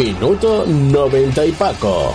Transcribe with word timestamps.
Minuto 0.00 0.64
90 0.64 1.44
y 1.44 1.52
Paco. 1.52 2.14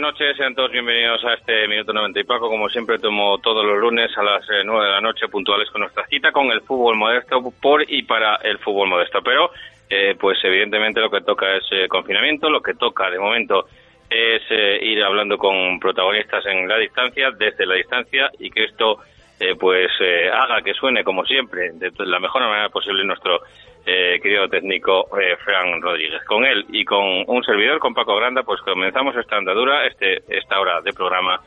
Buenas 0.00 0.14
noches, 0.14 0.36
sean 0.38 0.54
todos 0.54 0.72
bienvenidos 0.72 1.22
a 1.26 1.34
este 1.34 1.68
Minuto 1.68 1.92
90 1.92 2.20
y 2.20 2.24
Paco. 2.24 2.48
Como 2.48 2.70
siempre 2.70 2.98
tomo 2.98 3.36
todos 3.36 3.62
los 3.66 3.78
lunes 3.78 4.10
a 4.16 4.22
las 4.22 4.42
eh, 4.48 4.62
9 4.64 4.82
de 4.82 4.92
la 4.92 5.00
noche 5.02 5.28
puntuales 5.28 5.68
con 5.70 5.82
nuestra 5.82 6.06
cita 6.06 6.32
con 6.32 6.50
el 6.50 6.62
fútbol 6.62 6.96
modesto 6.96 7.42
por 7.60 7.84
y 7.86 8.02
para 8.04 8.36
el 8.36 8.56
fútbol 8.60 8.88
modesto. 8.88 9.20
Pero 9.22 9.50
eh, 9.90 10.16
pues 10.18 10.38
evidentemente 10.42 11.00
lo 11.00 11.10
que 11.10 11.20
toca 11.20 11.54
es 11.54 11.64
eh, 11.72 11.86
confinamiento, 11.86 12.48
lo 12.48 12.62
que 12.62 12.72
toca 12.72 13.10
de 13.10 13.18
momento 13.18 13.66
es 14.08 14.40
eh, 14.48 14.78
ir 14.80 15.04
hablando 15.04 15.36
con 15.36 15.78
protagonistas 15.78 16.46
en 16.46 16.66
la 16.66 16.78
distancia, 16.78 17.30
desde 17.32 17.66
la 17.66 17.74
distancia 17.74 18.30
y 18.38 18.50
que 18.50 18.64
esto 18.64 19.00
eh, 19.40 19.54
pues 19.58 19.90
eh, 20.00 20.30
haga 20.30 20.60
que 20.60 20.74
suene 20.74 21.02
como 21.02 21.24
siempre 21.24 21.72
de 21.72 21.90
la 22.06 22.20
mejor 22.20 22.42
manera 22.42 22.68
posible 22.68 23.04
nuestro 23.04 23.40
eh, 23.86 24.18
querido 24.22 24.48
técnico 24.48 25.08
eh, 25.20 25.36
Fran 25.44 25.80
Rodríguez. 25.80 26.22
Con 26.24 26.44
él 26.44 26.64
y 26.70 26.84
con 26.84 27.24
un 27.26 27.42
servidor, 27.44 27.78
con 27.78 27.94
Paco 27.94 28.16
Granda, 28.16 28.42
pues 28.42 28.60
comenzamos 28.62 29.16
esta 29.16 29.36
andadura, 29.36 29.86
este, 29.86 30.22
esta 30.28 30.60
hora 30.60 30.80
de 30.80 30.92
programa 30.92 31.40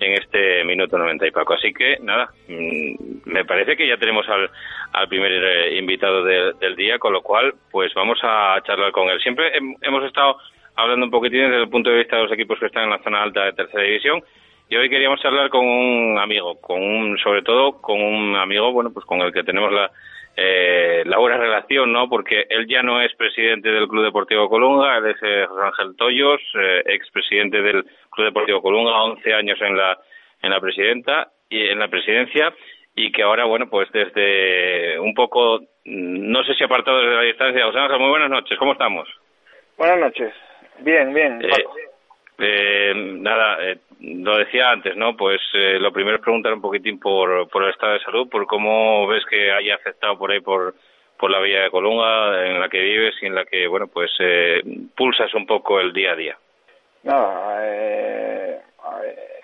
en 0.00 0.12
este 0.14 0.64
minuto 0.64 0.98
90 0.98 1.26
y 1.26 1.30
Paco. 1.30 1.54
Así 1.54 1.72
que 1.72 1.96
nada, 2.00 2.28
mm, 2.48 2.94
me 3.30 3.44
parece 3.44 3.76
que 3.76 3.86
ya 3.86 3.96
tenemos 3.96 4.26
al, 4.28 4.50
primer 5.08 5.30
eh, 5.32 5.78
invitado 5.78 6.24
de- 6.24 6.52
del 6.60 6.74
día, 6.76 6.98
con 6.98 7.12
lo 7.12 7.22
cual 7.22 7.54
pues 7.70 7.92
vamos 7.94 8.18
a 8.22 8.60
charlar 8.66 8.90
con 8.92 9.08
él. 9.08 9.20
Siempre 9.20 9.52
hem- 9.58 9.76
hemos 9.82 10.04
estado 10.04 10.36
hablando 10.76 11.06
un 11.06 11.10
poquitín 11.12 11.42
desde 11.42 11.62
el 11.62 11.68
punto 11.70 11.90
de 11.90 11.98
vista 11.98 12.16
de 12.16 12.22
los 12.24 12.32
equipos 12.32 12.58
que 12.58 12.66
están 12.66 12.84
en 12.84 12.90
la 12.90 12.98
zona 13.02 13.22
alta 13.22 13.44
de 13.44 13.52
tercera 13.52 13.82
división. 13.84 14.22
Y 14.68 14.76
hoy 14.76 14.88
queríamos 14.88 15.20
charlar 15.20 15.50
con 15.50 15.66
un 15.66 16.18
amigo, 16.18 16.58
con 16.60 16.82
un, 16.82 17.18
sobre 17.18 17.42
todo 17.42 17.80
con 17.80 18.00
un 18.02 18.36
amigo, 18.36 18.72
bueno, 18.72 18.90
pues 18.92 19.04
con 19.04 19.20
el 19.20 19.32
que 19.32 19.42
tenemos 19.44 19.70
la, 19.70 19.90
eh, 20.36 21.02
la 21.04 21.18
buena 21.18 21.36
relación, 21.36 21.92
¿no? 21.92 22.08
Porque 22.08 22.46
él 22.48 22.66
ya 22.66 22.82
no 22.82 23.00
es 23.02 23.14
presidente 23.14 23.68
del 23.68 23.88
Club 23.88 24.04
Deportivo 24.04 24.48
Colunga, 24.48 24.98
él 24.98 25.06
es 25.06 25.16
eh, 25.22 25.44
José 25.46 25.62
Ángel 25.62 25.96
Toyos, 25.96 26.40
eh, 26.54 26.82
expresidente 26.86 27.60
del 27.60 27.84
Club 28.10 28.26
Deportivo 28.26 28.62
Colunga, 28.62 29.02
11 29.02 29.34
años 29.34 29.60
en 29.60 29.76
la, 29.76 29.98
en 30.40 30.50
la 30.50 30.60
presidenta 30.60 31.28
y 31.50 31.68
en 31.68 31.78
la 31.78 31.88
presidencia, 31.88 32.54
y 32.94 33.12
que 33.12 33.22
ahora, 33.22 33.44
bueno, 33.44 33.68
pues 33.68 33.90
desde 33.92 34.98
un 34.98 35.14
poco, 35.14 35.60
no 35.84 36.44
sé 36.44 36.54
si 36.54 36.64
apartado 36.64 37.00
desde 37.00 37.16
la 37.16 37.22
distancia, 37.22 37.66
José 37.66 37.78
Ángel, 37.78 37.98
muy 37.98 38.10
buenas 38.10 38.30
noches, 38.30 38.58
¿cómo 38.58 38.72
estamos? 38.72 39.08
Buenas 39.76 39.98
noches. 39.98 40.32
Bien, 40.78 41.12
bien. 41.12 41.42
Eh, 41.42 41.48
Paco. 41.48 41.74
Eh, 42.42 42.92
nada, 42.94 43.58
eh, 43.60 43.78
lo 44.00 44.36
decía 44.38 44.70
antes, 44.70 44.96
¿no? 44.96 45.16
Pues 45.16 45.40
eh, 45.54 45.78
lo 45.80 45.92
primero 45.92 46.16
es 46.16 46.22
preguntar 46.22 46.52
un 46.52 46.60
poquitín 46.60 46.98
por, 47.00 47.48
por 47.48 47.64
el 47.64 47.70
estado 47.70 47.94
de 47.94 48.00
salud, 48.00 48.28
por 48.28 48.46
cómo 48.46 49.06
ves 49.06 49.24
que 49.26 49.52
haya 49.52 49.76
afectado 49.76 50.18
por 50.18 50.30
ahí 50.30 50.40
por, 50.40 50.74
por 51.18 51.30
la 51.30 51.40
Villa 51.40 51.62
de 51.62 51.70
Colunga 51.70 52.46
en 52.46 52.60
la 52.60 52.68
que 52.68 52.80
vives 52.80 53.14
y 53.22 53.26
en 53.26 53.34
la 53.34 53.44
que, 53.44 53.66
bueno, 53.66 53.86
pues 53.86 54.10
eh, 54.18 54.60
pulsas 54.96 55.32
un 55.34 55.46
poco 55.46 55.80
el 55.80 55.92
día 55.92 56.12
a 56.12 56.16
día. 56.16 56.36
Nada, 57.04 57.58
eh, 57.64 58.58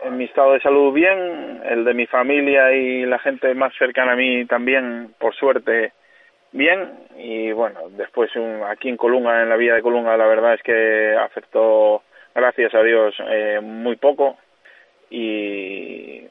en 0.04 0.16
mi 0.16 0.24
estado 0.24 0.52
de 0.52 0.60
salud 0.60 0.92
bien, 0.92 1.60
el 1.64 1.84
de 1.84 1.94
mi 1.94 2.06
familia 2.06 2.72
y 2.72 3.04
la 3.04 3.18
gente 3.18 3.52
más 3.54 3.72
cercana 3.76 4.12
a 4.12 4.16
mí 4.16 4.44
también, 4.46 5.14
por 5.18 5.34
suerte, 5.34 5.92
bien. 6.52 6.90
Y 7.16 7.52
bueno, 7.52 7.80
después 7.90 8.34
un- 8.36 8.62
aquí 8.64 8.88
en 8.88 8.96
Colunga, 8.96 9.42
en 9.42 9.48
la 9.48 9.56
vía 9.56 9.74
de 9.74 9.82
Colunga, 9.82 10.16
la 10.16 10.26
verdad 10.26 10.54
es 10.54 10.62
que 10.62 11.16
afectó, 11.16 12.02
gracias 12.38 12.74
a 12.74 12.82
Dios, 12.82 13.14
eh, 13.28 13.60
muy 13.62 13.96
poco 13.96 14.38
y, 15.10 16.26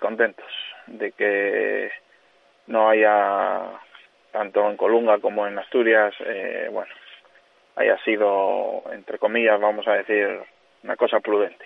contentos 0.00 0.46
de 0.86 1.12
que 1.12 1.90
no 2.66 2.90
haya, 2.90 3.62
tanto 4.32 4.68
en 4.68 4.76
Colunga 4.76 5.18
como 5.18 5.46
en 5.46 5.58
Asturias, 5.58 6.14
eh, 6.20 6.68
bueno, 6.70 6.92
haya 7.76 7.96
sido, 8.04 8.82
entre 8.92 9.18
comillas, 9.18 9.58
vamos 9.60 9.88
a 9.88 9.94
decir, 9.94 10.40
una 10.82 10.96
cosa 10.96 11.20
prudente. 11.20 11.64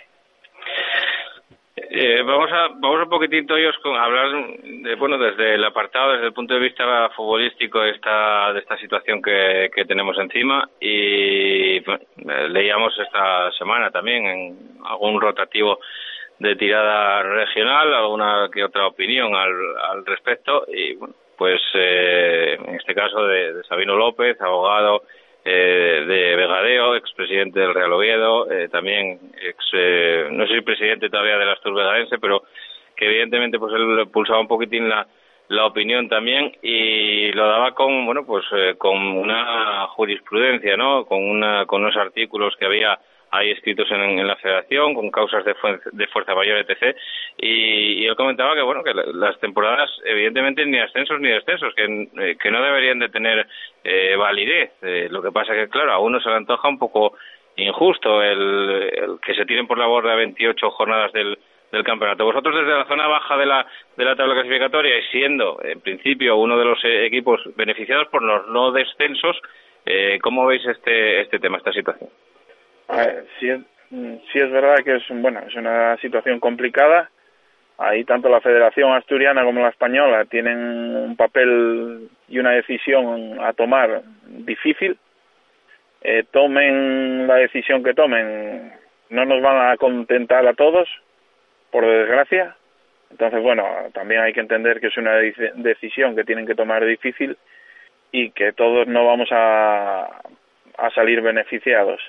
Eh, 1.91 2.23
vamos 2.23 2.53
a 2.53 2.69
vamos 2.69 3.03
un 3.03 3.09
poquitín 3.09 3.47
ellos 3.51 3.77
con 3.83 3.97
hablar 3.97 4.29
de, 4.63 4.95
bueno 4.97 5.17
desde 5.17 5.55
el 5.55 5.65
apartado 5.65 6.13
desde 6.13 6.27
el 6.27 6.33
punto 6.35 6.53
de 6.53 6.61
vista 6.61 7.09
futbolístico 7.17 7.83
esta 7.83 8.53
de 8.53 8.61
esta 8.61 8.77
situación 8.77 9.23
que, 9.23 9.71
que 9.75 9.87
tenemos 9.87 10.19
encima 10.19 10.69
y 10.81 11.77
eh, 11.77 11.99
leíamos 12.51 12.93
esta 12.99 13.51
semana 13.53 13.91
también 13.91 14.27
en 14.27 14.59
algún 14.85 15.19
rotativo 15.19 15.81
de 16.39 16.57
tirada 16.57 17.23
regional 17.23 17.95
alguna 17.95 18.51
que 18.53 18.65
otra 18.65 18.87
opinión 18.87 19.35
al, 19.35 19.55
al 19.91 20.05
respecto 20.05 20.67
y 20.69 20.95
bueno 20.95 21.15
pues 21.39 21.61
en 21.73 22.75
este 22.75 22.97
caso 22.97 23.25
de, 23.25 23.63
Sabino 23.69 23.95
López, 23.95 24.39
abogado 24.41 25.05
de 25.45 26.37
Vegadeo, 26.37 26.95
expresidente 26.95 27.61
del 27.61 27.73
Real 27.73 27.93
Oviedo, 27.93 28.47
también 28.71 29.19
ex, 29.41 30.31
no 30.31 30.47
sé 30.47 30.55
si 30.55 30.61
presidente 30.61 31.09
todavía 31.09 31.39
del 31.39 31.49
Astur 31.49 31.75
Vegadense, 31.75 32.19
pero 32.19 32.43
que 32.95 33.07
evidentemente 33.07 33.59
pues 33.59 33.73
él 33.75 34.09
pulsaba 34.13 34.41
un 34.41 34.49
poquitín 34.49 34.89
la, 34.89 35.07
la 35.49 35.67
opinión 35.67 36.09
también 36.09 36.53
y 36.63 37.33
lo 37.33 37.47
daba 37.47 37.73
con 37.73 38.05
bueno 38.05 38.27
pues 38.27 38.45
eh, 38.53 38.75
con 38.77 38.99
una 38.99 39.87
jurisprudencia 39.89 40.77
no 40.77 41.07
con 41.07 41.23
una 41.23 41.65
con 41.67 41.83
unos 41.83 41.97
artículos 41.97 42.55
que 42.59 42.67
había 42.67 42.99
ahí 43.31 43.51
escritos 43.51 43.91
en, 43.91 44.27
la 44.27 44.37
Federación 44.37 44.95
con 44.95 45.11
causas 45.11 45.45
de, 45.45 45.55
de 45.93 46.07
fuerza 46.09 46.35
mayor 46.35 46.59
etc 46.59 46.97
y, 47.37 48.07
él 48.07 48.17
comentaba 48.17 48.55
que 48.55 48.63
bueno 48.63 48.83
que 48.83 48.95
las 48.95 49.39
temporadas 49.41 49.91
evidentemente 50.05 50.65
ni 50.65 50.79
ascensos 50.79 51.21
ni 51.21 51.29
descensos 51.29 51.75
que, 51.75 51.85
eh, 51.85 52.37
que 52.41 52.51
no 52.51 52.63
deberían 52.63 52.99
de 52.99 53.09
tener 53.09 53.47
eh, 53.85 54.17
validez 54.17 54.73
lo 55.11 55.23
que 55.23 55.33
pasa 55.33 55.55
que 55.55 55.69
claro 55.69 55.93
a 55.93 55.99
uno 55.99 56.21
se 56.21 56.29
le 56.29 56.37
antoja 56.37 56.69
un 56.69 56.79
poco 56.79 57.15
injusto 57.57 58.23
el, 58.23 58.91
el 58.93 59.21
que 59.21 59.35
se 59.35 59.45
tiren 59.45 59.67
por 59.67 59.79
la 59.79 59.87
borda 59.87 60.15
28 60.15 60.71
jornadas 60.71 61.13
del 61.13 61.39
del 61.73 61.85
campeonato. 61.85 62.25
Vosotros 62.25 62.55
desde 62.55 62.79
la 62.79 62.87
zona 62.87 63.07
baja 63.07 63.37
de 63.37 63.47
la, 63.47 63.67
de 63.97 64.05
la 64.05 64.17
tabla 64.17 64.35
clasificatoria 64.35 64.99
y 64.99 65.03
siendo 65.11 65.61
en 65.63 65.81
principio 65.81 66.37
uno 66.37 66.59
de 66.59 66.65
los 66.65 66.83
eh, 66.85 67.07
equipos 67.07 67.41
beneficiados 67.57 68.09
por 68.09 68.23
los 68.23 68.47
no 68.49 68.73
descensos, 68.73 69.37
eh, 69.85 70.19
¿cómo 70.23 70.47
veis 70.47 70.65
este, 70.67 71.21
este 71.21 71.39
tema, 71.39 71.59
esta 71.59 71.73
situación? 71.73 72.11
Sí, 73.39 73.51
es, 73.51 73.61
sí 73.91 74.39
es 74.39 74.51
verdad 74.51 74.77
que 74.85 74.97
es, 74.97 75.03
bueno, 75.09 75.41
es 75.47 75.55
una 75.55 75.97
situación 75.99 76.41
complicada. 76.41 77.11
Ahí 77.79 78.05
tanto 78.05 78.29
la 78.29 78.41
Federación 78.41 78.93
Asturiana 78.93 79.45
como 79.45 79.61
la 79.61 79.69
Española 79.69 80.25
tienen 80.25 80.59
un 80.59 81.17
papel 81.17 82.09
y 82.29 82.39
una 82.39 82.51
decisión 82.51 83.39
a 83.41 83.53
tomar 83.53 84.03
difícil. 84.27 84.99
Eh, 86.01 86.25
tomen 86.31 87.27
la 87.27 87.37
decisión 87.37 87.83
que 87.85 87.95
tomen, 87.95 88.73
no 89.11 89.25
nos 89.25 89.43
van 89.43 89.71
a 89.71 89.77
contentar 89.77 90.47
a 90.47 90.55
todos, 90.55 90.89
por 91.71 91.87
desgracia. 91.87 92.57
Entonces, 93.11 93.43
bueno, 93.43 93.65
también 93.95 94.23
hay 94.23 94.33
que 94.33 94.41
entender 94.41 94.81
que 94.81 94.89
es 94.89 94.97
una 94.97 95.15
decisión 95.15 96.15
que 96.15 96.25
tienen 96.25 96.47
que 96.47 96.55
tomar 96.55 96.85
difícil 96.85 97.37
y 98.13 98.31
que 98.31 98.53
todos 98.53 98.87
no 98.87 99.07
vamos 99.07 99.29
a, 99.33 100.21
a 100.79 100.91
salir 100.95 101.21
beneficiados. 101.21 102.01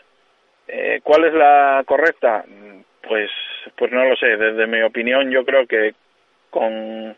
Eh, 0.71 1.01
¿Cuál 1.03 1.25
es 1.25 1.33
la 1.33 1.83
correcta? 1.85 2.45
Pues, 3.01 3.31
pues 3.75 3.91
no 3.91 4.05
lo 4.05 4.15
sé. 4.15 4.37
Desde 4.37 4.67
mi 4.67 4.81
opinión, 4.83 5.31
yo 5.31 5.43
creo 5.43 5.65
que 5.65 5.95
con 6.51 7.15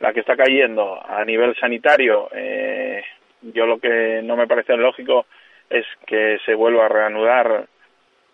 la 0.00 0.12
que 0.12 0.20
está 0.20 0.36
cayendo 0.36 0.98
a 1.06 1.22
nivel 1.24 1.54
sanitario, 1.56 2.28
eh, 2.32 3.02
yo 3.42 3.66
lo 3.66 3.78
que 3.78 4.22
no 4.22 4.36
me 4.36 4.46
parece 4.46 4.74
lógico 4.76 5.26
es 5.68 5.84
que 6.06 6.38
se 6.46 6.54
vuelva 6.54 6.86
a 6.86 6.88
reanudar 6.88 7.66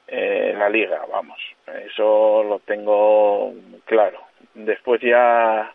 eh, 0.06 0.54
la 0.56 0.68
liga, 0.68 1.00
vamos. 1.10 1.38
Eso 1.86 2.44
lo 2.44 2.60
tengo 2.60 3.52
claro. 3.86 4.20
Después 4.54 5.00
ya, 5.00 5.72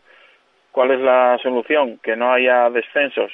¿cuál 0.72 0.92
es 0.92 1.02
la 1.02 1.38
solución? 1.44 2.00
Que 2.02 2.16
no 2.16 2.32
haya 2.32 2.70
descensos. 2.70 3.32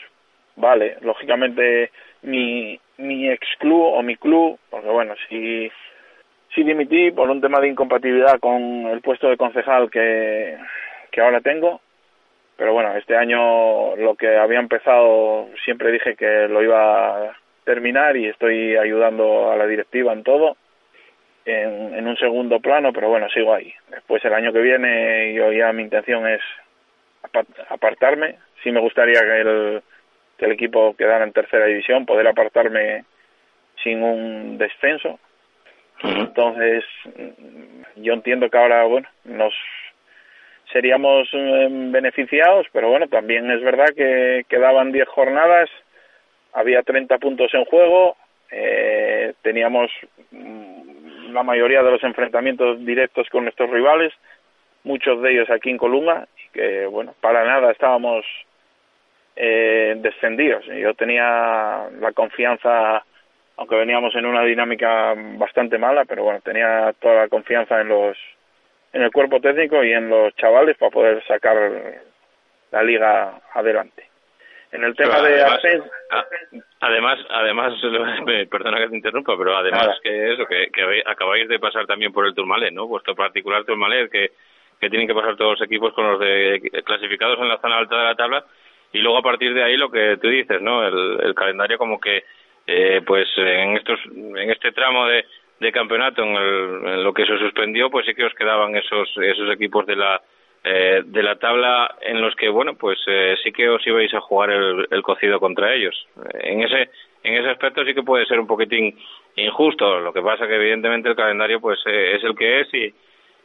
Vale, 0.55 0.97
lógicamente 1.01 1.91
mi, 2.23 2.79
mi 2.97 3.29
ex 3.29 3.47
club 3.59 3.93
o 3.93 4.01
mi 4.01 4.15
club, 4.15 4.59
porque 4.69 4.87
bueno, 4.87 5.15
si, 5.29 5.71
si 6.53 6.63
dimití 6.63 7.11
por 7.11 7.29
un 7.29 7.41
tema 7.41 7.59
de 7.59 7.69
incompatibilidad 7.69 8.39
con 8.39 8.87
el 8.87 9.01
puesto 9.01 9.29
de 9.29 9.37
concejal 9.37 9.89
que, 9.89 10.57
que 11.11 11.21
ahora 11.21 11.41
tengo, 11.41 11.81
pero 12.57 12.73
bueno, 12.73 12.95
este 12.95 13.17
año 13.17 13.95
lo 13.95 14.15
que 14.15 14.37
había 14.37 14.59
empezado 14.59 15.49
siempre 15.63 15.91
dije 15.91 16.15
que 16.15 16.47
lo 16.47 16.63
iba 16.63 17.29
a 17.29 17.37
terminar 17.65 18.15
y 18.15 18.27
estoy 18.27 18.77
ayudando 18.77 19.51
a 19.51 19.57
la 19.57 19.67
directiva 19.67 20.13
en 20.13 20.23
todo 20.23 20.55
en, 21.45 22.07
un 22.07 22.17
segundo 22.17 22.59
plano, 22.59 22.91
pero 22.91 23.09
bueno, 23.09 23.29
sigo 23.29 23.53
ahí. 23.53 23.73
Después 23.89 24.23
el 24.25 24.33
año 24.33 24.51
que 24.51 24.61
viene 24.61 25.33
yo 25.33 25.51
ya 25.51 25.71
mi 25.73 25.83
intención 25.83 26.27
es 26.27 26.41
apartarme. 27.69 28.37
Sí 28.63 28.71
me 28.71 28.81
gustaría 28.81 29.19
que 29.19 29.41
el, 29.41 29.83
que 30.37 30.45
el 30.45 30.51
equipo 30.51 30.95
quedara 30.95 31.23
en 31.23 31.33
tercera 31.33 31.65
división, 31.65 32.05
poder 32.05 32.27
apartarme 32.27 33.05
sin 33.83 34.01
un 34.03 34.57
descenso. 34.57 35.19
Entonces, 36.03 36.83
yo 37.95 38.13
entiendo 38.13 38.49
que 38.49 38.57
ahora, 38.57 38.83
bueno, 38.83 39.07
nos 39.23 39.53
seríamos 40.71 41.29
em, 41.31 41.91
beneficiados, 41.91 42.67
pero 42.73 42.89
bueno, 42.89 43.07
también 43.07 43.49
es 43.49 43.61
verdad 43.61 43.87
que 43.95 44.45
quedaban 44.49 44.91
10 44.91 45.07
jornadas, 45.07 45.69
había 46.53 46.83
30 46.83 47.17
puntos 47.19 47.53
en 47.53 47.65
juego, 47.65 48.17
eh, 48.51 49.33
teníamos 49.41 49.91
la 50.31 51.43
mayoría 51.43 51.83
de 51.83 51.91
los 51.91 52.03
enfrentamientos 52.03 52.83
directos 52.85 53.29
con 53.29 53.43
nuestros 53.43 53.69
rivales, 53.69 54.13
muchos 54.83 55.21
de 55.21 55.31
ellos 55.31 55.49
aquí 55.49 55.69
en 55.69 55.77
Colunga, 55.77 56.27
y 56.37 56.53
que, 56.53 56.85
bueno, 56.85 57.13
para 57.21 57.45
nada 57.45 57.71
estábamos 57.71 58.25
eh, 59.35 59.95
descendidos. 59.97 60.65
Yo 60.65 60.93
tenía 60.93 61.87
la 61.99 62.11
confianza, 62.13 63.03
aunque 63.57 63.75
veníamos 63.75 64.15
en 64.15 64.25
una 64.25 64.43
dinámica 64.43 65.13
bastante 65.37 65.77
mala, 65.77 66.05
pero 66.05 66.23
bueno, 66.23 66.39
tenía 66.41 66.93
toda 66.99 67.15
la 67.15 67.27
confianza 67.27 67.81
en 67.81 67.89
los 67.89 68.17
en 68.93 69.01
el 69.01 69.11
cuerpo 69.11 69.41
técnico 69.41 69.83
y 69.83 69.91
en 69.91 70.07
los 70.09 70.33
chavales 70.37 70.77
para 70.77 70.89
poder 70.89 71.21
sacar 71.25 71.57
la 72.71 72.83
liga 72.83 73.41
adelante. 73.53 74.07
En 74.71 74.83
el 74.83 74.95
tema 74.95 75.21
de 75.21 75.43
además, 76.79 77.19
además, 77.29 77.73
perdona 78.49 78.77
que 78.77 78.89
te 78.89 78.95
interrumpa, 78.95 79.37
pero 79.37 79.55
además 79.55 79.99
que 80.01 80.33
eso, 80.33 80.45
que, 80.45 80.69
acabáis 81.05 81.47
de 81.47 81.59
pasar 81.59 81.85
también 81.85 82.11
por 82.11 82.25
el 82.25 82.33
Turmalet, 82.33 82.73
¿no? 82.73 82.87
Vuestro 82.87 83.15
particular 83.15 83.63
Turmalet, 83.63 84.09
que, 84.09 84.31
que 84.79 84.89
tienen 84.89 85.07
que 85.07 85.13
pasar 85.13 85.35
todos 85.35 85.59
los 85.59 85.67
equipos 85.67 85.93
con 85.93 86.11
los 86.11 86.19
de 86.19 86.71
clasificados 86.85 87.39
en 87.39 87.49
la 87.49 87.59
zona 87.59 87.77
alta 87.77 87.97
de 87.97 88.03
la 88.03 88.15
tabla, 88.15 88.45
y 88.95 88.99
luego 88.99 89.17
a 89.17 89.23
partir 89.23 89.53
de 89.53 89.63
ahí 89.63 89.77
lo 89.77 89.91
que 89.91 90.17
tú 90.21 90.29
dices, 90.29 90.61
¿no? 90.61 90.85
El, 90.85 91.33
calendario 91.35 91.77
como 91.77 91.99
que, 91.99 92.23
eh, 92.65 93.01
pues 93.05 93.27
en 93.37 93.77
estos, 93.77 93.99
en 94.05 94.49
este 94.49 94.71
tramo 94.71 95.05
de, 95.07 95.25
campeonato, 95.71 96.23
en, 96.23 96.87
en 96.87 97.03
lo 97.03 97.13
que 97.13 97.25
se 97.25 97.37
suspendió, 97.37 97.89
pues 97.89 98.05
sí 98.05 98.13
que 98.13 98.25
os 98.25 98.33
quedaban 98.33 98.75
esos, 98.75 99.09
esos 99.17 99.51
equipos 99.51 99.85
de 99.85 99.95
la 99.95 100.21
eh, 100.67 101.03
de 101.05 101.21
la 101.21 101.35
tabla 101.35 101.95
en 102.01 102.19
los 102.19 102.35
que 102.35 102.49
bueno 102.49 102.73
pues 102.73 102.97
eh, 103.05 103.35
sí 103.43 103.51
que 103.51 103.69
os 103.69 103.85
ibais 103.85 104.11
a 104.15 104.19
jugar 104.19 104.49
el, 104.49 105.03
cocido 105.03 105.39
contra 105.39 105.71
ellos 105.71 105.95
en 106.39 106.63
ese 106.63 106.89
en 107.21 107.35
ese 107.35 107.51
aspecto 107.51 107.85
sí 107.85 107.93
que 107.93 108.01
puede 108.01 108.25
ser 108.25 108.39
un 108.39 108.47
poquitín 108.47 108.97
injusto 109.35 109.99
lo 109.99 110.11
que 110.11 110.23
pasa 110.23 110.47
que 110.47 110.55
evidentemente 110.55 111.09
el 111.09 111.15
calendario 111.15 111.61
pues 111.61 111.77
eh, 111.85 112.15
es 112.15 112.23
el 112.23 112.35
que 112.35 112.61
es 112.61 112.73
y, 112.73 112.91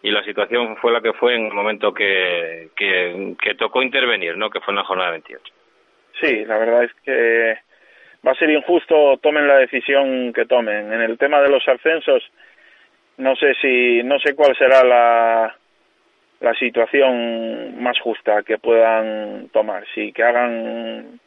y 0.03 0.11
la 0.11 0.23
situación 0.25 0.77
fue 0.77 0.93
la 0.93 1.01
que 1.01 1.13
fue 1.13 1.35
en 1.35 1.47
el 1.47 1.53
momento 1.53 1.93
que, 1.93 2.71
que, 2.77 3.55
tocó 3.59 3.83
intervenir 3.83 4.37
no 4.37 4.51
que 4.51 4.61
fue 4.61 4.73
en 4.73 4.77
la 4.77 4.85
jornada 4.85 5.11
28 5.11 5.43
sí 6.21 6.45
la 6.45 6.59
verdad 6.59 6.85
es 6.85 6.93
que 7.05 7.59
va 8.27 8.33
a 8.33 8.37
ser 8.37 8.51
injusto 8.51 9.19
tomen 9.19 9.47
la 9.47 9.59
decisión 9.59 10.33
que 10.33 10.47
tomen 10.47 10.93
en 10.93 11.01
el 11.03 11.19
tema 11.19 11.41
de 11.41 11.51
los 11.51 11.67
ascensos 11.69 12.23
no 13.19 13.37
sé 13.37 13.55
si 13.61 14.03
no 14.03 14.19
sé 14.19 14.35
cuál 14.35 14.57
será 14.57 14.83
la 14.85 15.57
la 16.41 16.55
situación 16.55 17.83
más 17.83 17.99
justa 18.01 18.43
que 18.43 18.59
puedan 18.59 19.49
tomar. 19.51 19.85
Si 19.95 20.13
que 20.13 20.23
hagan 20.23 21.21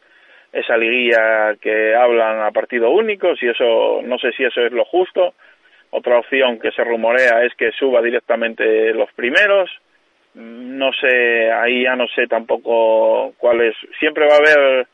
esa 0.51 0.75
liguilla 0.75 1.56
que 1.62 1.96
hablan 1.96 2.42
a 2.42 2.51
partido 2.51 2.89
único, 2.89 3.36
si 3.36 3.48
eso, 3.48 4.01
no 4.03 4.18
sé 4.18 4.32
si 4.34 4.44
eso 4.44 4.62
es 4.62 4.72
lo 4.72 4.86
justo. 4.86 5.36
Otra 5.95 6.17
opción 6.17 6.57
que 6.59 6.71
se 6.71 6.83
rumorea 6.83 7.43
es 7.45 7.53
que 7.53 7.71
suba 7.73 8.01
directamente 8.01 8.91
los 8.95 9.13
primeros. 9.13 9.69
No 10.33 10.91
sé, 10.91 11.51
ahí 11.51 11.83
ya 11.83 11.95
no 11.95 12.07
sé 12.07 12.25
tampoco 12.25 13.35
cuál 13.38 13.62
es. 13.62 13.75
Siempre 14.00 14.25
va 14.25 14.33
a 14.33 14.38
haber 14.38 14.88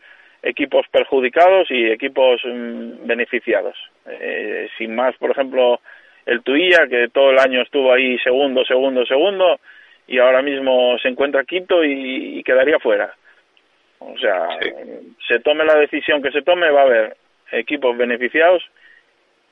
equipos 0.44 0.86
perjudicados 0.92 1.72
y 1.72 1.90
equipos 1.90 2.42
mm, 2.44 3.08
beneficiados. 3.08 3.78
Eh, 4.08 4.68
sin 4.78 4.94
más, 4.94 5.16
por 5.16 5.32
ejemplo, 5.32 5.80
el 6.26 6.44
Tuilla, 6.44 6.86
que 6.90 7.08
todo 7.14 7.32
el 7.32 7.40
año 7.40 7.62
estuvo 7.62 7.94
ahí 7.94 8.20
segundo, 8.20 8.66
segundo, 8.66 9.06
segundo, 9.06 9.58
y 10.06 10.20
ahora 10.20 10.42
mismo 10.42 10.98
se 11.02 11.08
encuentra 11.08 11.46
quinto 11.46 11.82
y, 11.82 12.44
quedaría 12.44 12.78
fuera. 12.78 13.16
O 14.00 14.18
sea, 14.18 14.50
se 15.30 15.40
tome 15.40 15.64
la 15.64 15.76
decisión 15.76 16.22
que 16.22 16.32
se 16.32 16.42
tome, 16.42 16.70
va 16.72 16.82
a 16.82 16.86
haber 16.88 17.16
equipos 17.54 17.96
beneficiados 17.96 18.62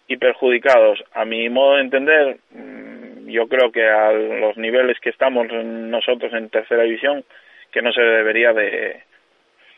y 0.07 0.17
perjudicados. 0.17 1.03
A 1.13 1.25
mi 1.25 1.49
modo 1.49 1.75
de 1.75 1.81
entender, 1.81 2.37
mm, 2.51 3.27
yo 3.29 3.47
creo 3.47 3.71
que 3.71 3.87
a 3.87 4.11
los 4.11 4.57
niveles 4.57 4.99
que 4.99 5.09
estamos 5.09 5.47
nosotros 5.51 6.33
en 6.33 6.49
tercera 6.49 6.83
división, 6.83 7.23
que 7.71 7.81
no 7.81 7.91
se 7.91 8.01
debería 8.01 8.53
de, 8.53 9.01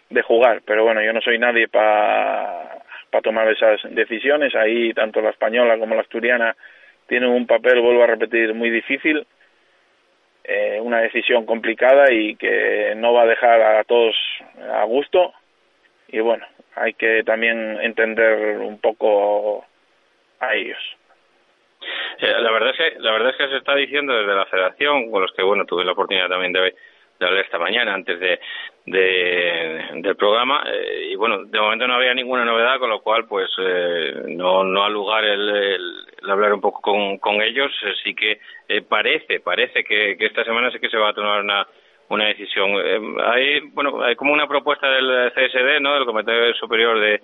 de 0.10 0.22
jugar. 0.22 0.62
Pero 0.66 0.84
bueno, 0.84 1.02
yo 1.02 1.14
no 1.14 1.22
soy 1.22 1.40
nadie 1.40 1.68
para 1.68 2.80
para 3.10 3.22
tomar 3.22 3.48
esas 3.50 3.82
decisiones. 3.90 4.54
Ahí 4.56 4.94
tanto 4.94 5.22
la 5.22 5.32
española 5.32 5.78
como 5.78 5.96
la 5.96 6.02
asturiana 6.02 6.56
tienen 7.08 7.30
un 7.30 7.48
papel, 7.48 7.82
vuelvo 7.82 8.04
a 8.04 8.08
repetir, 8.08 8.54
muy 8.54 8.70
difícil 8.70 9.26
eh, 10.44 10.80
una 10.82 11.02
decisión 11.02 11.46
complicada 11.46 12.12
y 12.12 12.36
que 12.36 12.94
no 12.96 13.14
va 13.14 13.24
a 13.24 13.28
dejar 13.28 13.62
a 13.62 13.84
todos 13.84 14.16
a 14.72 14.84
gusto 14.84 15.34
y 16.08 16.20
bueno, 16.22 16.46
hay 16.76 16.94
que 16.94 17.24
también 17.24 17.78
entender 17.82 18.58
un 18.58 18.80
poco 18.80 19.66
a 20.40 20.56
ellos. 20.56 20.80
Eh, 22.20 22.36
la 22.40 22.52
verdad 22.52 22.72
es 22.72 22.78
que 22.78 23.00
la 23.00 23.12
verdad 23.12 23.30
es 23.30 23.38
que 23.38 23.48
se 23.48 23.58
está 23.58 23.76
diciendo 23.76 24.14
desde 24.14 24.36
la 24.36 24.46
Federación, 24.46 25.10
con 25.10 25.22
los 25.22 25.32
que 25.32 25.44
bueno 25.44 25.66
tuve 25.66 25.86
la 25.86 25.94
oportunidad 25.94 26.28
también 26.28 26.52
de, 26.52 26.76
de 27.20 27.26
hablar 27.26 27.46
esta 27.46 27.58
mañana 27.58 27.94
antes 27.94 28.20
de, 28.20 28.40
del 28.86 30.16
programa 30.18 30.64
eh, 30.68 31.10
y 31.12 31.16
bueno 31.16 31.46
de 31.46 31.60
momento 31.60 31.88
no 31.88 31.96
había 31.96 32.14
ninguna 32.14 32.44
novedad 32.44 32.80
con 32.80 32.90
lo 32.90 33.02
cual 33.02 33.26
pues 33.28 33.50
eh, 33.60 34.24
no 34.28 34.64
no 34.64 34.84
ha 34.84 34.90
lugar 34.90 35.24
el, 35.24 36.06
hablar 36.30 36.54
un 36.54 36.62
poco 36.62 36.82
con, 36.82 37.18
con 37.20 37.42
ellos. 37.42 37.72
Sí 38.04 38.14
que 38.14 38.40
parece 38.90 39.40
parece 39.40 39.84
que, 39.86 40.18
que 40.18 40.26
esta 40.26 40.44
semana 40.44 40.72
sí 40.72 40.80
que 40.80 40.90
se 40.90 40.98
va 40.98 41.10
a 41.10 41.14
tomar 41.14 41.42
una 41.42 41.66
una 42.10 42.26
decisión. 42.26 42.72
Hay 43.24 43.62
bueno 43.72 44.04
hay 44.04 44.16
como 44.16 44.34
una 44.34 44.48
propuesta 44.48 44.90
del 44.90 45.32
CSD 45.32 45.80
no 45.80 45.94
del 45.96 46.06
Comité 46.06 46.54
Superior 46.56 47.00
de 47.00 47.22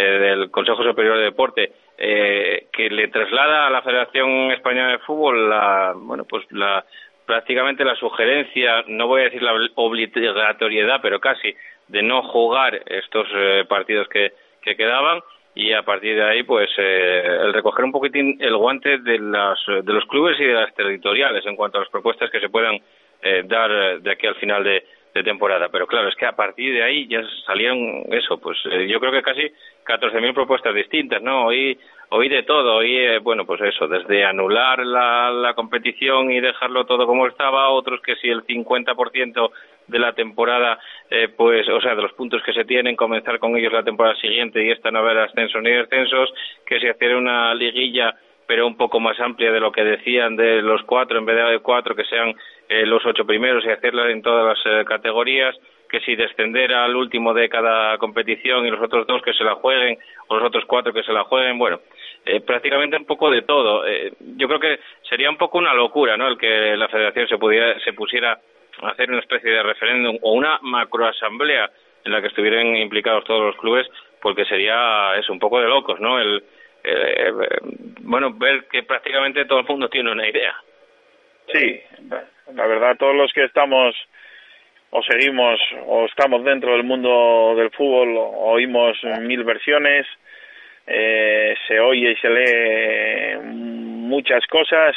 del 0.00 0.50
Consejo 0.50 0.82
Superior 0.82 1.16
de 1.18 1.24
Deporte 1.24 1.72
eh, 1.96 2.66
que 2.72 2.90
le 2.90 3.08
traslada 3.08 3.66
a 3.66 3.70
la 3.70 3.82
Federación 3.82 4.50
Española 4.50 4.92
de 4.92 4.98
Fútbol 4.98 5.48
la, 5.48 5.92
bueno, 5.94 6.24
pues 6.24 6.44
la, 6.50 6.84
prácticamente 7.24 7.84
la 7.84 7.94
sugerencia, 7.94 8.84
no 8.88 9.06
voy 9.06 9.20
a 9.20 9.24
decir 9.24 9.42
la 9.42 9.54
obligatoriedad, 9.76 11.00
pero 11.00 11.20
casi, 11.20 11.54
de 11.86 12.02
no 12.02 12.22
jugar 12.22 12.82
estos 12.86 13.28
eh, 13.32 13.64
partidos 13.68 14.08
que, 14.08 14.32
que 14.60 14.76
quedaban 14.76 15.20
y 15.54 15.72
a 15.72 15.82
partir 15.82 16.16
de 16.16 16.24
ahí 16.24 16.42
pues 16.42 16.68
eh, 16.78 17.22
el 17.42 17.52
recoger 17.52 17.84
un 17.84 17.92
poquitín 17.92 18.38
el 18.40 18.56
guante 18.56 18.98
de 18.98 19.18
las 19.20 19.58
de 19.66 19.92
los 19.92 20.04
clubes 20.06 20.38
y 20.40 20.44
de 20.44 20.54
las 20.54 20.74
territoriales 20.74 21.46
en 21.46 21.54
cuanto 21.54 21.78
a 21.78 21.82
las 21.82 21.90
propuestas 21.90 22.28
que 22.30 22.40
se 22.40 22.48
puedan 22.48 22.80
eh, 23.22 23.44
dar 23.44 24.00
de 24.00 24.10
aquí 24.10 24.26
al 24.26 24.34
final 24.34 24.64
de, 24.64 24.84
de 25.14 25.22
temporada. 25.22 25.68
Pero 25.70 25.86
claro, 25.86 26.08
es 26.08 26.16
que 26.16 26.26
a 26.26 26.36
partir 26.36 26.74
de 26.74 26.82
ahí 26.82 27.06
ya 27.06 27.22
salieron 27.46 28.04
eso, 28.10 28.38
pues 28.38 28.58
eh, 28.70 28.86
yo 28.88 28.98
creo 28.98 29.12
que 29.12 29.22
casi 29.22 29.42
14.000 29.86 30.34
propuestas 30.34 30.74
distintas, 30.74 31.22
¿no? 31.22 31.46
Oí, 31.46 31.78
oí 32.10 32.28
de 32.28 32.42
todo, 32.42 32.76
oí, 32.76 32.96
eh, 32.96 33.18
bueno, 33.18 33.46
pues 33.46 33.60
eso, 33.60 33.86
desde 33.86 34.24
anular 34.24 34.84
la, 34.84 35.30
la 35.30 35.54
competición 35.54 36.32
y 36.32 36.40
dejarlo 36.40 36.84
todo 36.84 37.06
como 37.06 37.26
estaba, 37.28 37.70
otros 37.70 38.00
que 38.02 38.16
si 38.16 38.28
el 38.28 38.44
50% 38.44 39.50
de 39.86 39.98
la 39.98 40.14
temporada, 40.14 40.78
eh, 41.10 41.28
pues, 41.28 41.68
o 41.68 41.80
sea, 41.80 41.94
de 41.94 42.02
los 42.02 42.12
puntos 42.14 42.42
que 42.42 42.52
se 42.52 42.64
tienen, 42.64 42.96
comenzar 42.96 43.38
con 43.38 43.56
ellos 43.56 43.72
la 43.72 43.82
temporada 43.84 44.16
siguiente 44.16 44.64
y 44.64 44.70
esta 44.70 44.90
no 44.90 44.98
haber 45.00 45.18
ascensos 45.18 45.62
ni 45.62 45.70
descensos, 45.70 46.32
que 46.66 46.80
si 46.80 46.88
hacer 46.88 47.14
una 47.14 47.54
liguilla 47.54 48.16
pero 48.46 48.66
un 48.66 48.76
poco 48.76 49.00
más 49.00 49.18
amplia 49.20 49.52
de 49.52 49.60
lo 49.60 49.72
que 49.72 49.84
decían 49.84 50.36
de 50.36 50.62
los 50.62 50.82
cuatro, 50.82 51.18
en 51.18 51.26
vez 51.26 51.36
de 51.36 51.58
cuatro, 51.60 51.94
que 51.94 52.04
sean 52.04 52.34
eh, 52.68 52.86
los 52.86 53.04
ocho 53.06 53.24
primeros 53.24 53.64
y 53.64 53.70
hacerla 53.70 54.10
en 54.10 54.22
todas 54.22 54.44
las 54.44 54.66
eh, 54.66 54.84
categorías, 54.84 55.56
que 55.88 56.00
si 56.00 56.16
descender 56.16 56.72
al 56.72 56.96
último 56.96 57.32
de 57.32 57.48
cada 57.48 57.96
competición 57.98 58.66
y 58.66 58.70
los 58.70 58.82
otros 58.82 59.06
dos 59.06 59.22
que 59.22 59.32
se 59.32 59.44
la 59.44 59.54
jueguen, 59.54 59.98
o 60.28 60.36
los 60.36 60.46
otros 60.46 60.64
cuatro 60.66 60.92
que 60.92 61.02
se 61.02 61.12
la 61.12 61.24
jueguen, 61.24 61.58
bueno, 61.58 61.80
eh, 62.24 62.40
prácticamente 62.40 62.96
un 62.96 63.04
poco 63.04 63.30
de 63.30 63.42
todo. 63.42 63.84
yo 64.36 64.48
creo 64.48 64.60
que 64.60 64.80
sería 65.08 65.30
un 65.30 65.36
poco 65.36 65.58
una 65.58 65.74
locura, 65.74 66.16
¿no? 66.16 66.26
El 66.26 66.38
que 66.38 66.76
la 66.76 66.88
Federación 66.88 67.28
se 67.28 67.38
pudiera, 67.38 67.78
se 67.80 67.92
pusiera 67.92 68.38
a 68.82 68.88
hacer 68.88 69.10
una 69.10 69.20
especie 69.20 69.50
de 69.50 69.62
referéndum 69.62 70.18
o 70.22 70.32
una 70.32 70.58
macroasamblea 70.62 71.70
en 72.04 72.12
la 72.12 72.20
que 72.20 72.28
estuvieran 72.28 72.76
implicados 72.76 73.24
todos 73.24 73.42
los 73.42 73.56
clubes, 73.56 73.86
porque 74.20 74.44
sería 74.46 75.16
es 75.16 75.28
un 75.28 75.38
poco 75.38 75.60
de 75.60 75.68
locos, 75.68 76.00
¿no? 76.00 76.18
El, 76.18 76.42
eh, 76.84 77.32
bueno, 78.02 78.34
ver 78.34 78.66
que 78.70 78.82
prácticamente 78.82 79.46
todo 79.46 79.60
el 79.60 79.66
mundo 79.66 79.88
tiene 79.88 80.12
una 80.12 80.28
idea. 80.28 80.54
Sí, 81.52 81.80
la 82.52 82.66
verdad, 82.66 82.96
todos 82.98 83.14
los 83.14 83.32
que 83.32 83.44
estamos 83.44 83.94
o 84.90 85.02
seguimos 85.02 85.58
o 85.86 86.04
estamos 86.06 86.44
dentro 86.44 86.72
del 86.72 86.84
mundo 86.84 87.54
del 87.56 87.70
fútbol 87.70 88.14
oímos 88.16 88.96
mil 89.22 89.42
versiones, 89.42 90.06
eh, 90.86 91.54
se 91.66 91.80
oye 91.80 92.12
y 92.12 92.16
se 92.16 92.30
lee 92.30 93.38
muchas 93.42 94.46
cosas, 94.46 94.94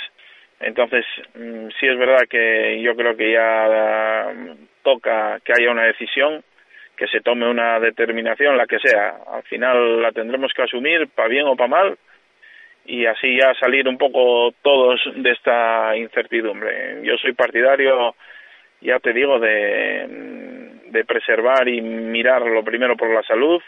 entonces 0.59 1.05
mm, 1.33 1.69
sí 1.79 1.87
es 1.87 1.97
verdad 1.97 2.27
que 2.29 2.79
yo 2.81 2.95
creo 2.95 3.17
que 3.17 3.31
ya 3.31 4.33
toca 4.83 5.39
que 5.43 5.53
haya 5.53 5.71
una 5.71 5.85
decisión 5.85 6.43
que 6.97 7.07
se 7.07 7.21
tome 7.21 7.47
una 7.47 7.79
determinación, 7.79 8.57
la 8.57 8.65
que 8.65 8.79
sea. 8.79 9.17
Al 9.31 9.43
final 9.43 10.01
la 10.01 10.11
tendremos 10.11 10.51
que 10.53 10.63
asumir, 10.63 11.07
para 11.09 11.29
bien 11.29 11.45
o 11.45 11.55
para 11.55 11.69
mal, 11.69 11.97
y 12.85 13.05
así 13.05 13.37
ya 13.37 13.53
salir 13.53 13.87
un 13.87 13.97
poco 13.97 14.53
todos 14.61 14.99
de 15.15 15.29
esta 15.31 15.95
incertidumbre. 15.95 17.01
Yo 17.03 17.17
soy 17.17 17.33
partidario, 17.33 18.15
ya 18.81 18.99
te 18.99 19.13
digo, 19.13 19.39
de, 19.39 20.07
de 20.87 21.05
preservar 21.05 21.67
y 21.67 21.81
mirar 21.81 22.41
lo 22.41 22.63
primero 22.63 22.97
por 22.97 23.13
la 23.13 23.21
salud, 23.23 23.61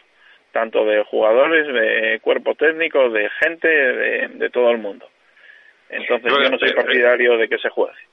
tanto 0.52 0.84
de 0.86 1.04
jugadores, 1.04 1.68
de 1.68 2.20
cuerpo 2.22 2.56
técnico, 2.56 3.10
de 3.10 3.30
gente, 3.42 3.68
de, 3.68 4.28
de 4.30 4.50
todo 4.50 4.72
el 4.72 4.80
mundo. 4.80 5.08
Entonces 5.90 6.32
yo 6.32 6.50
no 6.50 6.58
soy 6.58 6.74
partidario 6.74 7.38
de 7.38 7.48
que 7.48 7.58
se 7.60 7.70
juegue. 7.70 8.09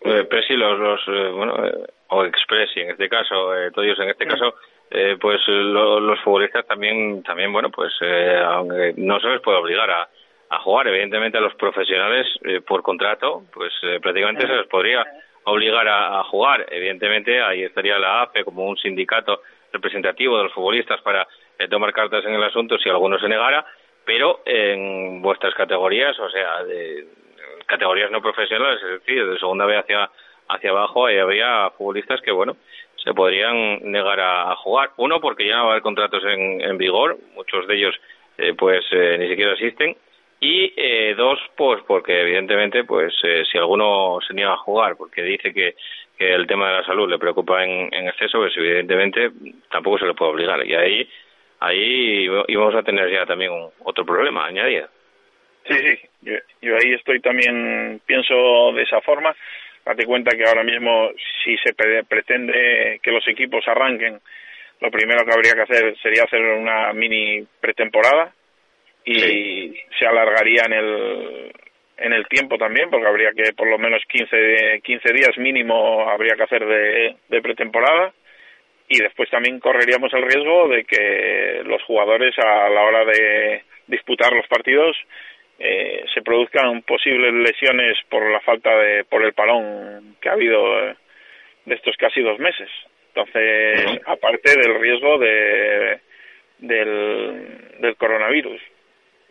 Eh, 0.00 0.24
Presi, 0.24 0.54
los, 0.54 0.78
los 0.78 1.00
eh, 1.08 1.30
bueno, 1.30 1.66
eh, 1.66 1.86
o 2.08 2.24
Expressi 2.24 2.80
en 2.80 2.90
este 2.90 3.08
caso, 3.08 3.56
eh, 3.56 3.70
todos 3.72 3.98
en 3.98 4.10
este 4.10 4.26
caso, 4.26 4.54
eh, 4.90 5.16
pues 5.20 5.40
los 5.48 6.20
futbolistas 6.20 6.66
también, 6.66 7.22
también 7.22 7.52
bueno, 7.52 7.70
pues 7.70 7.92
eh, 8.00 8.40
aunque 8.44 8.94
no 8.96 9.18
se 9.20 9.28
les 9.28 9.40
puede 9.40 9.58
obligar 9.58 9.90
a, 9.90 10.08
a 10.50 10.58
jugar, 10.60 10.86
evidentemente 10.88 11.38
a 11.38 11.40
los 11.40 11.54
profesionales 11.54 12.26
eh, 12.44 12.60
por 12.60 12.82
contrato, 12.82 13.42
pues 13.52 13.72
eh, 13.82 13.98
prácticamente 14.00 14.46
se 14.46 14.54
les 14.54 14.66
podría 14.68 15.04
obligar 15.44 15.88
a, 15.88 16.20
a, 16.20 16.24
jugar. 16.24 16.66
Evidentemente 16.70 17.40
ahí 17.42 17.62
estaría 17.62 17.98
la 17.98 18.22
AFE 18.22 18.44
como 18.44 18.64
un 18.66 18.76
sindicato 18.76 19.42
representativo 19.72 20.36
de 20.36 20.44
los 20.44 20.52
futbolistas 20.52 21.00
para 21.02 21.26
eh, 21.58 21.68
tomar 21.68 21.92
cartas 21.92 22.24
en 22.24 22.34
el 22.34 22.44
asunto 22.44 22.78
si 22.78 22.88
alguno 22.88 23.18
se 23.18 23.28
negara, 23.28 23.66
pero 24.04 24.42
en 24.44 25.20
vuestras 25.20 25.54
categorías, 25.54 26.18
o 26.20 26.30
sea, 26.30 26.62
de 26.64 27.06
categorías 27.66 28.10
no 28.10 28.22
profesionales, 28.22 28.80
es 28.82 29.00
decir, 29.00 29.26
de 29.26 29.38
segunda 29.38 29.66
vez 29.66 29.80
hacia 29.80 30.10
hacia 30.48 30.70
abajo, 30.70 31.06
ahí 31.06 31.18
había 31.18 31.70
futbolistas 31.70 32.20
que, 32.20 32.30
bueno, 32.30 32.56
se 33.02 33.14
podrían 33.14 33.90
negar 33.90 34.20
a, 34.20 34.54
jugar. 34.56 34.90
Uno, 34.96 35.20
porque 35.20 35.46
ya 35.46 35.56
no 35.56 35.62
va 35.64 35.68
a 35.68 35.70
haber 35.72 35.82
contratos 35.82 36.22
en, 36.24 36.60
en 36.60 36.78
vigor, 36.78 37.18
muchos 37.34 37.66
de 37.66 37.76
ellos, 37.76 37.94
eh, 38.38 38.54
pues, 38.56 38.84
eh, 38.92 39.16
ni 39.18 39.28
siquiera 39.28 39.52
existen. 39.52 39.96
Y 40.40 40.72
eh, 40.76 41.14
dos, 41.16 41.38
pues, 41.56 41.82
porque 41.86 42.20
evidentemente, 42.20 42.84
pues, 42.84 43.14
eh, 43.22 43.44
si 43.50 43.58
alguno 43.58 44.18
se 44.26 44.34
niega 44.34 44.52
a 44.52 44.58
jugar 44.58 44.96
porque 44.96 45.22
dice 45.22 45.52
que, 45.52 45.76
que 46.18 46.34
el 46.34 46.46
tema 46.46 46.68
de 46.68 46.74
la 46.78 46.84
salud 46.84 47.08
le 47.08 47.18
preocupa 47.18 47.64
en, 47.64 47.92
en 47.92 48.08
exceso, 48.08 48.38
pues, 48.38 48.56
evidentemente, 48.56 49.30
tampoco 49.70 49.98
se 49.98 50.06
le 50.06 50.14
puede 50.14 50.32
obligar. 50.32 50.66
Y 50.66 50.74
ahí, 50.74 51.08
ahí 51.60 52.28
íbamos 52.48 52.74
a 52.74 52.82
tener 52.82 53.10
ya 53.10 53.24
también 53.24 53.52
otro 53.82 54.04
problema 54.04 54.46
añadido. 54.46 54.88
Sí, 55.68 55.74
sí, 55.74 56.08
yo, 56.22 56.34
yo 56.62 56.76
ahí 56.76 56.94
estoy 56.94 57.20
también, 57.20 58.00
pienso 58.06 58.72
de 58.72 58.82
esa 58.82 59.00
forma 59.00 59.34
Date 59.86 60.04
cuenta 60.04 60.36
que 60.36 60.42
ahora 60.44 60.64
mismo, 60.64 61.12
si 61.44 61.56
se 61.58 61.72
pretende 61.72 62.98
que 63.00 63.12
los 63.12 63.26
equipos 63.28 63.62
arranquen, 63.68 64.18
lo 64.80 64.90
primero 64.90 65.24
que 65.24 65.32
habría 65.32 65.54
que 65.54 65.62
hacer 65.62 65.96
sería 66.02 66.24
hacer 66.24 66.40
una 66.40 66.92
mini 66.92 67.46
pretemporada 67.60 68.32
y 69.04 69.14
sí. 69.14 69.80
se 69.96 70.06
alargaría 70.06 70.64
en 70.66 70.72
el 70.72 71.52
en 71.98 72.12
el 72.12 72.26
tiempo 72.26 72.58
también, 72.58 72.90
porque 72.90 73.06
habría 73.06 73.30
que 73.30 73.52
por 73.54 73.70
lo 73.70 73.78
menos 73.78 74.02
15, 74.08 74.80
15 74.82 75.12
días 75.14 75.38
mínimo 75.38 76.10
habría 76.10 76.34
que 76.34 76.42
hacer 76.42 76.66
de, 76.66 77.16
de 77.28 77.40
pretemporada 77.40 78.12
y 78.88 78.98
después 78.98 79.30
también 79.30 79.60
correríamos 79.60 80.12
el 80.12 80.22
riesgo 80.22 80.68
de 80.68 80.84
que 80.84 81.62
los 81.64 81.80
jugadores 81.84 82.34
a 82.38 82.68
la 82.68 82.82
hora 82.82 83.04
de 83.04 83.62
disputar 83.86 84.32
los 84.32 84.48
partidos 84.48 84.96
eh, 85.58 86.04
se 86.12 86.22
produzcan 86.22 86.82
posibles 86.82 87.32
lesiones 87.32 87.96
por 88.10 88.30
la 88.30 88.40
falta 88.40 88.76
de 88.76 89.04
por 89.04 89.24
el 89.24 89.32
palón 89.32 90.16
que 90.20 90.28
ha 90.28 90.32
habido 90.32 90.62
de 91.64 91.74
estos 91.74 91.96
casi 91.96 92.20
dos 92.20 92.38
meses. 92.38 92.68
Entonces 93.08 94.02
aparte 94.06 94.58
del 94.58 94.78
riesgo 94.78 95.18
de 95.18 96.00
del 96.58 97.78
del 97.78 97.96
coronavirus. 97.96 98.60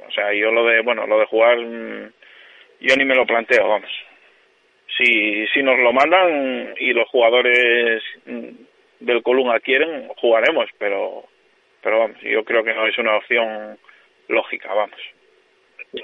O 0.07 0.11
sea 0.11 0.33
yo 0.33 0.51
lo 0.51 0.65
de 0.65 0.81
bueno 0.81 1.05
lo 1.05 1.19
de 1.19 1.25
jugar 1.25 1.59
yo 1.59 2.95
ni 2.95 3.05
me 3.05 3.15
lo 3.15 3.25
planteo 3.25 3.67
vamos. 3.67 3.91
Si 4.97 5.45
si 5.47 5.61
nos 5.61 5.77
lo 5.77 5.93
mandan 5.93 6.73
y 6.79 6.91
los 6.93 7.07
jugadores 7.09 8.01
del 8.99 9.21
Colunga 9.21 9.59
quieren 9.59 10.07
jugaremos 10.17 10.69
pero 10.79 11.25
pero 11.83 11.99
vamos 11.99 12.19
yo 12.21 12.43
creo 12.43 12.63
que 12.63 12.73
no 12.73 12.87
es 12.87 12.97
una 12.97 13.15
opción 13.15 13.77
lógica 14.27 14.73
vamos 14.73 14.99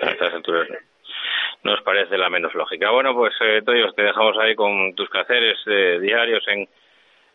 a 0.01 0.09
estas 0.09 0.33
alturas 0.33 0.67
nos 1.63 1.81
parece 1.81 2.17
la 2.17 2.29
menos 2.29 2.53
lógica. 2.53 2.89
Bueno, 2.91 3.13
pues 3.13 3.33
eh, 3.41 3.61
te 3.63 4.03
dejamos 4.03 4.38
ahí 4.38 4.55
con 4.55 4.95
tus 4.95 5.09
quehaceres 5.09 5.59
eh, 5.67 6.00
diarios 6.01 6.43
en, 6.47 6.67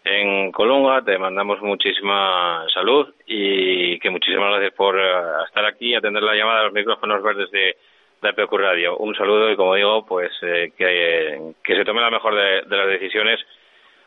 en 0.05 0.53
Colunga, 0.53 1.03
te 1.03 1.19
mandamos 1.19 1.61
muchísima 1.63 2.65
salud 2.73 3.15
y 3.27 3.99
que 3.99 4.11
muchísimas 4.11 4.51
gracias 4.51 4.75
por 4.75 4.97
uh, 4.97 5.45
estar 5.47 5.65
aquí 5.65 5.91
y 5.91 5.95
atender 5.95 6.23
la 6.23 6.35
llamada 6.35 6.61
a 6.61 6.65
los 6.65 6.73
micrófonos 6.73 7.23
verdes 7.23 7.51
de, 7.51 7.77
de 8.23 8.47
Radio. 8.59 8.97
Un 8.99 9.15
saludo 9.15 9.51
y 9.51 9.57
como 9.57 9.75
digo, 9.75 10.05
pues 10.07 10.33
eh, 10.43 10.73
que, 10.77 11.53
que 11.63 11.77
se 11.77 11.85
tome 11.85 12.01
la 12.01 12.11
mejor 12.11 12.35
de, 12.35 12.63
las 12.77 12.89
decisiones 12.89 13.41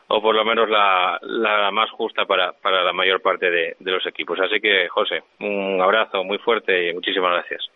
o 0.08 0.20
por 0.20 0.34
lo 0.34 0.44
menos 0.44 0.68
la, 0.68 1.18
la 1.22 1.70
más 1.70 1.88
justa 1.90 2.26
para, 2.26 2.52
para 2.52 2.82
la 2.82 2.92
mayor 2.92 3.22
parte 3.22 3.48
de 3.48 3.76
los 3.78 4.04
equipos. 4.06 4.40
Así 4.40 4.60
que, 4.60 4.88
José, 4.88 5.22
un 5.38 5.80
abrazo 5.80 6.24
muy 6.24 6.38
fuerte 6.38 6.88
y 6.88 6.92
muchísimas 6.92 7.32
gracias. 7.32 7.70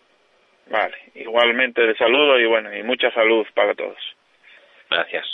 Vale, 0.71 0.97
igualmente 1.15 1.87
de 1.87 1.95
saludo 1.97 2.39
y 2.39 2.47
bueno, 2.47 2.75
y 2.75 2.83
mucha 2.83 3.11
salud 3.13 3.47
para 3.55 3.75
todos. 3.75 3.99
Gracias. 4.91 5.27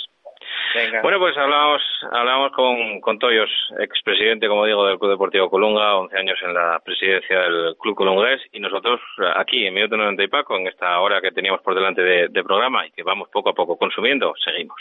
Bueno, 1.03 1.19
pues 1.19 1.37
hablamos, 1.37 1.83
hablamos 2.13 2.53
con, 2.53 3.01
con 3.01 3.19
Toyos, 3.19 3.51
expresidente, 3.81 4.47
como 4.47 4.65
digo, 4.65 4.87
del 4.87 4.99
Club 4.99 5.11
Deportivo 5.11 5.51
Colunga, 5.51 5.97
11 5.97 6.17
años 6.17 6.39
en 6.43 6.55
la 6.55 6.81
presidencia 6.85 7.41
del 7.41 7.77
Club 7.77 7.97
Colungués, 7.97 8.41
y 8.53 8.61
nosotros 8.61 9.01
aquí, 9.37 9.67
en 9.67 9.75
Minuto 9.75 9.97
90 9.97 10.23
y 10.23 10.29
Paco, 10.29 10.57
en 10.57 10.69
esta 10.69 10.99
hora 11.01 11.21
que 11.21 11.33
teníamos 11.33 11.61
por 11.63 11.75
delante 11.75 12.03
de 12.03 12.45
programa 12.45 12.87
y 12.87 12.93
que 12.93 13.03
vamos 13.03 13.29
poco 13.31 13.51
a 13.51 13.55
poco 13.55 13.77
consumiendo, 13.77 14.33
seguimos. 14.45 14.81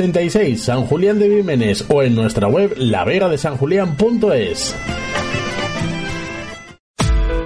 80 0.00 0.56
San 0.56 0.86
Julián 0.86 1.18
de 1.18 1.28
Vímenes 1.28 1.84
o 1.88 2.02
en 2.02 2.14
nuestra 2.14 2.48
web 2.48 2.72
lavegadesanjulián.es. 2.76 4.74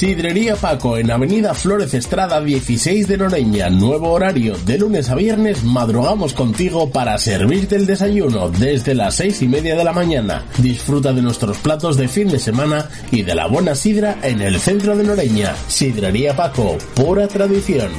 Sidrería 0.00 0.56
Paco 0.56 0.96
en 0.96 1.10
Avenida 1.10 1.52
Flores 1.52 1.92
Estrada 1.92 2.40
16 2.40 3.06
de 3.06 3.18
Noreña. 3.18 3.68
Nuevo 3.68 4.12
horario. 4.12 4.56
De 4.64 4.78
lunes 4.78 5.10
a 5.10 5.14
viernes 5.14 5.62
madrugamos 5.62 6.32
contigo 6.32 6.88
para 6.88 7.18
servirte 7.18 7.76
el 7.76 7.84
desayuno 7.84 8.48
desde 8.48 8.94
las 8.94 9.16
seis 9.16 9.42
y 9.42 9.48
media 9.48 9.76
de 9.76 9.84
la 9.84 9.92
mañana. 9.92 10.46
Disfruta 10.56 11.12
de 11.12 11.20
nuestros 11.20 11.58
platos 11.58 11.98
de 11.98 12.08
fin 12.08 12.28
de 12.28 12.38
semana 12.38 12.88
y 13.10 13.24
de 13.24 13.34
la 13.34 13.46
buena 13.46 13.74
sidra 13.74 14.16
en 14.22 14.40
el 14.40 14.58
centro 14.58 14.96
de 14.96 15.04
Noreña. 15.04 15.54
Sidrería 15.68 16.34
Paco, 16.34 16.78
pura 16.94 17.28
tradición. 17.28 17.90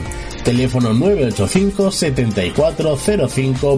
Teléfono 0.44 0.96
985 0.96 1.92
7405 1.92 3.78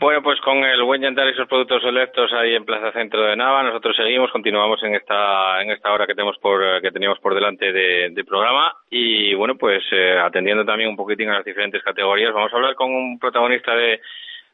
Bueno, 0.00 0.22
pues 0.22 0.40
con 0.42 0.58
el 0.58 0.80
buen 0.84 1.02
yantar 1.02 1.28
y 1.28 1.34
sus 1.34 1.48
productos 1.48 1.82
selectos 1.82 2.32
ahí 2.32 2.54
en 2.54 2.64
Plaza 2.64 2.92
Centro 2.92 3.20
de 3.22 3.34
Nava, 3.34 3.64
nosotros 3.64 3.96
seguimos, 3.96 4.30
continuamos 4.30 4.80
en 4.84 4.94
esta 4.94 5.60
en 5.60 5.72
esta 5.72 5.92
hora 5.92 6.06
que 6.06 6.14
tenemos 6.14 6.38
por 6.38 6.80
que 6.80 6.92
teníamos 6.92 7.18
por 7.18 7.34
delante 7.34 7.72
de, 7.72 8.24
programa 8.24 8.76
y 8.90 9.34
bueno, 9.34 9.56
pues 9.56 9.82
eh, 9.90 10.16
atendiendo 10.16 10.64
también 10.64 10.90
un 10.90 10.96
poquitín 10.96 11.30
a 11.30 11.38
las 11.38 11.44
diferentes 11.44 11.82
categorías, 11.82 12.32
vamos 12.32 12.52
a 12.52 12.56
hablar 12.56 12.76
con 12.76 12.94
un 12.94 13.18
protagonista 13.18 13.74
de, 13.74 14.00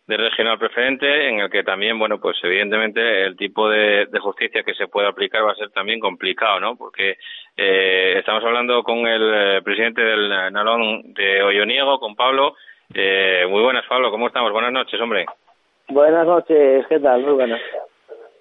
de 0.07 0.16
regional 0.16 0.59
preferente 0.59 1.28
en 1.28 1.40
el 1.40 1.50
que 1.50 1.62
también, 1.62 1.98
bueno, 1.98 2.18
pues 2.18 2.38
evidentemente 2.42 3.24
el 3.24 3.37
tipo 3.37 3.68
de, 3.68 4.09
justicia 4.20 4.62
que 4.62 4.74
se 4.74 4.88
puede 4.88 5.09
aplicar 5.09 5.44
va 5.44 5.52
a 5.52 5.57
ser 5.57 5.68
también 5.70 6.00
complicado, 6.00 6.59
¿no? 6.59 6.76
Porque 6.76 7.18
eh, 7.54 8.14
estamos 8.16 8.42
hablando 8.44 8.83
con 8.83 9.07
el 9.07 9.30
eh, 9.35 9.62
presidente 9.62 10.00
del 10.00 10.30
Nalón 10.30 11.12
de 11.12 11.42
Olloniego, 11.42 12.00
con 12.00 12.16
Pablo 12.16 12.54
eh, 12.94 13.46
muy 13.48 13.62
buenas, 13.62 13.85
Pablo, 13.87 14.11
¿cómo 14.11 14.28
estamos? 14.28 14.52
Buenas 14.52 14.72
noches, 14.72 15.00
hombre. 15.00 15.26
Buenas 15.88 16.26
noches, 16.26 16.87
¿qué 16.88 16.98
tal? 17.00 17.22
Muy 17.22 17.33
buenas. 17.35 17.61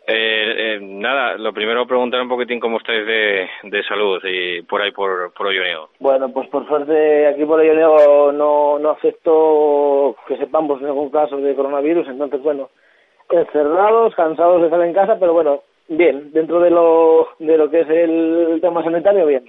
Eh, 0.06 0.76
eh, 0.76 0.80
nada, 0.82 1.38
lo 1.38 1.54
primero 1.54 1.88
preguntar 1.88 2.22
un 2.22 2.28
poquitín 2.28 2.60
cómo 2.60 2.78
estáis 2.78 3.06
de, 3.06 3.50
de 3.64 3.84
salud 3.84 4.22
y 4.26 4.62
por 4.64 4.82
ahí 4.82 4.92
por, 4.92 5.34
por 5.34 5.48
Olloniego. 5.48 5.90
Bueno, 6.00 6.30
pues 6.34 6.50
por 6.50 6.68
suerte 6.68 7.28
aquí 7.28 7.46
por 7.46 7.60
Olloniego 7.60 8.32
no, 8.34 8.80
no 8.80 8.90
afectó 8.90 10.16
que 10.28 10.36
sepamos 10.36 10.82
ningún 10.82 11.10
caso 11.10 11.38
de 11.38 11.56
coronavirus, 11.56 12.08
entonces 12.10 12.42
bueno, 12.44 12.70
encerrados, 13.30 14.14
cansados 14.16 14.60
de 14.60 14.68
estar 14.68 14.82
en 14.82 14.94
casa, 14.94 15.18
pero 15.18 15.32
bueno, 15.34 15.62
bien, 15.88 16.34
dentro 16.34 16.60
de 16.60 16.70
lo, 16.70 17.30
de 17.40 17.58
lo 17.58 17.70
que 17.70 17.82
es 17.82 17.90
el 17.90 18.60
tema 18.62 18.84
sanitario, 18.84 19.26
bien. 19.26 19.46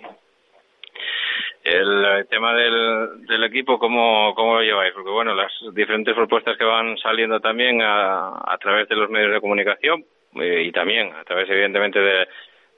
El 1.65 2.27
tema 2.29 2.53
del, 2.55 3.27
del 3.27 3.45
equipo, 3.45 3.79
¿cómo, 3.79 4.35
¿cómo 4.35 4.57
lo 4.57 4.63
lleváis? 4.63 4.93
Porque, 4.93 5.09
bueno, 5.09 5.35
las 5.35 5.51
diferentes 5.73 6.15
propuestas 6.15 6.59
que 6.59 6.65
van 6.65 6.99
saliendo 6.99 7.41
también 7.41 7.81
a, 7.81 8.43
a 8.47 8.59
través 8.59 8.87
de 8.87 8.97
los 8.97 9.09
medios 9.09 9.33
de 9.33 9.41
comunicación 9.41 10.05
eh, 10.35 10.63
y 10.63 10.73
también 10.73 11.15
a 11.15 11.25
través, 11.25 11.49
evidentemente, 11.49 11.99
de, 11.99 12.29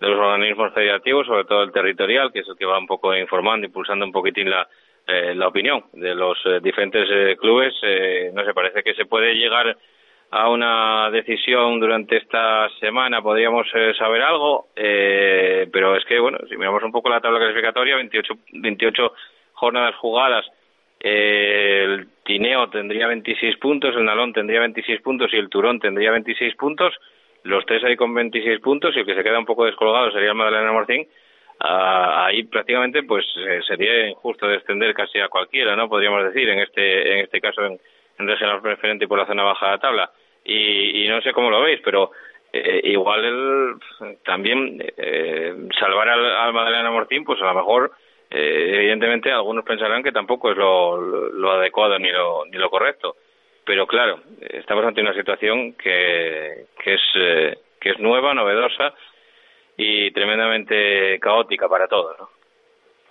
de 0.00 0.08
los 0.08 0.20
organismos 0.20 0.72
federativos, 0.72 1.26
sobre 1.26 1.46
todo 1.46 1.64
el 1.64 1.72
territorial, 1.72 2.30
que 2.32 2.40
es 2.40 2.48
el 2.48 2.56
que 2.56 2.64
va 2.64 2.78
un 2.78 2.86
poco 2.86 3.12
informando, 3.16 3.66
impulsando 3.66 4.04
un 4.04 4.12
poquitín 4.12 4.50
la, 4.50 4.68
eh, 5.08 5.34
la 5.34 5.48
opinión 5.48 5.86
de 5.92 6.14
los 6.14 6.38
eh, 6.44 6.60
diferentes 6.62 7.08
eh, 7.10 7.36
clubes. 7.40 7.74
Eh, 7.82 8.30
no 8.32 8.44
sé, 8.44 8.54
parece 8.54 8.84
que 8.84 8.94
se 8.94 9.06
puede 9.06 9.34
llegar 9.34 9.76
a 10.30 10.50
una 10.50 11.10
decisión 11.10 11.78
durante 11.80 12.16
esta 12.16 12.68
semana. 12.80 13.22
Podríamos 13.22 13.66
eh, 13.74 13.92
saber 13.98 14.22
algo, 14.22 14.68
eh, 14.74 15.68
pero 15.72 15.96
es 15.96 16.04
que, 16.04 16.18
bueno, 16.18 16.38
si 16.48 16.56
miramos 16.56 16.82
un 16.82 16.92
poco 16.92 17.08
la 17.08 17.20
tabla 17.20 17.38
clasificatoria, 17.38 17.96
28, 17.96 18.34
28 18.52 19.12
jornadas 19.52 19.94
jugadas. 19.96 20.46
El 20.98 22.08
Tineo 22.24 22.68
tendría 22.70 23.06
26 23.06 23.58
puntos, 23.58 23.94
el 23.94 24.04
Nalón 24.04 24.32
tendría 24.32 24.60
26 24.60 25.00
puntos 25.02 25.32
y 25.32 25.36
el 25.36 25.48
Turón 25.48 25.78
tendría 25.78 26.10
26 26.10 26.56
puntos, 26.56 26.94
los 27.42 27.64
tres 27.66 27.84
ahí 27.84 27.96
con 27.96 28.12
26 28.14 28.60
puntos 28.60 28.96
y 28.96 29.00
el 29.00 29.06
que 29.06 29.14
se 29.14 29.22
queda 29.22 29.38
un 29.38 29.44
poco 29.44 29.66
descolgado 29.66 30.10
sería 30.10 30.30
el 30.30 30.34
Madalena 30.34 30.72
Morcín, 30.72 31.06
ah, 31.60 32.26
ahí 32.26 32.44
prácticamente 32.44 33.02
pues 33.02 33.26
eh, 33.36 33.60
sería 33.68 34.08
injusto 34.08 34.48
descender 34.48 34.94
casi 34.94 35.20
a 35.20 35.28
cualquiera, 35.28 35.76
¿no? 35.76 35.88
Podríamos 35.88 36.24
decir, 36.24 36.48
en 36.48 36.60
este, 36.60 37.12
en 37.12 37.18
este 37.20 37.40
caso 37.40 37.64
en, 37.64 37.78
en 38.18 38.26
regional 38.26 38.60
preferente 38.60 39.04
y 39.04 39.08
por 39.08 39.18
la 39.18 39.26
zona 39.26 39.44
baja 39.44 39.66
de 39.66 39.72
la 39.72 39.78
tabla. 39.78 40.10
Y, 40.44 41.06
no 41.08 41.20
sé 41.22 41.32
cómo 41.32 41.50
lo 41.50 41.60
veis, 41.60 41.80
pero 41.84 42.12
eh, 42.52 42.80
igual 42.84 43.24
el, 43.24 44.16
también 44.24 44.82
eh, 44.96 45.54
salvar 45.78 46.08
al, 46.08 46.24
al 46.24 46.52
Madalena 46.52 46.90
Mortín, 46.90 47.24
pues 47.24 47.40
a 47.42 47.46
lo 47.46 47.54
mejor 47.54 47.92
eh, 48.30 48.70
evidentemente 48.74 49.30
algunos 49.30 49.64
pensarán 49.64 50.02
que 50.02 50.12
tampoco 50.12 50.50
es 50.50 50.56
lo, 50.56 51.00
lo, 51.00 51.52
adecuado 51.52 51.98
ni 51.98 52.10
lo, 52.10 52.44
ni 52.46 52.58
lo 52.58 52.70
correcto. 52.70 53.16
Pero 53.64 53.86
claro, 53.86 54.20
estamos 54.40 54.84
ante 54.84 55.00
una 55.00 55.14
situación 55.14 55.74
que, 55.74 56.66
que, 56.82 56.94
es, 56.94 57.02
eh, 57.16 57.58
que 57.80 57.90
es 57.90 57.98
nueva, 57.98 58.34
novedosa 58.34 58.94
y 59.76 60.10
tremendamente 60.12 61.18
caótica 61.20 61.68
para 61.68 61.88
todos. 61.88 62.16
¿no? 62.18 62.35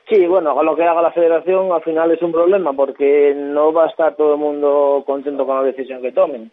Sí, 0.07 0.27
bueno, 0.27 0.61
lo 0.61 0.75
que 0.75 0.83
haga 0.83 1.01
la 1.01 1.11
federación 1.11 1.71
al 1.71 1.81
final 1.81 2.11
es 2.11 2.21
un 2.21 2.31
problema 2.31 2.73
porque 2.73 3.33
no 3.35 3.73
va 3.73 3.85
a 3.85 3.89
estar 3.89 4.15
todo 4.15 4.33
el 4.33 4.39
mundo 4.39 5.03
contento 5.05 5.47
con 5.47 5.57
la 5.57 5.63
decisión 5.63 6.01
que 6.01 6.11
tomen. 6.11 6.51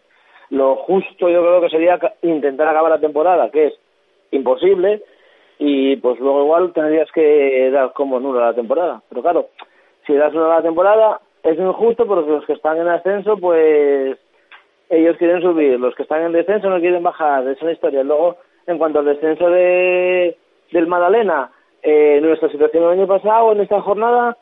Lo 0.49 0.75
justo 0.77 1.29
yo 1.29 1.41
creo 1.41 1.61
que 1.61 1.69
sería 1.69 1.99
intentar 2.23 2.67
acabar 2.67 2.91
la 2.91 2.99
temporada, 2.99 3.51
que 3.51 3.67
es 3.67 3.73
imposible, 4.31 5.03
y 5.59 5.95
pues 5.97 6.19
luego 6.19 6.43
igual 6.43 6.73
tendrías 6.73 7.11
que 7.11 7.69
dar 7.71 7.93
como 7.93 8.19
nula 8.19 8.47
la 8.47 8.53
temporada. 8.55 9.03
Pero 9.09 9.21
claro, 9.21 9.49
si 10.07 10.15
das 10.15 10.33
nula 10.33 10.55
la 10.55 10.61
temporada 10.63 11.21
es 11.43 11.57
injusto 11.57 12.07
porque 12.07 12.31
los 12.31 12.45
que 12.45 12.53
están 12.53 12.77
en 12.79 12.87
ascenso 12.87 13.37
pues 13.37 14.17
ellos 14.89 15.17
quieren 15.17 15.41
subir, 15.41 15.79
los 15.79 15.93
que 15.95 16.03
están 16.03 16.23
en 16.23 16.31
descenso 16.31 16.69
no 16.69 16.79
quieren 16.79 17.03
bajar, 17.03 17.47
es 17.47 17.61
una 17.61 17.71
historia. 17.71 18.03
Luego, 18.03 18.37
en 18.65 18.79
cuanto 18.79 18.99
al 18.99 19.05
descenso 19.05 19.47
de 19.49 20.37
del 20.71 20.87
Madalena, 20.87 21.51
eh, 21.83 22.19
nuestra 22.21 22.49
situación 22.49 22.83
el 22.85 22.99
año 22.99 23.07
pasado, 23.07 23.51
en 23.51 23.61
esta 23.61 23.81
jornada, 23.81 24.37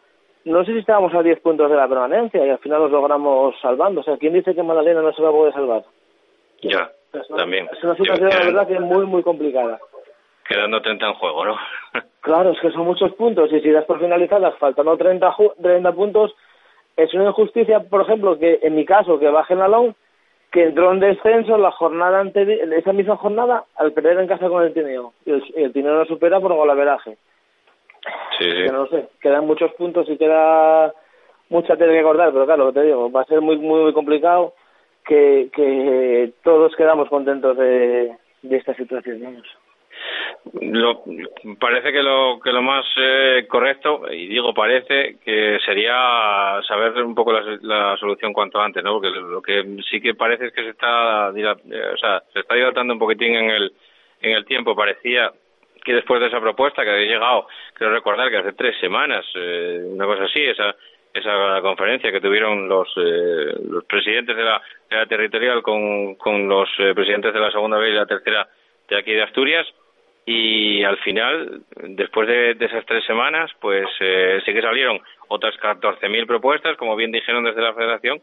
no 0.45 0.63
sé 0.63 0.73
si 0.73 0.80
estábamos 0.80 1.13
a 1.13 1.21
10 1.21 1.39
puntos 1.41 1.69
de 1.69 1.75
la 1.75 1.88
permanencia 1.88 2.45
y 2.45 2.49
al 2.49 2.60
final 2.60 2.82
los 2.82 2.91
logramos 2.91 3.56
salvando. 3.62 4.01
O 4.01 4.04
sea, 4.04 4.17
¿quién 4.17 4.34
dice 4.34 4.56
que 4.56 4.63
Madalena 4.63 5.01
no 5.01 5.12
se 5.13 5.21
va 5.21 5.30
a 5.30 5.34
poder 5.34 5.54
salvar? 5.54 5.84
Ya, 6.62 6.91
también. 7.36 7.67
Es 7.71 7.84
una 7.84 7.95
situación, 7.95 8.30
la 8.30 8.45
verdad, 8.45 8.67
que 8.67 8.75
es 8.75 8.82
muy, 8.82 9.06
muy 9.06 9.23
complicada 9.23 9.80
quedando 10.51 10.82
30 10.82 11.08
en 11.08 11.13
juego, 11.13 11.45
¿no? 11.45 11.56
claro, 12.21 12.51
es 12.51 12.60
que 12.60 12.71
son 12.71 12.86
muchos 12.86 13.13
puntos 13.13 13.51
y 13.54 13.62
si 13.62 13.71
das 13.71 13.86
por 13.86 13.99
finalizadas 13.99 14.58
faltando 14.58 14.97
30, 14.97 15.36
30 15.62 15.91
puntos, 15.93 16.36
es 16.97 17.13
una 17.13 17.27
injusticia, 17.27 17.80
por 17.80 18.01
ejemplo, 18.01 18.38
que 18.38 18.60
en 18.62 18.75
mi 18.75 18.86
caso, 18.86 19.17
que 19.17 19.30
baje 19.30 19.56
la 19.56 19.69
LON, 19.69 19.95
que 20.51 20.65
entró 20.65 20.91
en 20.91 20.99
descenso 20.99 21.58
la 21.58 21.71
jornada 21.71 22.19
anterior, 22.19 22.73
esa 22.73 22.91
misma 22.91 23.15
jornada, 23.15 23.63
al 23.75 23.93
perder 23.93 24.19
en 24.19 24.27
casa 24.27 24.49
con 24.49 24.63
el 24.63 24.73
Tineo. 24.73 25.13
Y 25.25 25.32
el, 25.32 25.43
el 25.56 25.71
Tineo 25.71 25.95
lo 25.95 26.06
supera 26.06 26.41
por 26.41 26.54
golaveraje. 26.54 27.17
Sí, 28.41 28.51
sí. 28.51 28.63
Que 28.63 28.71
no 28.71 28.88
sé, 28.88 29.08
quedan 29.21 29.45
muchos 29.45 29.71
puntos 29.73 30.10
y 30.10 30.17
queda 30.17 30.93
mucha 31.49 31.75
tela 31.75 31.93
que 31.93 32.04
cortar, 32.04 32.32
pero 32.32 32.45
claro, 32.45 32.65
lo 32.65 32.73
que 32.73 32.80
te 32.80 32.86
digo, 32.88 33.12
va 33.12 33.21
a 33.21 33.25
ser 33.25 33.41
muy, 33.41 33.58
muy, 33.58 33.82
muy 33.82 33.93
complicado 33.93 34.54
que, 35.06 35.49
que 35.54 36.32
todos 36.43 36.75
quedamos 36.75 37.10
contentos 37.10 37.58
de, 37.58 38.12
de 38.41 38.58
esta 38.58 38.73
situación. 38.75 39.21
Vamos. 39.21 39.47
Lo, 40.60 41.04
parece 41.60 41.91
que 41.91 42.01
lo 42.01 42.39
que 42.43 42.51
lo 42.51 42.63
más 42.63 42.86
eh, 42.97 43.45
correcto 43.47 44.01
y 44.12 44.27
digo 44.27 44.54
parece 44.54 45.17
que 45.23 45.60
sería 45.63 46.60
saber 46.67 47.04
un 47.04 47.13
poco 47.13 47.34
la, 47.34 47.41
la, 47.62 47.97
solución 47.97 48.34
cuanto 48.34 48.60
antes, 48.60 48.84
¿no? 48.84 48.93
Porque 48.93 49.10
lo 49.10 49.41
que 49.41 49.63
sí 49.89 50.01
que 50.01 50.15
parece 50.15 50.47
es 50.47 50.54
que 50.54 50.63
se 50.63 50.69
está, 50.69 51.30
o 51.30 51.97
sea, 51.97 52.23
se 52.34 52.39
está 52.39 52.56
dilatando 52.56 52.93
un 52.93 52.99
poquitín 52.99 53.36
en 53.36 53.49
el 53.51 53.73
en 54.21 54.32
el 54.32 54.45
tiempo. 54.45 54.75
Parecía 54.75 55.32
que 55.84 55.94
después 55.94 56.20
de 56.22 56.28
esa 56.28 56.39
propuesta 56.39 56.84
que 56.84 56.91
había 56.91 57.13
llegado, 57.13 57.48
quiero 57.74 57.94
recordar 57.94 58.30
que 58.30 58.38
hace 58.38 58.54
tres 58.54 58.80
semanas, 58.80 59.26
eh, 59.36 59.82
una 59.84 60.06
cosa 60.06 60.24
así, 60.26 60.41
esa 60.41 60.76
esa 61.13 61.60
conferencia 61.62 62.10
que 62.10 62.22
tuvieron 62.22 62.70
los 62.70 62.88
eh, 62.96 63.54
los 63.70 63.84
presidentes 63.84 64.36
de 64.36 64.44
la, 64.44 64.62
de 64.89 64.96
la 64.96 65.06
territorial 65.06 65.62
con 65.62 66.15
con 66.15 66.48
los 66.48 66.70
presidentes 66.96 67.34
de 67.34 67.39
la 67.39 67.52
segunda 67.52 67.78
vez 67.78 67.91
y 67.91 67.96
la 67.96 68.06
tercera 68.06 68.48
de 68.88 68.98
aquí 68.98 69.12
de 69.12 69.24
Asturias 69.24 69.67
y 70.26 70.84
al 70.84 70.98
final, 71.00 71.63
después 71.76 72.28
de, 72.28 72.52
esas 72.52 72.86
tres 72.86 73.04
semanas, 73.06 73.50
pues 73.60 73.88
eh, 74.00 74.39
sí 74.46 74.54
que 74.54 74.62
salieron 74.62 75.00
otras 75.28 75.56
14.000 75.56 76.28
propuestas, 76.28 76.78
como 76.78 76.96
bien 76.96 77.12
dijeron 77.12 77.44
desde 77.44 77.62
la 77.62 77.74
Federación, 77.74 78.22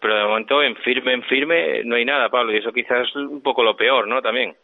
pero 0.00 0.16
de 0.16 0.24
momento 0.24 0.62
en 0.62 0.76
firme, 0.76 1.12
en 1.12 1.22
firme 1.24 1.82
no 1.84 1.96
hay 1.96 2.04
nada, 2.04 2.30
Pablo, 2.30 2.52
y 2.52 2.58
eso 2.58 2.72
quizás 2.72 3.08
es 3.08 3.16
un 3.16 3.42
poco 3.42 3.62
lo 3.62 3.76
peor, 3.76 4.08
¿no? 4.08 4.22
También. 4.22 4.54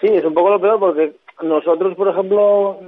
Sí, 0.00 0.08
es 0.08 0.24
un 0.24 0.34
poco 0.34 0.50
lo 0.50 0.60
peor 0.60 0.80
porque 0.80 1.12
nosotros, 1.40 1.94
por 1.96 2.08
ejemplo, 2.08 2.78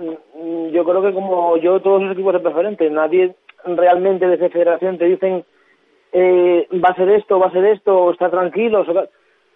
yo 0.70 0.84
creo 0.84 1.02
que 1.02 1.12
como 1.12 1.56
yo, 1.56 1.80
todos 1.80 2.02
los 2.02 2.12
equipos 2.12 2.34
de 2.34 2.40
preferente, 2.40 2.90
nadie 2.90 3.34
realmente 3.64 4.26
desde 4.26 4.50
Federación 4.50 4.98
te 4.98 5.06
dicen 5.06 5.44
eh, 6.12 6.68
va 6.72 6.90
a 6.90 6.94
ser 6.94 7.08
esto, 7.10 7.38
va 7.40 7.48
a 7.48 7.52
ser 7.52 7.64
esto, 7.64 8.12
está 8.12 8.30
tranquilo, 8.30 8.84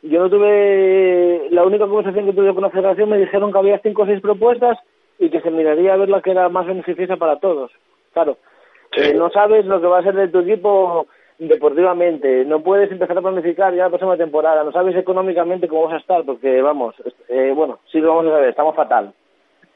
yo 0.03 0.21
no 0.21 0.31
tuve, 0.31 1.49
la 1.51 1.65
única 1.65 1.87
conversación 1.87 2.27
que 2.27 2.33
tuve 2.33 2.53
con 2.55 2.63
la 2.63 2.71
federación 2.71 3.11
me 3.11 3.19
dijeron 3.19 3.53
que 3.53 3.59
había 3.59 3.81
cinco 3.81 4.03
o 4.03 4.07
seis 4.07 4.21
propuestas 4.21 4.79
y 5.19 5.31
que 5.31 5.41
se 5.41 5.51
miraría 5.51 5.95
a 5.95 5.97
ver 5.97 6.09
la 6.09 6.21
que 6.21 6.31
era 6.31 6.49
más 6.49 6.67
beneficiosa 6.67 7.17
para 7.17 7.39
todos. 7.39 7.71
Claro, 8.13 8.39
eh, 8.97 9.15
no 9.15 9.31
sabes 9.31 9.67
lo 9.67 9.81
que 9.81 9.87
va 9.87 9.99
a 9.99 10.03
ser 10.03 10.15
de 10.15 10.29
tu 10.29 10.41
equipo 10.41 11.07
deportivamente, 11.39 12.45
no 12.45 12.61
puedes 12.63 12.91
empezar 12.91 13.17
a 13.17 13.23
planificar 13.23 13.73
ya 13.75 13.85
la 13.85 13.89
próxima 13.89 14.17
temporada, 14.17 14.65
no 14.65 14.73
sabes 14.73 14.97
económicamente 14.97 15.69
cómo 15.69 15.85
vas 15.85 15.95
a 15.95 15.99
estar, 15.99 16.25
porque 16.25 16.61
vamos, 16.61 16.97
eh, 17.29 17.53
bueno, 17.55 17.79
sí 17.91 18.01
lo 18.01 18.09
vamos 18.09 18.27
a 18.27 18.37
saber, 18.37 18.49
estamos 18.51 18.75
fatal, 18.75 19.13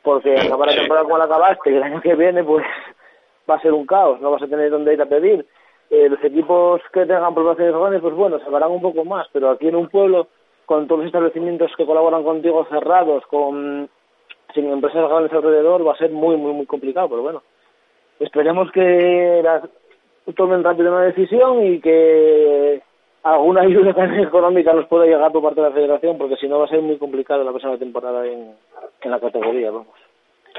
porque 0.02 0.34
acabar 0.38 0.68
la 0.68 0.76
temporada 0.76 1.04
como 1.04 1.18
la 1.18 1.24
acabaste 1.24 1.70
y 1.70 1.76
el 1.76 1.82
año 1.82 2.00
que 2.00 2.16
viene 2.16 2.42
pues 2.42 2.64
va 3.50 3.54
a 3.54 3.60
ser 3.60 3.72
un 3.72 3.86
caos, 3.86 4.20
no 4.20 4.32
vas 4.32 4.42
a 4.42 4.48
tener 4.48 4.70
dónde 4.70 4.94
ir 4.94 5.02
a 5.02 5.06
pedir. 5.06 5.46
Eh, 5.90 6.08
los 6.08 6.24
equipos 6.24 6.80
que 6.92 7.04
tengan 7.04 7.34
poblaciones 7.34 7.74
grandes, 7.74 8.00
pues 8.00 8.14
bueno, 8.14 8.38
se 8.38 8.48
un 8.48 8.80
poco 8.80 9.04
más, 9.04 9.28
pero 9.32 9.50
aquí 9.50 9.68
en 9.68 9.76
un 9.76 9.88
pueblo, 9.88 10.26
con 10.64 10.86
todos 10.86 11.00
los 11.00 11.06
establecimientos 11.06 11.70
que 11.76 11.84
colaboran 11.84 12.24
contigo 12.24 12.66
cerrados, 12.70 13.24
con 13.26 13.90
sin 14.54 14.70
empresas 14.70 15.08
grandes 15.08 15.32
alrededor, 15.32 15.86
va 15.86 15.92
a 15.92 15.98
ser 15.98 16.10
muy, 16.10 16.36
muy, 16.36 16.52
muy 16.52 16.66
complicado, 16.66 17.10
pero 17.10 17.22
bueno, 17.22 17.42
esperemos 18.20 18.70
que 18.72 19.42
tomen 20.34 20.62
rápido 20.62 20.92
una 20.92 21.04
decisión 21.04 21.64
y 21.66 21.80
que 21.80 22.82
alguna 23.22 23.62
ayuda 23.62 23.90
económica 24.22 24.72
nos 24.72 24.86
pueda 24.86 25.06
llegar 25.06 25.30
por 25.32 25.42
parte 25.42 25.60
de 25.60 25.68
la 25.68 25.74
federación, 25.74 26.18
porque 26.18 26.36
si 26.36 26.48
no 26.48 26.58
va 26.58 26.66
a 26.66 26.68
ser 26.68 26.80
muy 26.80 26.98
complicado 26.98 27.44
la 27.44 27.50
próxima 27.50 27.78
temporada 27.78 28.26
en, 28.26 28.54
la 29.04 29.20
categoría, 29.20 29.70
vamos. 29.70 29.88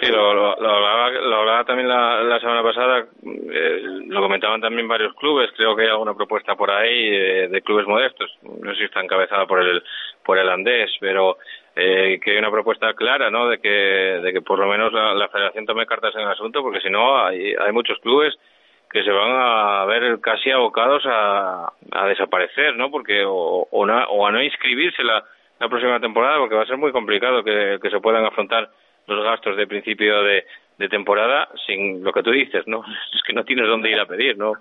Sí, 0.01 0.11
lo, 0.11 0.33
lo, 0.33 0.69
hablaba, 0.69 1.63
también 1.65 1.87
la, 1.87 2.39
semana 2.39 2.63
pasada, 2.63 3.05
eh, 3.23 3.81
lo 4.07 4.21
comentaban 4.21 4.59
también 4.59 4.87
varios 4.87 5.13
clubes, 5.13 5.51
creo 5.55 5.75
que 5.75 5.83
hay 5.83 5.89
alguna 5.89 6.15
propuesta 6.15 6.55
por 6.55 6.71
ahí 6.71 7.09
eh, 7.13 7.47
de 7.47 7.61
clubes 7.61 7.85
modestos, 7.85 8.29
no 8.41 8.71
sé 8.71 8.79
si 8.79 8.83
está 8.85 9.01
encabezada 9.01 9.45
por 9.45 9.61
el, 9.61 9.83
por 10.25 10.39
el 10.39 10.49
Andés, 10.49 10.91
pero 10.99 11.37
eh, 11.75 12.19
que 12.21 12.31
hay 12.31 12.37
una 12.37 12.51
propuesta 12.51 12.93
clara, 12.95 13.29
¿no?, 13.29 13.47
de 13.47 13.59
que, 13.59 13.69
de 13.69 14.33
que 14.33 14.41
por 14.41 14.57
lo 14.57 14.65
menos 14.65 14.91
la, 14.91 15.27
federación 15.29 15.65
tome 15.65 15.85
cartas 15.85 16.15
en 16.15 16.21
el 16.21 16.29
asunto, 16.29 16.63
porque 16.63 16.81
si 16.81 16.89
no 16.89 17.23
hay, 17.23 17.53
hay 17.53 17.71
muchos 17.71 17.99
clubes 17.99 18.35
que 18.93 19.03
se 19.03 19.11
van 19.11 19.31
a 19.31 19.85
ver 19.85 20.21
casi 20.21 20.51
abocados 20.51 21.03
a, 21.07 21.73
a 21.91 22.07
desaparecer, 22.07 22.75
¿no?, 22.77 22.91
porque 22.91 23.25
o, 23.25 23.67
o, 23.69 23.85
o 23.85 24.27
a 24.27 24.31
no 24.31 24.41
inscribirse 24.41 25.03
la, 25.03 25.23
la 25.59 25.67
próxima 25.67 25.99
temporada, 25.99 26.37
porque 26.37 26.55
va 26.55 26.61
a 26.61 26.67
ser 26.67 26.77
muy 26.77 26.91
complicado 26.91 27.43
que, 27.43 27.79
que 27.81 27.89
se 27.89 27.99
puedan 27.99 28.23
afrontar 28.23 28.69
los 29.07 29.23
gastos 29.23 29.57
de 29.57 29.65
principio 29.65 30.21
de, 30.21 30.45
de 30.77 30.89
temporada 30.89 31.49
sin 31.65 32.03
lo 32.03 32.13
que 32.13 32.21
tú 32.21 32.29
dices, 32.29 32.67
¿no? 32.67 32.83
Es 33.15 33.23
que 33.23 33.33
no 33.33 33.43
tienes 33.43 33.67
dónde 33.67 33.89
ir 33.89 33.99
a 33.99 34.05
pedir, 34.05 34.37
¿no? 34.37 34.53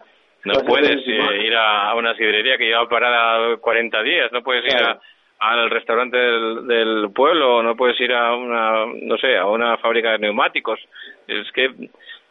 No 0.45 0.55
puedes 0.66 1.07
eh, 1.07 1.45
ir 1.45 1.55
a, 1.55 1.95
una 1.95 2.14
sidrería 2.14 2.57
que 2.57 2.66
lleva 2.66 2.88
parada 2.88 3.57
40 3.59 4.03
días, 4.03 4.33
no 4.33 4.42
puedes 4.42 4.64
ir 4.64 4.83
a, 4.83 4.99
al 5.38 5.71
restaurante 5.71 6.16
del, 6.16 6.66
del 6.66 7.11
pueblo, 7.14 7.62
no 7.62 7.77
puedes 7.77 8.01
ir 8.01 8.12
a 8.12 8.35
una, 8.35 8.87
no 8.87 9.18
sé, 9.18 9.37
a 9.37 9.47
una 9.47 9.77
fábrica 9.77 10.12
de 10.12 10.18
neumáticos. 10.18 10.81
Es 11.29 11.53
que 11.53 11.71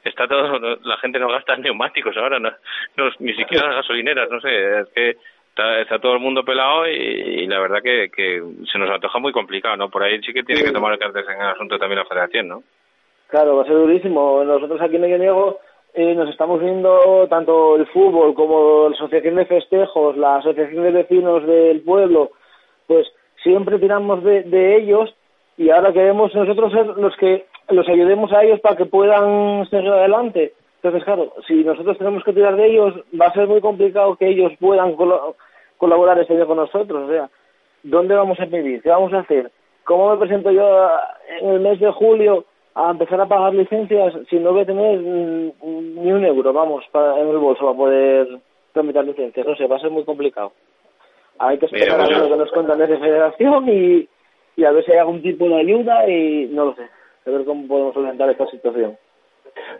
está 0.10 0.28
todo, 0.28 0.60
la 0.84 0.98
gente 0.98 1.20
no 1.20 1.30
gasta 1.30 1.56
neumáticos 1.56 2.16
ahora, 2.18 2.40
no, 2.40 2.52
ni 3.20 3.34
siquiera 3.34 3.68
las 3.68 3.78
gasolineras, 3.78 4.30
no 4.30 4.40
sé, 4.42 4.80
es 4.82 4.88
que 4.90 5.18
está, 5.56 6.00
todo 6.00 6.14
el 6.14 6.20
mundo 6.20 6.44
pelado 6.44 6.88
y, 6.88 7.46
la 7.48 7.60
verdad 7.60 7.82
que, 7.84 8.10
que, 8.10 8.42
se 8.72 8.80
nos 8.80 8.90
antoja 8.90 9.20
muy 9.20 9.32
complicado, 9.32 9.76
¿no? 9.78 9.90
Por 9.90 10.04
ahí 10.04 10.22
sí 10.22 10.34
que 10.34 10.44
tiene 10.44 10.64
que 10.64 10.72
tomar 10.72 10.98
cartas 10.98 11.26
en 11.28 11.42
el 11.42 11.48
asunto 11.48 11.78
también 11.78 12.00
la 12.00 12.06
federación, 12.06 12.48
¿no? 12.48 12.64
Claro, 13.28 13.58
va 13.58 13.64
a 13.64 13.66
ser 13.66 13.76
durísimo. 13.76 14.44
Nosotros 14.44 14.82
aquí 14.82 14.98
en 14.98 15.20
Niego 15.20 15.60
eh, 15.94 16.14
nos 16.16 16.30
estamos 16.30 16.60
viendo 16.62 17.28
tanto 17.30 17.76
el 17.76 17.86
fútbol 17.88 18.34
como 18.34 18.90
la 18.90 18.96
asociación 18.96 19.36
de 19.36 19.46
festejos, 19.46 20.18
la 20.18 20.38
asociación 20.38 20.84
de 20.84 20.92
vecinos 20.92 21.46
del 21.46 21.82
pueblo, 21.82 22.32
pues 22.88 23.08
siempre 23.44 23.80
tiramos 23.80 24.24
de, 24.24 24.44
de 24.44 24.78
ellos 24.78 25.14
y 25.58 25.70
ahora 25.70 25.94
queremos 25.94 26.34
nosotros 26.34 26.72
ser 26.72 26.86
los 26.98 27.16
que 27.18 27.46
los 27.74 27.88
ayudemos 27.88 28.32
a 28.32 28.44
ellos 28.44 28.60
para 28.60 28.76
que 28.76 28.86
puedan 28.86 29.68
seguir 29.70 29.90
adelante 29.90 30.54
Entonces, 30.78 31.04
claro, 31.04 31.34
si 31.48 31.64
nosotros 31.64 31.98
tenemos 31.98 32.24
que 32.24 32.34
tirar 32.34 32.56
de 32.56 32.68
ellos, 32.68 32.96
va 33.20 33.28
a 33.28 33.34
ser 33.34 33.48
muy 33.48 33.62
complicado 33.62 34.16
que 34.16 34.28
ellos 34.28 34.52
puedan 34.60 34.96
colaborar 35.78 36.20
este 36.20 36.34
año 36.34 36.48
con 36.48 36.58
nosotros. 36.58 37.10
O 37.10 37.12
sea, 37.12 37.30
¿dónde 37.84 38.16
vamos 38.16 38.40
a 38.40 38.46
vivir? 38.46 38.82
¿Qué 38.82 38.90
vamos 38.90 39.14
a 39.14 39.20
hacer? 39.20 39.52
¿Cómo 39.84 40.12
me 40.12 40.18
presento 40.18 40.52
yo 40.52 40.90
en 41.40 41.50
el 41.50 41.60
mes 41.60 41.80
de 41.80 41.92
julio 41.92 42.46
a 42.74 42.92
empezar 42.92 43.20
a 43.20 43.28
pagar 43.28 43.54
licencias 43.54 44.14
si 44.30 44.38
no 44.38 44.54
voy 44.54 44.62
a 44.62 44.66
tener 44.66 45.00
ni 45.02 46.12
un 46.12 46.26
euro, 46.26 46.54
vamos, 46.54 46.84
en 46.94 47.28
el 47.28 47.38
bolso 47.38 47.66
para 47.66 47.78
poder 47.78 48.28
tramitar 48.74 49.06
licencias? 49.06 49.46
No 49.46 49.56
sé, 49.56 49.68
va 49.68 49.78
a 49.78 49.80
ser 49.80 49.92
muy 49.92 50.04
complicado. 50.04 50.52
Hay 51.40 51.58
que 51.58 51.66
esperar 51.66 52.00
a 52.00 52.08
ver 52.08 52.18
lo 52.18 52.30
que 52.30 52.36
nos 52.38 52.52
cuentan 52.52 52.78
desde 52.78 53.00
Federación 53.00 53.68
y, 53.68 54.08
y 54.56 54.64
a 54.64 54.72
ver 54.72 54.86
si 54.86 54.92
hay 54.92 55.00
algún 55.00 55.22
tipo 55.22 55.46
de 55.46 55.56
ayuda 55.56 56.08
y 56.08 56.48
no 56.52 56.66
lo 56.66 56.76
sé, 56.76 56.84
a 57.26 57.30
ver 57.30 57.46
cómo 57.46 57.68
podemos 57.68 57.94
solventar 57.94 58.30
esta 58.30 58.48
situación. 58.48 58.98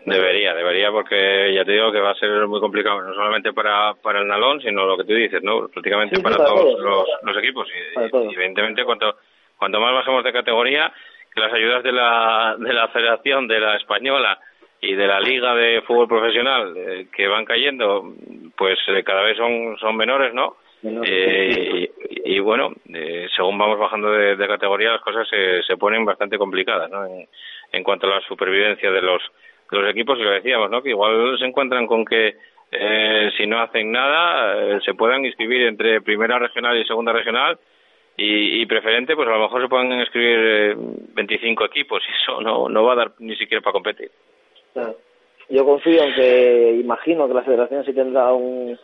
Debería, 0.04 0.54
debería, 0.54 0.90
porque 0.90 1.52
ya 1.54 1.64
te 1.64 1.72
digo 1.72 1.92
que 1.92 2.00
va 2.00 2.10
a 2.10 2.14
ser 2.16 2.46
muy 2.46 2.60
complicado, 2.60 3.02
no 3.02 3.14
solamente 3.14 3.52
para, 3.52 3.94
para 3.94 4.20
el 4.20 4.28
Nalón, 4.28 4.60
sino 4.60 4.84
lo 4.84 4.96
que 4.96 5.04
tú 5.04 5.14
dices, 5.14 5.42
¿no? 5.42 5.68
Prácticamente 5.68 6.20
para, 6.20 6.36
todos, 6.36 6.78
Los, 6.80 7.06
los, 7.22 7.38
equipos. 7.38 7.68
Y, 7.68 8.34
evidentemente, 8.34 8.84
cuanto, 8.84 9.16
cuanto 9.56 9.80
más 9.80 9.94
bajemos 9.94 10.24
de 10.24 10.32
categoría, 10.32 10.92
que 11.32 11.40
las 11.40 11.52
ayudas 11.52 11.82
de 11.82 11.92
la, 11.92 12.56
de 12.58 12.72
la 12.72 12.88
Federación, 12.88 13.48
de 13.48 13.60
la 13.60 13.76
Española 13.76 14.38
y 14.80 14.94
de 14.94 15.06
la 15.06 15.20
Liga 15.20 15.54
de 15.54 15.82
Fútbol 15.82 16.08
Profesional 16.08 16.74
eh, 16.76 17.06
que 17.14 17.28
van 17.28 17.44
cayendo, 17.44 18.12
pues 18.56 18.78
eh, 18.88 19.02
cada 19.04 19.22
vez 19.22 19.36
son, 19.36 19.76
son 19.78 19.96
menores, 19.96 20.34
¿no? 20.34 20.56
Eh, 20.84 21.90
y, 22.24 22.38
bueno, 22.40 22.72
eh, 22.92 23.28
según 23.36 23.56
vamos 23.56 23.78
bajando 23.78 24.10
de, 24.10 24.48
categoría, 24.48 24.92
las 24.92 25.02
cosas 25.02 25.28
se, 25.28 25.62
se 25.62 25.76
ponen 25.76 26.04
bastante 26.04 26.38
complicadas, 26.38 26.90
¿no? 26.90 27.06
En, 27.06 27.28
en 27.72 27.84
cuanto 27.84 28.06
a 28.06 28.16
la 28.16 28.20
supervivencia 28.22 28.90
de 28.90 29.00
los 29.00 29.22
los 29.72 29.90
equipos, 29.90 30.18
y 30.18 30.22
lo 30.22 30.30
decíamos, 30.30 30.70
¿no? 30.70 30.82
Que 30.82 30.90
igual 30.90 31.38
se 31.38 31.46
encuentran 31.46 31.86
con 31.86 32.04
que 32.04 32.36
eh, 32.70 33.30
si 33.36 33.46
no 33.46 33.60
hacen 33.60 33.90
nada, 33.90 34.76
eh, 34.76 34.80
se 34.84 34.94
puedan 34.94 35.24
inscribir 35.24 35.62
entre 35.62 36.00
primera 36.00 36.38
regional 36.38 36.78
y 36.78 36.84
segunda 36.84 37.12
regional 37.12 37.58
y, 38.14 38.64
preferente, 38.66 39.16
pues 39.16 39.26
a 39.26 39.32
lo 39.32 39.40
mejor 39.40 39.62
se 39.62 39.68
puedan 39.68 39.90
inscribir 39.92 40.38
eh, 40.38 40.74
25 40.76 41.64
equipos 41.64 42.02
y 42.06 42.22
eso 42.22 42.40
no, 42.40 42.68
no 42.68 42.84
va 42.84 42.92
a 42.92 42.96
dar 42.96 43.12
ni 43.18 43.34
siquiera 43.36 43.62
para 43.62 43.72
competir. 43.72 44.10
Yo 45.48 45.64
confío 45.64 46.02
en 46.02 46.14
que, 46.14 46.78
imagino 46.80 47.26
que 47.26 47.34
la 47.34 47.42
federación 47.42 47.84
sí 47.84 47.92
tendrá 47.92 48.32
un, 48.32 48.78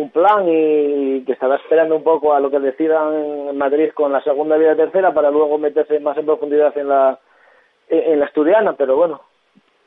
un 0.00 0.10
plan 0.10 0.44
y 0.48 1.24
que 1.24 1.32
estará 1.32 1.56
esperando 1.56 1.96
un 1.96 2.02
poco 2.02 2.34
a 2.34 2.40
lo 2.40 2.50
que 2.50 2.58
decidan 2.58 3.14
en 3.50 3.58
Madrid 3.58 3.90
con 3.94 4.12
la 4.12 4.22
segunda 4.22 4.56
y 4.56 4.62
la 4.62 4.76
tercera 4.76 5.12
para 5.12 5.30
luego 5.30 5.58
meterse 5.58 6.00
más 6.00 6.16
en 6.16 6.26
profundidad 6.26 6.76
en 6.76 6.88
la 6.88 7.18
en 7.88 8.20
la 8.20 8.26
asturiana, 8.26 8.74
pero 8.74 8.96
bueno, 8.96 9.20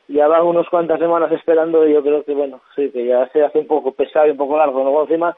ya 0.08 0.28
van 0.28 0.44
unos 0.44 0.68
cuantas 0.68 0.98
semanas 0.98 1.32
esperando 1.32 1.86
y 1.86 1.94
yo 1.94 2.02
creo 2.02 2.24
que, 2.24 2.34
bueno, 2.34 2.60
sí, 2.76 2.90
que 2.90 3.06
ya 3.06 3.26
se 3.28 3.42
hace 3.42 3.58
un 3.58 3.66
poco 3.66 3.92
pesado 3.92 4.26
y 4.26 4.30
un 4.30 4.36
poco 4.36 4.58
largo. 4.58 4.82
Luego 4.82 5.02
encima, 5.02 5.36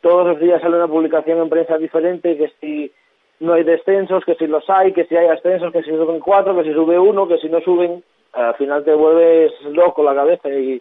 todos 0.00 0.26
los 0.26 0.40
días 0.40 0.62
sale 0.62 0.76
una 0.76 0.88
publicación 0.88 1.38
en 1.38 1.50
prensa 1.50 1.76
diferente, 1.76 2.36
que 2.36 2.50
si 2.60 2.92
no 3.40 3.52
hay 3.52 3.64
descensos, 3.64 4.24
que 4.24 4.34
si 4.36 4.46
los 4.46 4.68
hay, 4.70 4.92
que 4.92 5.04
si 5.04 5.16
hay 5.16 5.28
ascensos, 5.28 5.72
que 5.72 5.82
si 5.82 5.90
suben 5.90 6.20
cuatro, 6.20 6.56
que 6.56 6.64
si 6.64 6.72
sube 6.72 6.98
uno, 6.98 7.28
que 7.28 7.38
si 7.38 7.48
no 7.48 7.60
suben, 7.60 8.02
al 8.32 8.54
final 8.54 8.84
te 8.84 8.94
vuelves 8.94 9.52
loco 9.72 10.02
la 10.02 10.14
cabeza 10.14 10.48
y, 10.48 10.80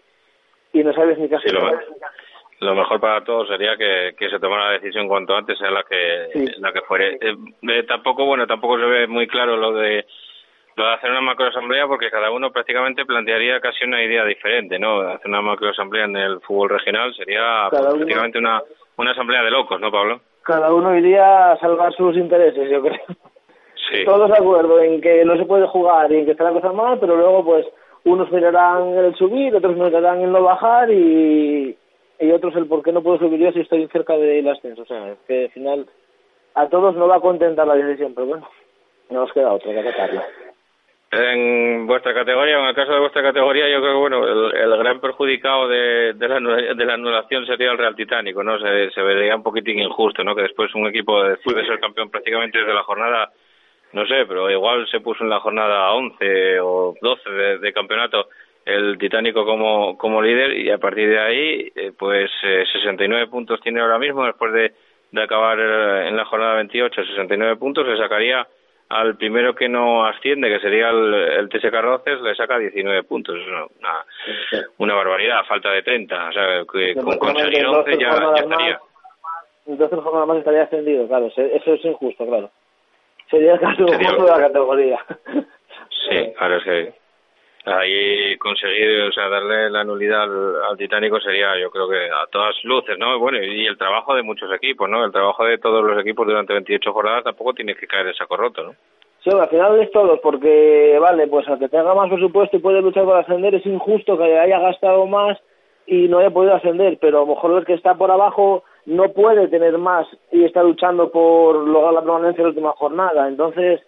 y 0.72 0.84
no 0.84 0.94
sabes 0.94 1.18
ni 1.20 1.28
qué 1.28 1.36
hacer. 1.36 1.54
Lo, 2.60 2.76
mejor 2.76 3.00
para 3.00 3.24
todos 3.24 3.48
sería 3.48 3.78
que, 3.78 4.16
que 4.18 4.30
se 4.30 4.40
tomara 4.40 4.66
la 4.66 4.80
decisión 4.80 5.08
cuanto 5.08 5.36
antes, 5.36 5.58
sea 5.58 5.72
la 5.72 5.84
que, 5.84 6.52
la 6.60 6.72
que 6.72 6.82
fuere. 6.82 7.18
Eh, 7.22 7.36
eh, 7.64 7.84
tampoco, 7.84 8.26
bueno, 8.26 8.48
tampoco 8.48 8.80
se 8.80 8.86
ve 8.86 9.08
muy 9.08 9.28
claro 9.28 9.58
lo 9.58 9.74
de 9.74 10.06
lo 10.76 10.86
de 10.86 10.94
hacer 10.94 11.10
una 11.10 11.22
macroasamblea 11.22 11.88
porque 11.88 12.12
cada 12.12 12.32
uno 12.32 12.52
prácticamente 12.52 13.06
plantearía 13.06 13.62
casi 13.62 13.86
una 13.86 14.04
idea 14.04 14.26
diferente, 14.26 14.78
¿no? 14.78 15.00
Hacer 15.02 15.28
una 15.28 15.42
macroasamblea 15.42 16.06
en 16.06 16.18
el 16.18 16.42
fútbol 16.42 16.70
regional 16.70 17.14
sería 17.16 17.70
prácticamente 17.70 18.40
una, 18.40 18.62
una 18.98 19.12
asamblea 19.12 19.44
de 19.44 19.52
locos, 19.52 19.80
¿no, 19.80 19.90
Pablo? 19.90 20.20
Cada 20.44 20.74
uno 20.74 20.96
iría 20.96 21.52
a 21.52 21.58
salvar 21.60 21.94
sus 21.94 22.16
intereses, 22.18 22.70
yo 22.70 22.82
creo. 22.82 23.02
Sí. 23.90 24.04
Todos 24.04 24.30
de 24.30 24.38
acuerdo 24.38 24.82
en 24.82 25.00
que 25.00 25.24
no 25.24 25.38
se 25.38 25.46
puede 25.46 25.68
jugar 25.68 26.12
y 26.12 26.18
en 26.18 26.26
que 26.26 26.32
está 26.32 26.46
la 26.46 26.54
cosa 26.54 26.74
mal, 26.74 26.98
pero 27.00 27.16
luego 27.16 27.46
pues 27.46 27.68
unos 28.04 28.32
mirarán 28.32 28.90
el 28.98 29.16
subir, 29.16 29.56
otros 29.56 29.76
mirarán 29.76 30.22
el 30.22 30.32
no 30.32 30.42
bajar 30.42 30.92
y, 30.92 31.78
y 32.20 32.32
otros 32.32 32.56
el 32.56 32.68
por 32.68 32.84
qué 32.84 32.92
no 32.92 33.04
puedo 33.04 33.20
subir 33.20 33.40
yo 33.40 33.52
si 33.52 33.62
estoy 33.62 33.88
cerca 33.88 34.18
del 34.18 34.48
ascenso. 34.48 34.84
O 34.84 34.86
sea, 34.86 35.16
que 35.28 35.46
al 35.46 35.52
final 35.52 35.88
a 36.54 36.70
todos 36.70 36.96
no 36.96 37.08
va 37.08 37.18
a 37.18 37.22
contentar 37.22 37.68
la 37.68 37.76
decisión, 37.76 38.14
pero 38.14 38.28
bueno, 38.28 38.50
no 39.10 39.22
nos 39.22 39.34
queda 39.34 39.54
otra 39.54 39.72
que 39.72 39.80
acatarla. 39.80 40.26
En 41.12 41.88
vuestra 41.88 42.14
categoría, 42.14 42.60
en 42.60 42.66
el 42.66 42.76
caso 42.76 42.94
de 42.94 43.00
vuestra 43.00 43.22
categoría, 43.22 43.70
yo 43.70 43.80
creo 43.80 43.94
que 43.94 44.00
bueno, 44.00 44.50
el, 44.50 44.78
gran 44.78 45.00
perjudicado 45.00 45.68
de, 45.70 46.14
la, 46.18 46.40
de 46.74 46.86
la 46.86 46.94
anulación 46.96 47.46
sería 47.46 47.72
el 47.72 47.78
Real 47.78 47.96
Titánico, 47.96 48.44
¿no? 48.44 48.60
Se, 48.60 48.92
se 48.92 49.02
vería 49.02 49.36
un 49.36 49.44
poquitín 49.44 49.80
injusto, 49.80 50.24
¿no? 50.24 50.36
Que 50.36 50.42
después 50.42 50.74
un 50.76 50.88
equipo, 50.88 51.24
después 51.24 51.56
de 51.56 51.66
ser 51.66 51.80
campeón 51.80 52.10
prácticamente 52.10 52.58
desde 52.58 52.74
la 52.74 52.84
jornada, 52.84 53.32
no 53.94 54.06
sé, 54.06 54.26
pero 54.28 54.50
igual 54.52 54.86
se 54.90 55.00
puso 55.00 55.24
en 55.24 55.30
la 55.30 55.40
jornada 55.40 55.94
11 55.94 56.60
o 56.60 56.96
12 57.00 57.30
de, 57.60 57.74
campeonato 57.74 58.28
el 58.66 58.98
Titánico 58.98 59.46
como, 59.46 59.98
como 59.98 60.22
líder 60.22 60.58
y 60.58 60.72
a 60.72 60.80
partir 60.80 61.10
de 61.10 61.20
ahí, 61.20 61.72
eh, 61.76 61.92
pues 61.98 62.32
eh, 62.44 62.64
69 62.72 63.28
puntos 63.28 63.62
tiene 63.62 63.80
ahora 63.80 64.00
mismo 64.00 64.26
después 64.26 64.52
de, 64.54 64.74
de 65.12 65.24
acabar 65.24 65.60
eh, 65.60 66.08
en 66.08 66.18
la 66.18 66.26
jornada 66.26 66.56
28, 66.56 67.06
69 67.06 67.58
puntos, 67.58 67.86
se 67.86 67.96
sacaría 67.96 68.46
al 68.90 69.18
primero 69.18 69.54
que 69.54 69.70
no 69.70 70.06
asciende, 70.06 70.50
que 70.50 70.60
sería 70.60 70.90
el, 70.90 71.14
el 71.14 71.50
TSK 71.50 71.74
Roces, 71.82 72.22
le 72.22 72.36
saca 72.36 72.58
19 72.58 73.04
puntos. 73.04 73.36
Es 73.36 73.48
una, 73.48 73.66
una, 74.78 74.94
barbaridad, 74.94 75.44
falta 75.48 75.72
de 75.72 75.82
30. 75.82 76.30
O 76.30 76.32
sea, 76.32 76.64
que 76.72 76.94
con 76.94 77.18
conseguir 77.18 77.66
11 77.66 77.98
ya, 77.98 78.12
ya 78.36 78.44
estaría. 78.44 78.80
Entonces, 79.66 80.00
nada 80.04 80.26
más 80.28 80.38
estaría 80.38 80.64
ascendido, 80.64 81.08
claro. 81.08 81.32
Eso 81.36 81.74
es 81.74 81.86
injusto, 81.86 82.28
claro. 82.28 82.52
Sería 83.32 83.54
el 83.54 83.60
caso 83.60 83.86
de 83.86 83.98
la 83.98 84.38
categoría. 84.38 85.00
Sí, 86.08 86.34
claro, 86.38 86.60
sí 86.62 86.94
ahí 87.66 88.38
conseguir, 88.38 89.02
o 89.02 89.12
sea, 89.12 89.28
darle 89.28 89.70
la 89.70 89.84
nulidad 89.84 90.24
al, 90.24 90.78
Titánico 90.78 91.20
sería, 91.20 91.58
yo 91.60 91.72
creo 91.72 91.90
que 91.90 92.06
a 92.06 92.28
todas 92.32 92.56
luces, 92.64 92.98
¿no? 92.98 93.20
Bueno, 93.20 93.44
y 93.44 93.66
el 93.66 93.78
trabajo 93.78 94.16
de 94.16 94.24
muchos 94.24 94.52
equipos, 94.54 94.90
¿no? 94.90 95.04
El 95.04 95.12
trabajo 95.12 95.44
de 95.46 95.58
todos 95.58 95.84
los 95.84 96.00
equipos 96.00 96.28
durante 96.28 96.54
28 96.54 96.94
jornadas 96.94 97.24
tampoco 97.24 97.54
tiene 97.54 97.76
que 97.76 97.88
caer 97.88 98.08
en 98.08 98.14
saco 98.14 98.38
roto, 98.38 98.64
¿no? 98.64 98.76
Sí, 99.24 99.32
al 99.32 99.50
final 99.50 99.80
es 99.82 99.90
todos, 99.92 100.20
porque, 100.22 100.98
vale, 101.02 101.28
pues 101.28 101.48
al 101.48 101.58
que 101.58 101.70
tenga 101.70 101.96
más 101.96 102.10
presupuesto 102.10 102.58
y 102.58 102.60
puede 102.60 102.82
luchar 102.82 103.06
para 103.06 103.22
ascender, 103.22 103.56
es 103.56 103.66
injusto 103.66 104.18
que 104.18 104.38
haya 104.38 104.60
gastado 104.60 105.08
más 105.08 105.40
y 105.88 106.08
no 106.08 106.20
haya 106.20 106.30
podido 106.30 106.54
ascender, 106.54 107.00
pero 107.02 107.20
a 107.20 107.22
lo 107.22 107.34
mejor 107.34 107.58
el 107.58 107.66
que 107.66 107.74
está 107.74 107.96
por 107.96 108.12
abajo 108.12 108.64
no 108.86 109.12
puede 109.14 109.48
tener 109.48 109.80
más 109.80 110.06
y 110.32 110.44
está 110.44 110.62
luchando 110.62 111.10
por 111.10 111.56
lograr 111.68 111.94
la 111.94 112.02
permanencia 112.02 112.42
en 112.42 112.44
la 112.44 112.50
última 112.50 112.72
jornada. 112.74 113.28
Entonces, 113.28 113.82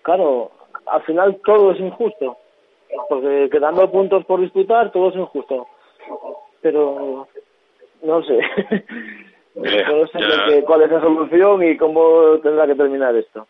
claro, 0.00 0.50
al 0.86 1.02
final 1.02 1.38
todo 1.44 1.72
es 1.72 1.80
injusto 1.80 2.38
porque 3.08 3.48
quedando 3.50 3.90
puntos 3.90 4.24
por 4.24 4.40
disputar 4.40 4.92
todo 4.92 5.10
es 5.10 5.16
injusto. 5.16 5.66
Pero 6.60 7.26
no 8.02 8.22
sé. 8.22 8.38
No 9.54 10.06
sé 10.06 10.64
cuál 10.64 10.82
es 10.82 10.90
la 10.90 11.00
solución 11.00 11.62
y 11.62 11.76
cómo 11.76 12.38
tendrá 12.42 12.66
que 12.66 12.74
terminar 12.74 13.14
esto. 13.14 13.46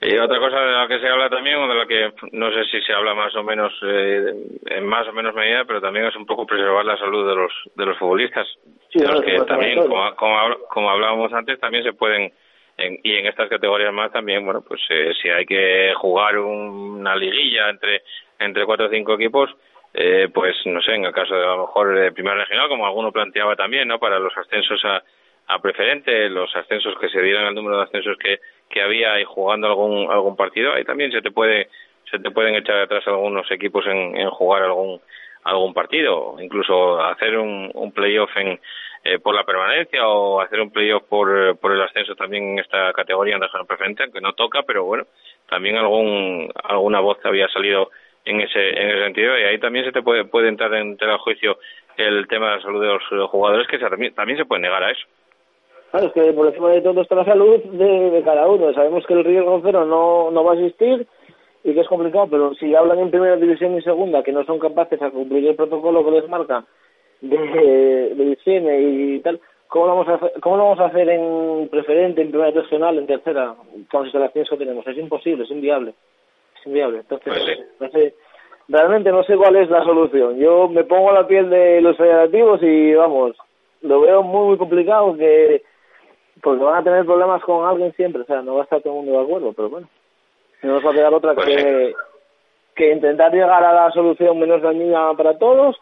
Y 0.00 0.16
otra 0.16 0.38
cosa 0.38 0.60
de 0.60 0.72
la 0.72 0.86
que 0.86 1.00
se 1.00 1.08
habla 1.08 1.28
también, 1.28 1.56
o 1.56 1.66
de 1.66 1.74
la 1.74 1.86
que 1.86 2.12
no 2.32 2.52
sé 2.52 2.64
si 2.70 2.80
se 2.82 2.92
habla 2.92 3.14
más 3.14 3.34
o 3.34 3.42
menos, 3.42 3.72
eh, 3.82 4.32
en 4.66 4.86
más 4.86 5.06
o 5.08 5.12
menos 5.12 5.34
medida, 5.34 5.64
pero 5.64 5.80
también 5.80 6.06
es 6.06 6.14
un 6.14 6.24
poco 6.24 6.46
preservar 6.46 6.84
la 6.84 6.96
salud 6.96 7.28
de 7.28 7.34
los 7.34 7.52
de 7.74 7.86
los 7.86 7.98
futbolistas, 7.98 8.46
de 8.94 9.06
los 9.06 9.20
que 9.22 9.40
también, 9.40 9.80
como 9.86 10.90
hablábamos 10.90 11.32
antes, 11.32 11.58
también 11.58 11.82
se 11.82 11.94
pueden 11.94 12.32
y 12.78 13.16
en 13.16 13.26
estas 13.26 13.48
categorías 13.48 13.92
más 13.92 14.12
también, 14.12 14.44
bueno, 14.44 14.62
pues 14.62 14.80
eh, 14.90 15.12
si 15.20 15.28
hay 15.28 15.44
que 15.44 15.92
jugar 15.96 16.38
una 16.38 17.16
liguilla 17.16 17.70
entre, 17.70 18.02
entre 18.38 18.64
cuatro 18.64 18.86
o 18.86 18.90
cinco 18.90 19.14
equipos, 19.14 19.50
eh, 19.92 20.28
pues 20.32 20.54
no 20.66 20.80
sé, 20.82 20.94
en 20.94 21.04
el 21.04 21.12
caso 21.12 21.34
de 21.34 21.44
a 21.44 21.56
lo 21.56 21.66
mejor 21.66 21.98
de 21.98 22.12
primera 22.12 22.36
regional, 22.36 22.68
como 22.68 22.86
alguno 22.86 23.10
planteaba 23.10 23.56
también, 23.56 23.88
¿no? 23.88 23.98
Para 23.98 24.20
los 24.20 24.36
ascensos 24.36 24.80
a, 24.84 25.02
a 25.48 25.58
preferente, 25.60 26.28
los 26.28 26.54
ascensos 26.54 26.96
que 27.00 27.08
se 27.08 27.20
dieran 27.20 27.46
el 27.46 27.54
número 27.54 27.78
de 27.78 27.84
ascensos 27.84 28.16
que, 28.18 28.38
que 28.70 28.80
había 28.80 29.20
y 29.20 29.24
jugando 29.24 29.66
algún, 29.66 30.10
algún 30.10 30.36
partido, 30.36 30.72
ahí 30.74 30.84
también 30.84 31.10
se 31.10 31.20
te 31.20 31.32
puede, 31.32 31.68
se 32.08 32.20
te 32.20 32.30
pueden 32.30 32.54
echar 32.54 32.76
atrás 32.76 33.02
algunos 33.08 33.50
equipos 33.50 33.86
en, 33.86 34.16
en 34.16 34.30
jugar 34.30 34.62
algún, 34.62 35.00
algún 35.42 35.74
partido, 35.74 36.36
incluso 36.38 37.00
hacer 37.02 37.38
un, 37.38 37.70
un 37.74 37.90
playoff 37.90 38.30
en, 38.36 38.60
eh, 39.04 39.18
por 39.18 39.34
la 39.34 39.44
permanencia 39.44 40.06
o 40.06 40.40
hacer 40.40 40.60
un 40.60 40.70
playoff 40.70 41.04
por, 41.04 41.56
por 41.58 41.72
el 41.72 41.82
ascenso 41.82 42.14
también 42.14 42.52
en 42.52 42.58
esta 42.58 42.92
categoría 42.92 43.36
en 43.36 43.42
regional 43.42 43.66
preferente, 43.66 44.02
aunque 44.02 44.20
no 44.20 44.32
toca, 44.32 44.62
pero 44.62 44.84
bueno, 44.84 45.04
también 45.48 45.76
algún, 45.76 46.50
alguna 46.64 47.00
voz 47.00 47.18
había 47.24 47.48
salido 47.48 47.90
en 48.24 48.40
ese, 48.40 48.68
en 48.68 48.90
ese 48.90 49.04
sentido 49.04 49.38
y 49.38 49.44
ahí 49.44 49.58
también 49.58 49.84
se 49.84 49.92
te 49.92 50.02
puede, 50.02 50.24
puede 50.24 50.48
entrar 50.48 50.72
en 50.74 50.96
tela 50.96 51.18
juicio 51.18 51.58
el 51.96 52.26
tema 52.28 52.50
de 52.50 52.56
la 52.56 52.62
salud 52.62 52.80
de 52.80 53.16
los 53.16 53.30
jugadores 53.30 53.66
que 53.66 53.78
también, 53.78 54.14
también 54.14 54.38
se 54.38 54.44
puede 54.44 54.62
negar 54.62 54.82
a 54.82 54.90
eso. 54.90 55.06
Claro, 55.90 56.06
es 56.06 56.12
que 56.12 56.32
por 56.32 56.46
encima 56.46 56.70
de 56.70 56.82
todo 56.82 57.00
está 57.00 57.14
la 57.14 57.24
salud 57.24 57.58
de, 57.64 58.10
de 58.10 58.22
cada 58.22 58.46
uno. 58.46 58.72
Sabemos 58.74 59.06
que 59.06 59.14
el 59.14 59.24
riesgo 59.24 59.60
cero 59.64 59.86
no, 59.86 60.30
no 60.30 60.44
va 60.44 60.52
a 60.52 60.56
existir 60.56 61.06
y 61.64 61.74
que 61.74 61.80
es 61.80 61.88
complicado, 61.88 62.28
pero 62.30 62.54
si 62.54 62.74
hablan 62.74 62.98
en 62.98 63.10
primera 63.10 63.36
división 63.36 63.74
y 63.76 63.82
segunda 63.82 64.22
que 64.22 64.32
no 64.32 64.44
son 64.44 64.58
capaces 64.58 65.00
de 65.00 65.10
cumplir 65.10 65.48
el 65.48 65.56
protocolo 65.56 66.04
que 66.04 66.10
les 66.10 66.28
marca 66.28 66.64
de, 67.20 68.14
de 68.14 68.24
higiene 68.24 68.80
y 68.80 69.20
tal, 69.20 69.40
¿cómo 69.68 69.86
lo 69.86 69.96
vamos 69.96 70.08
a 70.08 70.14
hacer, 70.14 70.40
cómo 70.40 70.56
lo 70.56 70.64
vamos 70.64 70.80
a 70.80 70.86
hacer 70.86 71.08
en 71.08 71.68
preferente, 71.68 72.22
en 72.22 72.30
primera 72.30 72.50
regional, 72.50 72.98
en 72.98 73.06
tercera, 73.06 73.54
con 73.90 74.00
las 74.00 74.06
instalaciones 74.06 74.50
que 74.50 74.56
tenemos? 74.56 74.86
Es 74.86 74.96
imposible, 74.96 75.44
es 75.44 75.50
inviable, 75.50 75.94
es 76.58 76.66
inviable. 76.66 76.98
Entonces, 76.98 77.66
no 77.78 77.88
sé, 77.90 78.14
realmente 78.68 79.10
no 79.10 79.22
sé 79.24 79.36
cuál 79.36 79.56
es 79.56 79.70
la 79.70 79.84
solución. 79.84 80.38
Yo 80.38 80.68
me 80.68 80.84
pongo 80.84 81.10
a 81.10 81.14
la 81.14 81.26
piel 81.26 81.50
de 81.50 81.80
los 81.80 81.96
federativos 81.96 82.62
y 82.62 82.94
vamos, 82.94 83.36
lo 83.82 84.00
veo 84.00 84.22
muy 84.22 84.48
muy 84.48 84.58
complicado 84.58 85.16
que 85.16 85.62
porque 86.42 86.62
van 86.62 86.76
a 86.80 86.84
tener 86.84 87.04
problemas 87.04 87.42
con 87.42 87.66
alguien 87.66 87.92
siempre, 87.94 88.22
o 88.22 88.24
sea, 88.24 88.42
no 88.42 88.54
va 88.54 88.60
a 88.60 88.64
estar 88.64 88.80
todo 88.80 88.92
el 88.92 89.04
mundo 89.04 89.18
de 89.18 89.24
acuerdo, 89.24 89.52
pero 89.54 89.70
bueno, 89.70 89.88
no 90.62 90.74
nos 90.74 90.86
va 90.86 90.90
a 90.90 90.94
quedar 90.94 91.12
otra 91.12 91.34
pues 91.34 91.46
que, 91.46 91.94
que 92.76 92.92
intentar 92.92 93.32
llegar 93.32 93.64
a 93.64 93.72
la 93.72 93.90
solución 93.90 94.38
menos 94.38 94.62
dañina 94.62 95.14
para 95.16 95.36
todos 95.36 95.76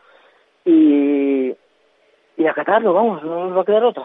y, 0.67 1.55
y 2.37 2.47
acatarlo, 2.47 2.93
vamos, 2.93 3.23
no 3.23 3.47
nos 3.47 3.57
va 3.57 3.63
a 3.63 3.65
quedar 3.65 3.85
otra. 3.85 4.05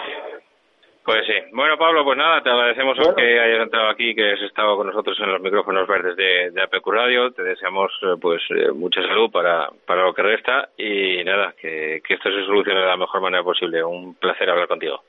Pues 1.04 1.26
sí. 1.26 1.34
Bueno, 1.52 1.78
Pablo, 1.80 2.04
pues 2.04 2.16
nada, 2.16 2.44
te 2.44 2.50
agradecemos 2.52 2.96
que 3.18 3.40
hayas 3.40 3.64
entrado 3.64 3.90
aquí, 3.90 4.14
que 4.14 4.34
has 4.34 4.42
estado 4.42 4.78
con 4.78 4.86
nosotros 4.86 5.20
en 5.20 5.32
los 5.32 5.42
micrófonos 5.42 5.88
verdes 5.88 6.16
de, 6.16 6.52
de 6.52 6.62
APQ 6.62 6.88
Radio. 6.88 7.32
Te 7.32 7.42
deseamos 7.42 7.92
eh, 8.04 8.16
pues 8.22 8.40
eh, 8.52 8.72
mucha 8.72 9.02
salud 9.02 9.32
para, 9.32 9.68
para 9.88 10.04
lo 10.04 10.14
que 10.14 10.22
resta 10.22 10.70
y 10.78 11.24
nada, 11.24 11.56
que, 11.60 12.02
que 12.08 12.14
esto 12.14 12.30
se 12.30 12.46
solucione 12.46 12.82
de 12.82 12.86
la 12.86 12.98
mejor 12.98 13.20
manera 13.20 13.44
posible. 13.44 13.84
Un 13.84 14.14
placer 14.14 14.48
hablar 14.48 14.68
contigo. 14.68 15.02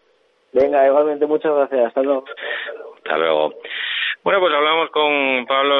Venga, 0.55 0.87
igualmente, 0.87 1.27
muchas 1.27 1.55
gracias. 1.55 1.89
Hasta 1.89 2.03
luego. 2.03 2.25
Hasta 2.97 3.19
luego. 3.19 3.53
Bueno, 4.25 4.39
pues 4.39 4.55
hablamos 4.55 4.89
con 4.91 5.47
Pablo, 5.47 5.75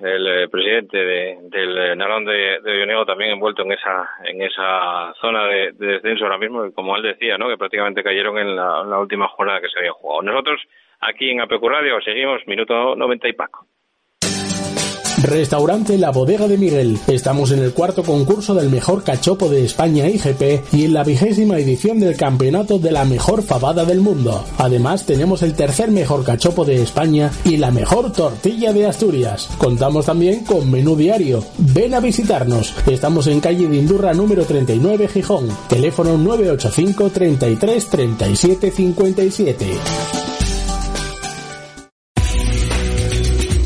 el, 0.00 0.26
eh, 0.26 0.48
presidente 0.48 0.96
de, 0.98 1.38
del 1.42 1.96
Narón 1.96 2.24
de, 2.24 2.58
de 2.60 3.04
también 3.06 3.30
envuelto 3.30 3.62
en 3.62 3.70
esa 3.70 4.10
en 4.24 4.42
esa 4.42 5.14
zona 5.20 5.46
de, 5.46 5.70
descenso 5.72 6.24
ahora 6.24 6.38
mismo, 6.38 6.72
como 6.72 6.96
él 6.96 7.02
decía, 7.04 7.38
¿no? 7.38 7.48
que 7.48 7.56
prácticamente 7.56 8.02
cayeron 8.02 8.38
en 8.38 8.56
la, 8.56 8.80
en 8.82 8.90
la 8.90 8.98
última 8.98 9.28
jornada 9.28 9.60
que 9.60 9.68
se 9.68 9.78
había 9.78 9.92
jugado. 9.92 10.22
Nosotros 10.22 10.60
aquí 10.98 11.30
en 11.30 11.42
APQ 11.42 11.62
Radio 11.62 12.00
seguimos, 12.00 12.44
minuto 12.48 12.96
90 12.96 13.28
y 13.28 13.32
Paco. 13.34 13.66
Restaurante 15.24 15.96
La 15.96 16.10
Bodega 16.10 16.46
de 16.48 16.58
Miguel. 16.58 16.98
Estamos 17.06 17.50
en 17.50 17.60
el 17.60 17.72
cuarto 17.72 18.02
concurso 18.02 18.54
del 18.54 18.68
mejor 18.68 19.02
cachopo 19.02 19.48
de 19.48 19.64
España 19.64 20.06
IGP 20.06 20.74
y 20.74 20.84
en 20.84 20.92
la 20.92 21.02
vigésima 21.02 21.58
edición 21.58 21.98
del 21.98 22.14
campeonato 22.14 22.78
de 22.78 22.92
la 22.92 23.06
mejor 23.06 23.42
fabada 23.42 23.86
del 23.86 24.02
mundo. 24.02 24.44
Además, 24.58 25.06
tenemos 25.06 25.42
el 25.42 25.54
tercer 25.54 25.90
mejor 25.90 26.24
cachopo 26.24 26.66
de 26.66 26.82
España 26.82 27.30
y 27.46 27.56
la 27.56 27.70
mejor 27.70 28.12
tortilla 28.12 28.74
de 28.74 28.86
Asturias. 28.86 29.48
Contamos 29.56 30.04
también 30.04 30.44
con 30.44 30.70
menú 30.70 30.94
diario. 30.94 31.42
Ven 31.56 31.94
a 31.94 32.00
visitarnos. 32.00 32.74
Estamos 32.86 33.26
en 33.26 33.40
calle 33.40 33.66
de 33.66 33.76
Indurra 33.76 34.12
número 34.12 34.44
39 34.44 35.08
Gijón. 35.08 35.48
Teléfono 35.70 36.18
985 36.18 37.08
33 37.08 37.86
37 37.88 38.70
57. 38.70 40.23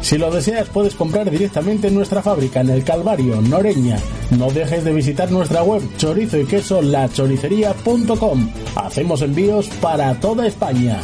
Si 0.00 0.16
lo 0.16 0.30
deseas 0.30 0.70
puedes 0.70 0.94
comprar 0.94 1.28
directamente 1.30 1.88
en 1.88 1.94
nuestra 1.94 2.22
fábrica 2.22 2.60
en 2.60 2.70
el 2.70 2.84
Calvario, 2.84 3.40
Noreña. 3.42 3.96
No 4.38 4.46
dejes 4.48 4.84
de 4.84 4.94
visitar 4.94 5.30
nuestra 5.30 5.62
web 5.62 5.82
chorizo 5.96 6.38
y 6.38 6.46
queso 6.46 6.80
lachoricería.com. 6.80 8.38
Hacemos 8.76 9.22
envíos 9.22 9.68
para 9.82 10.18
toda 10.20 10.46
España. 10.46 10.96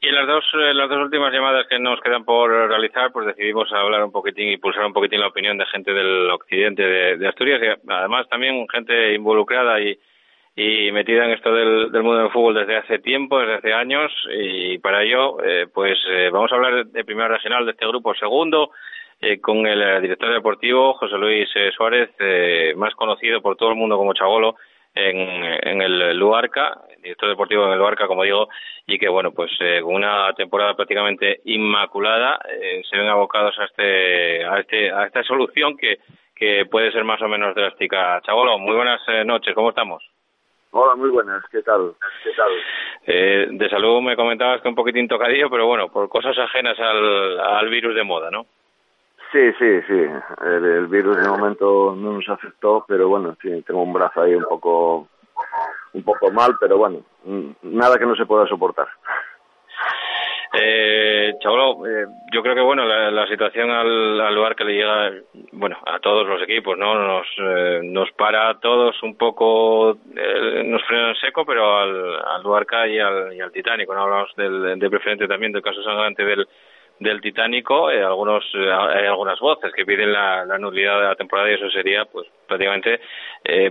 Y 0.00 0.10
las 0.10 0.26
dos, 0.26 0.44
eh, 0.54 0.74
las 0.74 0.88
dos 0.88 0.98
últimas 0.98 1.32
llamadas 1.32 1.66
que 1.68 1.78
nos 1.78 2.00
quedan 2.00 2.24
por 2.24 2.50
realizar, 2.50 3.10
pues 3.12 3.26
decidimos 3.26 3.72
hablar 3.72 4.04
un 4.04 4.12
poquitín 4.12 4.48
y 4.50 4.58
pulsar 4.58 4.84
un 4.84 4.92
poquitín 4.92 5.20
la 5.20 5.28
opinión 5.28 5.56
de 5.56 5.66
gente 5.66 5.92
del 5.92 6.30
occidente 6.30 6.82
de, 6.82 7.28
Asturias 7.28 7.60
y 7.62 7.90
además 7.90 8.28
también 8.28 8.66
gente 8.68 9.14
involucrada 9.14 9.80
y, 9.80 9.98
y 10.54 10.92
metida 10.92 11.24
en 11.24 11.30
esto 11.30 11.52
del, 11.54 11.90
mundo 12.02 12.18
del 12.18 12.30
fútbol 12.30 12.54
desde 12.54 12.76
hace 12.76 12.98
tiempo, 12.98 13.38
desde 13.40 13.54
hace 13.54 13.72
años, 13.72 14.12
y 14.30 14.78
para 14.78 15.02
ello, 15.02 15.42
eh, 15.42 15.66
pues 15.72 15.98
eh, 16.10 16.28
vamos 16.30 16.52
a 16.52 16.56
hablar 16.56 16.86
de 16.86 17.04
primera 17.04 17.28
regional 17.28 17.64
de 17.64 17.72
este 17.72 17.86
grupo 17.86 18.14
segundo, 18.14 18.70
eh, 19.20 19.40
con 19.40 19.66
el 19.66 20.02
director 20.02 20.30
deportivo 20.32 20.94
José 20.94 21.16
Luis 21.16 21.48
Suárez, 21.74 22.10
más 22.76 22.94
conocido 22.94 23.40
por 23.40 23.56
todo 23.56 23.70
el 23.70 23.76
mundo 23.76 23.96
como 23.96 24.12
Chagolo, 24.12 24.56
en, 24.94 25.18
en 25.18 25.80
el 25.80 26.18
Luarca, 26.18 26.82
director 27.02 27.30
deportivo 27.30 27.64
en 27.64 27.72
el 27.72 27.78
Luarca, 27.78 28.06
como 28.06 28.24
digo, 28.24 28.48
y 28.86 28.98
que, 28.98 29.08
bueno, 29.08 29.32
pues 29.32 29.52
con 29.82 29.94
una 29.94 30.34
temporada 30.34 30.74
prácticamente 30.74 31.40
inmaculada, 31.46 32.38
se 32.90 32.98
ven 32.98 33.08
abocados 33.08 33.58
a, 33.58 33.64
este, 33.64 34.44
a, 34.44 34.58
este, 34.58 34.90
a 34.92 35.06
esta 35.06 35.22
solución 35.22 35.78
que, 35.78 36.00
que 36.34 36.66
puede 36.66 36.92
ser 36.92 37.04
más 37.04 37.22
o 37.22 37.28
menos 37.28 37.54
drástica. 37.54 38.20
Chagolo, 38.26 38.58
muy 38.58 38.76
buenas 38.76 39.00
noches, 39.24 39.54
¿cómo 39.54 39.70
estamos? 39.70 40.02
Hola, 40.74 40.94
muy 40.94 41.10
buenas, 41.10 41.44
¿qué 41.50 41.60
tal? 41.60 41.92
¿Qué 42.24 42.30
tal? 42.34 42.50
Eh, 43.06 43.46
de 43.50 43.68
salud 43.68 44.00
me 44.00 44.16
comentabas 44.16 44.62
que 44.62 44.68
un 44.68 44.74
poquitín 44.74 45.06
tocadillo, 45.06 45.50
pero 45.50 45.66
bueno, 45.66 45.88
por 45.88 46.08
cosas 46.08 46.36
ajenas 46.38 46.80
al, 46.80 47.40
al 47.40 47.68
virus 47.68 47.94
de 47.94 48.02
moda, 48.02 48.30
¿no? 48.30 48.46
Sí, 49.30 49.52
sí, 49.58 49.82
sí. 49.86 50.06
El, 50.42 50.86
virus 50.86 51.18
de 51.18 51.28
momento 51.28 51.94
no 51.94 52.12
nos 52.12 52.26
afectó, 52.26 52.86
pero 52.88 53.06
bueno, 53.08 53.36
sí, 53.42 53.62
tengo 53.66 53.82
un 53.82 53.92
brazo 53.92 54.22
ahí 54.22 54.34
un 54.34 54.44
poco, 54.44 55.08
un 55.92 56.02
poco 56.04 56.30
mal, 56.30 56.56
pero 56.58 56.78
bueno, 56.78 57.00
nada 57.60 57.98
que 57.98 58.06
no 58.06 58.16
se 58.16 58.24
pueda 58.24 58.46
soportar. 58.46 58.88
Eh, 60.54 61.34
Chaulo, 61.40 61.86
eh, 61.86 62.06
yo 62.30 62.42
creo 62.42 62.54
que 62.54 62.60
bueno 62.60 62.84
la, 62.84 63.26
situación 63.26 63.70
al, 63.70 64.34
lugar 64.34 64.54
que 64.54 64.64
le 64.64 64.74
llega, 64.74 65.10
bueno, 65.52 65.78
a 65.86 65.98
todos 65.98 66.26
los 66.28 66.42
equipos, 66.42 66.76
¿no? 66.76 66.94
Nos, 66.94 67.26
eh, 67.38 67.80
nos 67.82 68.12
para 68.12 68.50
a 68.50 68.60
todos 68.60 69.02
un 69.02 69.16
poco, 69.16 69.96
eh, 70.14 70.62
nos 70.66 70.82
frena 70.84 71.10
en 71.10 71.16
seco, 71.16 71.46
pero 71.46 71.78
al, 71.78 72.16
al 72.16 72.90
y 72.90 72.98
al, 72.98 73.34
y 73.34 73.40
al 73.40 73.50
Titánico, 73.50 73.94
no 73.94 74.02
hablamos 74.02 74.34
del, 74.36 74.78
de 74.78 74.90
preferente 74.90 75.26
también 75.26 75.52
del 75.52 75.62
caso 75.62 75.82
sangrante 75.82 76.22
del, 76.22 76.46
del 76.98 77.22
Titánico, 77.22 77.88
algunos 77.88 78.44
hay 78.54 79.06
algunas 79.06 79.40
voces 79.40 79.72
que 79.72 79.86
piden 79.86 80.12
la, 80.12 80.44
la, 80.44 80.58
nulidad 80.58 81.00
de 81.00 81.06
la 81.06 81.16
temporada 81.16 81.50
y 81.50 81.54
eso 81.54 81.70
sería, 81.70 82.04
pues 82.04 82.28
prácticamente 82.46 83.00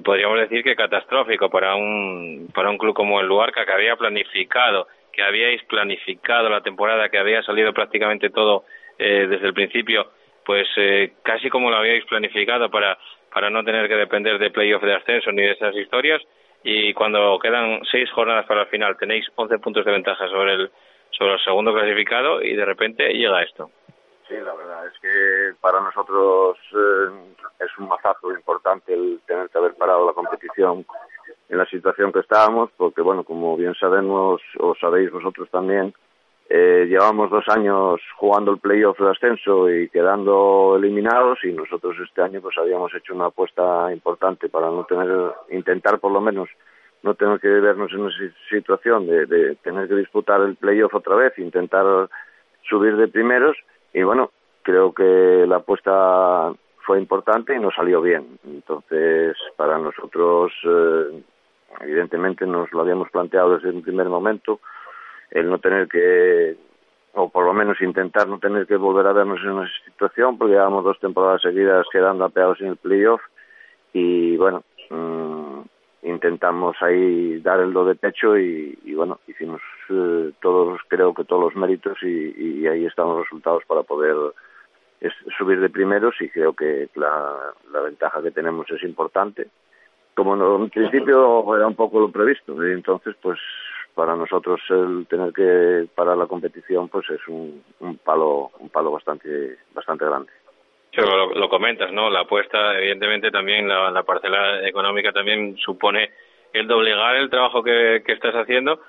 podríamos 0.04 0.40
decir 0.40 0.64
que 0.64 0.76
catastrófico 0.76 1.50
para 1.50 1.76
un 1.76 2.50
para 2.54 2.72
un 2.72 2.78
club 2.80 2.96
como 2.96 3.22
el 3.22 3.28
Luarca 3.28 3.66
que 3.66 3.72
había 3.72 3.96
planificado 3.96 4.88
que 5.12 5.24
habíais 5.24 5.64
planificado 5.64 6.50
la 6.50 6.62
temporada, 6.62 7.10
que 7.10 7.18
había 7.18 7.44
salido 7.44 7.74
prácticamente 7.74 8.30
todo 8.30 8.66
eh, 8.98 9.28
desde 9.28 9.48
el 9.48 9.54
principio, 9.54 10.12
pues 10.46 10.68
eh, 10.78 11.14
casi 11.24 11.50
como 11.50 11.70
lo 11.70 11.78
habíais 11.78 12.06
planificado 12.06 12.70
para, 12.70 12.98
para 13.34 13.50
no 13.50 13.64
tener 13.64 13.88
que 13.88 13.96
depender 13.96 14.38
de 14.40 14.52
playoff 14.52 14.84
de 14.84 14.96
ascenso 14.96 15.32
ni 15.32 15.44
de 15.44 15.52
esas 15.52 15.76
historias. 15.76 16.22
Y 16.64 16.94
cuando 16.94 17.40
quedan 17.40 17.82
seis 17.90 18.10
jornadas 18.12 18.46
para 18.46 18.62
el 18.62 18.68
final, 18.68 18.98
tenéis 18.98 19.26
11 19.36 19.60
puntos 19.60 19.84
de 19.86 19.92
ventaja 19.92 20.28
sobre 20.28 20.54
el, 20.54 20.72
sobre 21.12 21.34
el 21.34 21.44
segundo 21.44 21.74
clasificado 21.74 22.42
y 22.42 22.56
de 22.56 22.66
repente 22.66 23.12
llega 23.14 23.42
esto. 23.42 23.72
Sí, 24.28 24.36
la 24.38 24.54
verdad 24.54 24.88
es 24.88 24.94
que 25.02 25.60
para 25.60 25.82
nosotros 25.82 26.58
eh, 26.74 27.36
es 27.60 27.78
un 27.78 27.88
mazazo 27.88 28.32
importante 28.32 28.94
el 28.94 29.20
tener 29.26 29.50
que 29.50 29.58
haber 29.58 29.74
parado 29.76 30.06
la 30.06 30.14
competición 30.14 30.86
en 31.50 31.58
la 31.58 31.66
situación 31.66 32.12
que 32.12 32.20
estábamos, 32.20 32.70
porque 32.78 33.02
bueno, 33.02 33.24
como 33.24 33.58
bien 33.58 33.74
sabemos 33.76 34.42
o 34.60 34.76
sabéis 34.76 35.12
vosotros 35.12 35.50
también, 35.50 35.94
eh, 36.50 36.86
llevamos 36.90 37.30
dos 37.30 37.46
años 37.48 38.02
jugando 38.18 38.52
el 38.52 38.60
playoff 38.60 39.00
de 39.00 39.10
ascenso 39.10 39.70
y 39.70 39.88
quedando 39.88 40.76
eliminados 40.76 41.40
y 41.44 41.54
nosotros 41.54 41.96
este 42.04 42.22
año 42.22 42.42
pues 42.42 42.58
habíamos 42.58 42.94
hecho 42.94 43.16
una 43.16 43.28
apuesta 43.28 43.92
importante 43.94 44.50
para 44.50 44.68
no 44.68 44.84
tener, 44.84 45.32
intentar 45.50 46.00
por 46.00 46.12
lo 46.12 46.20
menos 46.20 46.50
no 47.04 47.14
tener 47.16 47.40
que 47.40 47.48
vernos 47.48 47.92
en 47.94 48.06
esa 48.06 48.36
situación 48.50 49.08
de, 49.08 49.26
de 49.28 49.56
tener 49.64 49.88
que 49.88 49.96
disputar 49.96 50.42
el 50.42 50.58
playoff 50.58 50.94
otra 50.94 51.16
vez, 51.16 51.40
intentar 51.40 52.10
subir 52.70 52.98
de 52.98 53.08
primeros 53.08 53.56
y 53.94 54.04
bueno, 54.04 54.32
creo 54.62 54.94
que 54.94 55.46
la 55.48 55.58
apuesta 55.58 56.52
fue 56.86 57.00
importante 57.00 57.56
y 57.56 57.60
nos 57.60 57.74
salió 57.76 58.02
bien. 58.02 58.40
Entonces, 58.46 59.36
para 59.58 59.78
nosotros 59.78 60.52
eh, 60.64 61.24
Evidentemente 61.80 62.46
nos 62.46 62.72
lo 62.72 62.82
habíamos 62.82 63.10
planteado 63.10 63.56
desde 63.56 63.70
un 63.70 63.82
primer 63.82 64.10
momento, 64.10 64.60
el 65.30 65.50
no 65.50 65.60
tener 65.60 65.88
que, 65.88 66.58
o 67.14 67.30
por 67.30 67.46
lo 67.46 67.54
menos 67.54 67.80
intentar 67.82 68.28
no 68.28 68.40
tener 68.40 68.68
que 68.68 68.76
volver 68.76 69.08
a 69.08 69.14
vernos 69.14 69.40
en 69.44 69.64
esa 69.64 69.86
situación, 69.86 70.38
porque 70.38 70.54
llevamos 70.54 70.84
dos 70.84 71.00
temporadas 71.00 71.42
seguidas 71.42 71.86
quedando 71.92 72.26
apeados 72.26 72.60
en 72.62 72.68
el 72.68 72.78
playoff 72.78 73.22
y 73.94 74.36
bueno, 74.38 74.64
mm, 74.90 75.62
intentamos 76.04 76.76
ahí 76.82 77.40
dar 77.40 77.60
el 77.62 77.74
do 77.74 77.86
de 77.86 77.96
pecho 77.96 78.38
y, 78.38 78.94
bueno, 78.96 79.20
hicimos 79.28 79.62
eh, 79.90 80.32
todos, 80.42 80.80
creo 80.88 81.14
que 81.14 81.24
todos 81.24 81.44
los 81.44 81.56
méritos 81.56 81.98
y, 82.04 82.68
ahí 82.68 82.86
están 82.86 83.08
los 83.08 83.22
resultados 83.24 83.64
para 83.66 83.84
poder 83.84 84.16
subir 85.38 85.60
de 85.60 85.70
primeros 85.70 86.16
y 86.20 86.30
creo 86.30 86.54
que 86.54 86.90
la 86.96 87.82
ventaja 87.84 88.22
que 88.22 88.32
tenemos 88.32 88.70
es 88.70 88.84
importante. 88.84 89.48
Como 90.14 90.36
en 90.64 90.70
principio 90.70 91.56
era 91.56 91.68
un 91.68 91.76
poco 91.76 92.00
lo 92.00 92.12
previsto 92.12 92.54
y 92.68 92.72
entonces 92.72 93.16
pues 93.22 93.40
para 93.96 94.16
nosotros 94.16 94.60
el 94.70 95.06
tener 95.08 95.34
que 95.34 95.88
parar 95.96 96.18
la 96.18 96.28
competición 96.28 96.90
pues 96.90 97.10
es 97.10 97.26
un, 97.28 97.64
un 97.80 97.98
palo 97.98 98.52
un 98.60 98.70
palo 98.70 98.92
bastante 98.92 99.58
bastante 99.74 100.06
grande. 100.06 100.32
Lo, 100.94 101.50
comentas 101.50 101.92
no 101.92 102.10
la 102.10 102.22
apuesta 102.22 102.78
evidentemente 102.78 103.32
también 103.32 103.68
la, 103.68 103.90
la 103.92 104.04
parcela 104.04 104.68
económica 104.68 105.12
también 105.14 105.56
supone 105.58 106.12
el 106.52 106.68
doblegar 106.68 107.16
el 107.16 107.30
trabajo 107.30 107.64
que, 107.64 108.04
que 108.06 108.12
estás 108.12 108.36
haciendo 108.36 108.82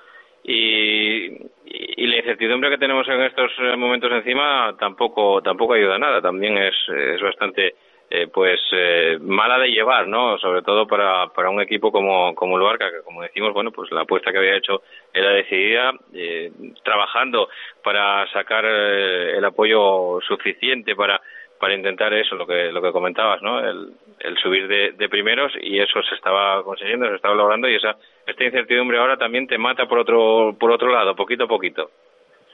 y, 0.43 1.25
y, 1.65 2.07
la 2.07 2.17
incertidumbre 2.17 2.69
que 2.69 2.77
tenemos 2.77 3.07
en 3.07 3.21
estos 3.21 3.51
momentos 3.77 4.11
encima 4.11 4.75
tampoco 4.77 5.41
tampoco 5.41 5.73
ayuda 5.73 5.95
a 5.95 5.99
nada 5.99 6.21
también 6.21 6.57
es, 6.57 6.75
es 6.89 7.21
bastante 7.21 7.75
eh, 8.15 8.27
pues 8.27 8.59
eh, 8.73 9.17
mala 9.19 9.57
de 9.57 9.71
llevar, 9.71 10.07
¿no? 10.07 10.37
Sobre 10.37 10.61
todo 10.61 10.85
para, 10.85 11.29
para 11.29 11.49
un 11.49 11.59
equipo 11.61 11.91
como, 11.91 12.35
como 12.35 12.57
el 12.57 12.63
Barca, 12.63 12.91
que 12.91 13.01
como 13.03 13.23
decimos, 13.23 13.53
bueno, 13.53 13.71
pues 13.71 13.91
la 13.91 14.01
apuesta 14.01 14.31
que 14.31 14.37
había 14.37 14.55
hecho 14.55 14.83
era 15.11 15.31
decidida, 15.31 15.93
eh, 16.13 16.51
trabajando 16.83 17.49
para 17.83 18.31
sacar 18.31 18.65
el 18.65 19.43
apoyo 19.43 20.19
suficiente 20.27 20.95
para 20.95 21.19
para 21.63 21.75
intentar 21.75 22.13
eso, 22.13 22.35
lo 22.35 22.45
que 22.45 22.73
lo 22.73 22.81
que 22.81 22.91
comentabas, 22.91 23.41
¿no? 23.41 23.57
El, 23.57 23.93
el 24.19 24.37
subir 24.37 24.67
de, 24.67 24.91
de, 24.97 25.07
primeros 25.07 25.53
y 25.61 25.79
eso 25.79 26.03
se 26.03 26.15
estaba 26.15 26.61
consiguiendo, 26.61 27.07
se 27.07 27.15
estaba 27.15 27.35
logrando 27.35 27.69
y 27.69 27.75
esa 27.75 27.95
esta 28.27 28.43
incertidumbre 28.43 28.97
ahora 28.97 29.15
también 29.15 29.47
te 29.47 29.57
mata 29.57 29.85
por 29.85 29.99
otro 29.99 30.57
por 30.59 30.71
otro 30.71 30.91
lado, 30.91 31.15
poquito 31.15 31.45
a 31.45 31.47
poquito. 31.47 31.89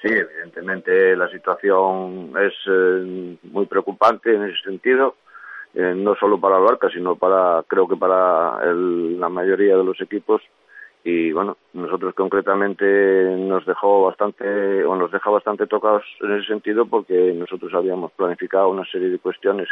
Sí, 0.04 0.10
evidentemente 0.14 1.16
la 1.16 1.28
situación 1.30 2.34
es 2.40 2.54
muy 3.46 3.66
preocupante 3.66 4.32
en 4.32 4.44
ese 4.44 4.62
sentido 4.62 5.16
eh, 5.74 5.94
no 5.96 6.16
solo 6.16 6.40
para 6.40 6.58
el 6.58 6.64
Barca, 6.64 6.90
sino 6.90 7.16
para, 7.16 7.64
creo 7.68 7.88
que 7.88 7.96
para 7.96 8.64
la 8.74 9.30
mayoría 9.30 9.76
de 9.76 9.84
los 9.84 10.00
equipos. 10.02 10.42
Y 11.04 11.32
bueno, 11.32 11.58
nosotros 11.74 12.14
concretamente 12.14 12.86
nos 13.38 13.66
dejó 13.66 14.04
bastante, 14.04 14.84
o 14.84 14.96
nos 14.96 15.12
deja 15.12 15.30
bastante 15.30 15.66
tocados 15.66 16.04
en 16.22 16.38
ese 16.38 16.48
sentido 16.48 16.86
porque 16.86 17.34
nosotros 17.34 17.74
habíamos 17.74 18.12
planificado 18.12 18.70
una 18.70 18.86
serie 18.86 19.10
de 19.10 19.20
cuestiones 19.20 19.70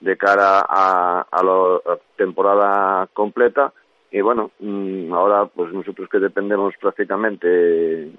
de 0.00 0.16
cara 0.16 0.64
a, 0.68 1.26
a 1.30 1.42
la 1.42 1.98
temporada 2.16 3.08
completa 3.12 3.72
y 4.14 4.20
bueno, 4.20 4.52
mm, 4.60 5.12
ahora 5.12 5.46
pues 5.46 5.72
nosotros 5.72 6.08
que 6.08 6.20
dependemos 6.20 6.72
prácticamente 6.80 8.12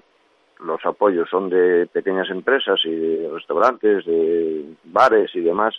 los 0.60 0.84
apoyos 0.84 1.26
son 1.30 1.48
de 1.48 1.86
pequeñas 1.86 2.28
empresas 2.28 2.78
y 2.84 2.94
de 2.94 3.30
restaurantes, 3.32 4.04
de 4.04 4.74
bares 4.84 5.30
y 5.34 5.40
demás, 5.40 5.74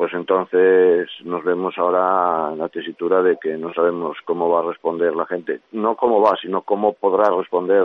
pues 0.00 0.14
entonces 0.14 1.10
nos 1.24 1.44
vemos 1.44 1.76
ahora 1.76 2.54
en 2.54 2.58
la 2.58 2.70
tesitura 2.70 3.20
de 3.20 3.36
que 3.36 3.58
no 3.58 3.70
sabemos 3.74 4.16
cómo 4.24 4.48
va 4.48 4.60
a 4.60 4.72
responder 4.72 5.14
la 5.14 5.26
gente. 5.26 5.60
No 5.72 5.94
cómo 5.94 6.22
va, 6.22 6.38
sino 6.40 6.62
cómo 6.62 6.94
podrá 6.94 7.28
responder 7.30 7.84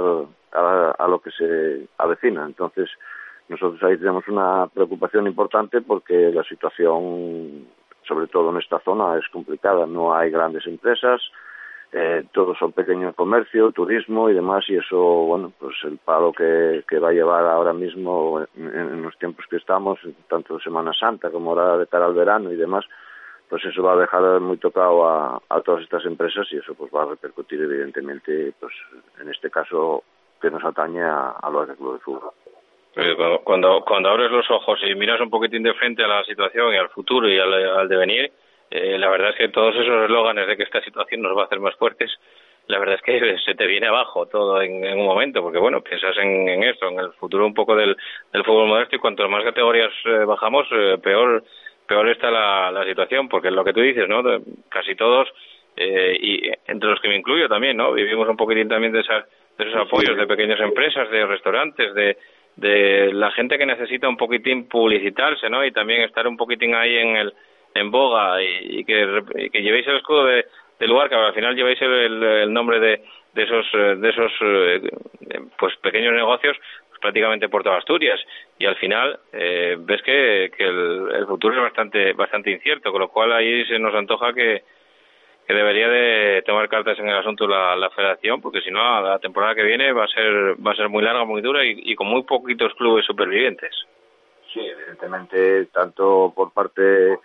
a, 0.53 1.07
lo 1.09 1.20
que 1.20 1.32
se 1.32 1.89
avecina. 1.97 2.45
Entonces, 2.45 2.89
nosotros 3.49 3.84
ahí 3.84 3.97
tenemos 3.97 4.26
una 4.30 4.66
preocupación 4.68 5.28
importante 5.28 5.82
porque 5.82 6.32
la 6.32 6.45
situación, 6.45 7.68
sobre 8.07 8.28
todo 8.28 8.49
en 8.51 8.61
esta 8.61 8.80
zona, 8.80 9.18
es 9.18 9.28
complicada. 9.28 9.86
No 9.86 10.16
hay 10.16 10.32
grandes 10.32 10.66
empresas, 10.68 11.22
eh, 11.92 12.26
todos 12.34 12.58
son 12.58 12.72
pequeños 12.72 13.16
comercio, 13.16 13.72
turismo 13.72 14.30
y 14.30 14.34
demás, 14.34 14.66
y 14.68 14.76
eso, 14.76 14.98
bueno, 14.98 15.54
pues 15.58 15.76
el 15.84 15.98
palo 15.98 16.34
que, 16.34 16.84
va 17.00 17.10
a 17.10 17.14
llevar 17.14 17.46
ahora 17.46 17.74
mismo 17.74 18.46
en, 18.56 19.02
los 19.02 19.18
tiempos 19.18 19.46
que 19.50 19.58
estamos, 19.58 20.00
tanto 20.28 20.60
Semana 20.60 20.92
Santa 20.94 21.30
como 21.30 21.52
ahora 21.52 21.78
de 21.78 21.88
cara 21.88 22.06
al 22.06 22.14
verano 22.14 22.52
y 22.52 22.56
demás, 22.56 22.86
pues 23.50 23.64
eso 23.66 23.84
va 23.84 23.94
a 23.94 23.98
dejar 23.98 24.40
muy 24.42 24.58
tocado 24.58 25.08
a, 25.08 25.42
todas 25.64 25.84
estas 25.84 26.06
empresas 26.06 26.48
y 26.52 26.58
eso 26.58 26.74
pues 26.74 26.92
va 26.94 27.04
a 27.04 27.10
repercutir 27.10 27.62
evidentemente, 27.62 28.54
pues 28.60 28.74
en 29.22 29.30
este 29.30 29.50
caso 29.50 30.04
que 30.42 30.52
nos 30.52 30.64
atañe 30.64 31.02
a, 31.02 31.30
a 31.42 31.50
los 31.50 31.68
Club 31.78 31.94
de 31.94 32.00
Fútbol. 32.00 32.32
Cuando, 33.44 33.84
cuando 33.86 34.10
abres 34.10 34.32
los 34.32 34.50
ojos 34.50 34.80
y 34.84 34.96
miras 34.96 35.20
un 35.20 35.30
poquitín 35.30 35.64
de 35.64 35.74
frente 35.74 36.04
a 36.04 36.08
la 36.08 36.24
situación 36.24 36.74
y 36.74 36.78
al 36.78 36.90
futuro 36.90 37.28
y 37.28 37.38
al 37.38 37.90
devenir, 37.90 38.32
eh, 38.72 38.97
la 38.97 39.09
verdad 39.09 39.30
es 39.32 39.36
que 39.38 39.49
todos 39.49 39.76
esos 39.76 40.03
eslóganes 40.03 40.47
de 40.47 40.57
que 40.57 40.63
esta 40.63 40.82
situación 40.82 41.22
nos 41.22 41.38
va 41.38 41.43
a 41.43 41.45
hacer 41.45 41.59
más 41.59 41.76
fuertes, 41.76 42.11
la 42.68 42.80
verdad 42.80 42.95
es 42.95 43.01
que 43.01 43.38
se 43.45 43.55
te 43.55 43.68
viene 43.68 43.88
abajo 43.88 44.26
todo 44.26 44.61
en, 44.61 44.84
un 44.97 45.05
momento, 45.05 45.41
porque 45.41 45.59
bueno, 45.59 45.82
piensas 45.82 46.18
en, 46.18 46.47
en, 46.47 46.63
esto, 46.63 46.89
en 46.89 46.99
el 46.99 47.11
futuro 47.13 47.45
un 47.45 47.53
poco 47.53 47.76
del, 47.76 47.95
del 48.34 48.43
fútbol 48.43 48.68
modesto 48.68 48.95
y 48.95 48.99
cuanto 48.99 49.28
más 49.30 49.43
categorías 49.43 49.91
eh, 50.05 50.26
bajamos, 50.26 50.68
eh, 50.72 50.97
peor 51.01 51.43
peor 51.88 52.09
está 52.09 52.32
la, 52.32 52.72
la 52.72 52.84
situación, 52.84 53.30
porque 53.30 53.49
es 53.49 53.53
lo 53.53 53.63
que 53.63 53.72
tú 53.72 53.80
dices, 53.80 54.09
¿no? 54.09 54.24
casi 54.70 54.95
todos, 54.95 55.30
y 55.78 56.49
entre 56.66 56.89
los 56.89 56.99
que 56.99 57.09
me 57.09 57.16
incluyo 57.16 57.47
también, 57.47 57.78
¿no? 57.78 57.93
Vivimos 57.93 58.28
un 58.28 58.38
poquitín 58.38 58.68
también 58.68 58.91
de, 58.91 59.01
esas, 59.01 59.26
de 59.55 59.66
esos 59.66 59.82
apoyos 59.82 60.18
de 60.18 60.26
pequeñas 60.26 60.59
empresas, 60.61 61.11
de 61.11 61.28
restaurantes, 61.28 61.93
de, 61.93 62.18
de 62.55 63.13
la 63.13 63.32
gente 63.32 63.57
que 63.57 63.66
necesita 63.66 64.07
un 64.07 64.18
poquitín 64.18 64.68
publicitarse, 64.68 65.49
¿no? 65.49 65.63
Y 65.66 65.72
también 65.72 66.01
estar 66.01 66.28
un 66.28 66.38
poquitín 66.38 66.74
ahí 66.74 66.95
en 66.95 67.18
el 67.18 67.34
en 67.76 67.92
boga 67.92 68.42
y, 68.42 68.84
que, 68.86 69.50
que, 69.52 69.62
llevéis 69.62 69.86
el 69.88 69.98
escudo 69.98 70.26
de, 70.26 70.46
del 70.80 70.90
lugar, 70.90 71.10
que 71.10 71.16
al 71.16 71.34
final 71.34 71.56
llevéis 71.56 71.82
el, 71.82 72.52
nombre 72.52 72.80
de, 72.80 73.04
de 73.34 73.44
esos, 73.44 73.66
eh, 73.74 73.96
de 73.98 74.10
esos 74.10 74.32
eh, 74.42 74.82
pues 75.60 75.76
pequeños 75.78 76.14
negocios 76.14 76.58
pues, 76.90 77.00
prácticamente 77.02 77.50
por 77.50 77.64
toda 77.64 77.78
Asturias. 77.78 78.20
Y 78.58 78.66
al 78.66 78.78
final 78.78 79.20
eh, 79.34 79.76
ves 79.78 80.02
que, 80.02 80.52
que 80.58 80.64
el, 80.64 81.26
futuro 81.28 81.56
es 81.56 81.62
bastante 81.62 82.14
bastante 82.14 82.52
incierto 82.52 82.92
con 82.92 83.02
lo 83.02 83.10
cual 83.10 83.34
ahí 83.34 83.66
se 83.66 83.78
nos 83.78 83.94
antoja 83.94 84.34
que 84.34 84.64
debería 85.48 85.90
de 85.90 86.42
tomar 86.44 86.68
cartas 86.70 86.98
en 86.98 87.08
el 87.08 87.18
asunto 87.18 87.48
la, 87.48 87.76
la 87.76 87.90
federación 87.92 88.42
porque 88.42 88.62
si 88.62 88.72
no 88.72 89.02
la 89.02 89.20
temporada 89.20 89.54
que 89.54 89.64
viene 89.64 89.92
va 89.92 90.06
a 90.06 90.08
ser 90.08 90.56
va 90.66 90.72
a 90.72 90.76
ser 90.76 90.90
muy 90.90 91.04
larga 91.04 91.24
muy 91.24 91.42
dura 91.42 91.64
y, 91.64 91.94
con 91.96 92.08
muy 92.08 92.24
poquitos 92.24 92.74
clubes 92.76 93.06
supervivientes. 93.06 93.72
Sí 94.54 94.60
evidentemente 94.60 95.66
tanto 95.68 96.32
por 96.36 96.54
parte 96.54 97.20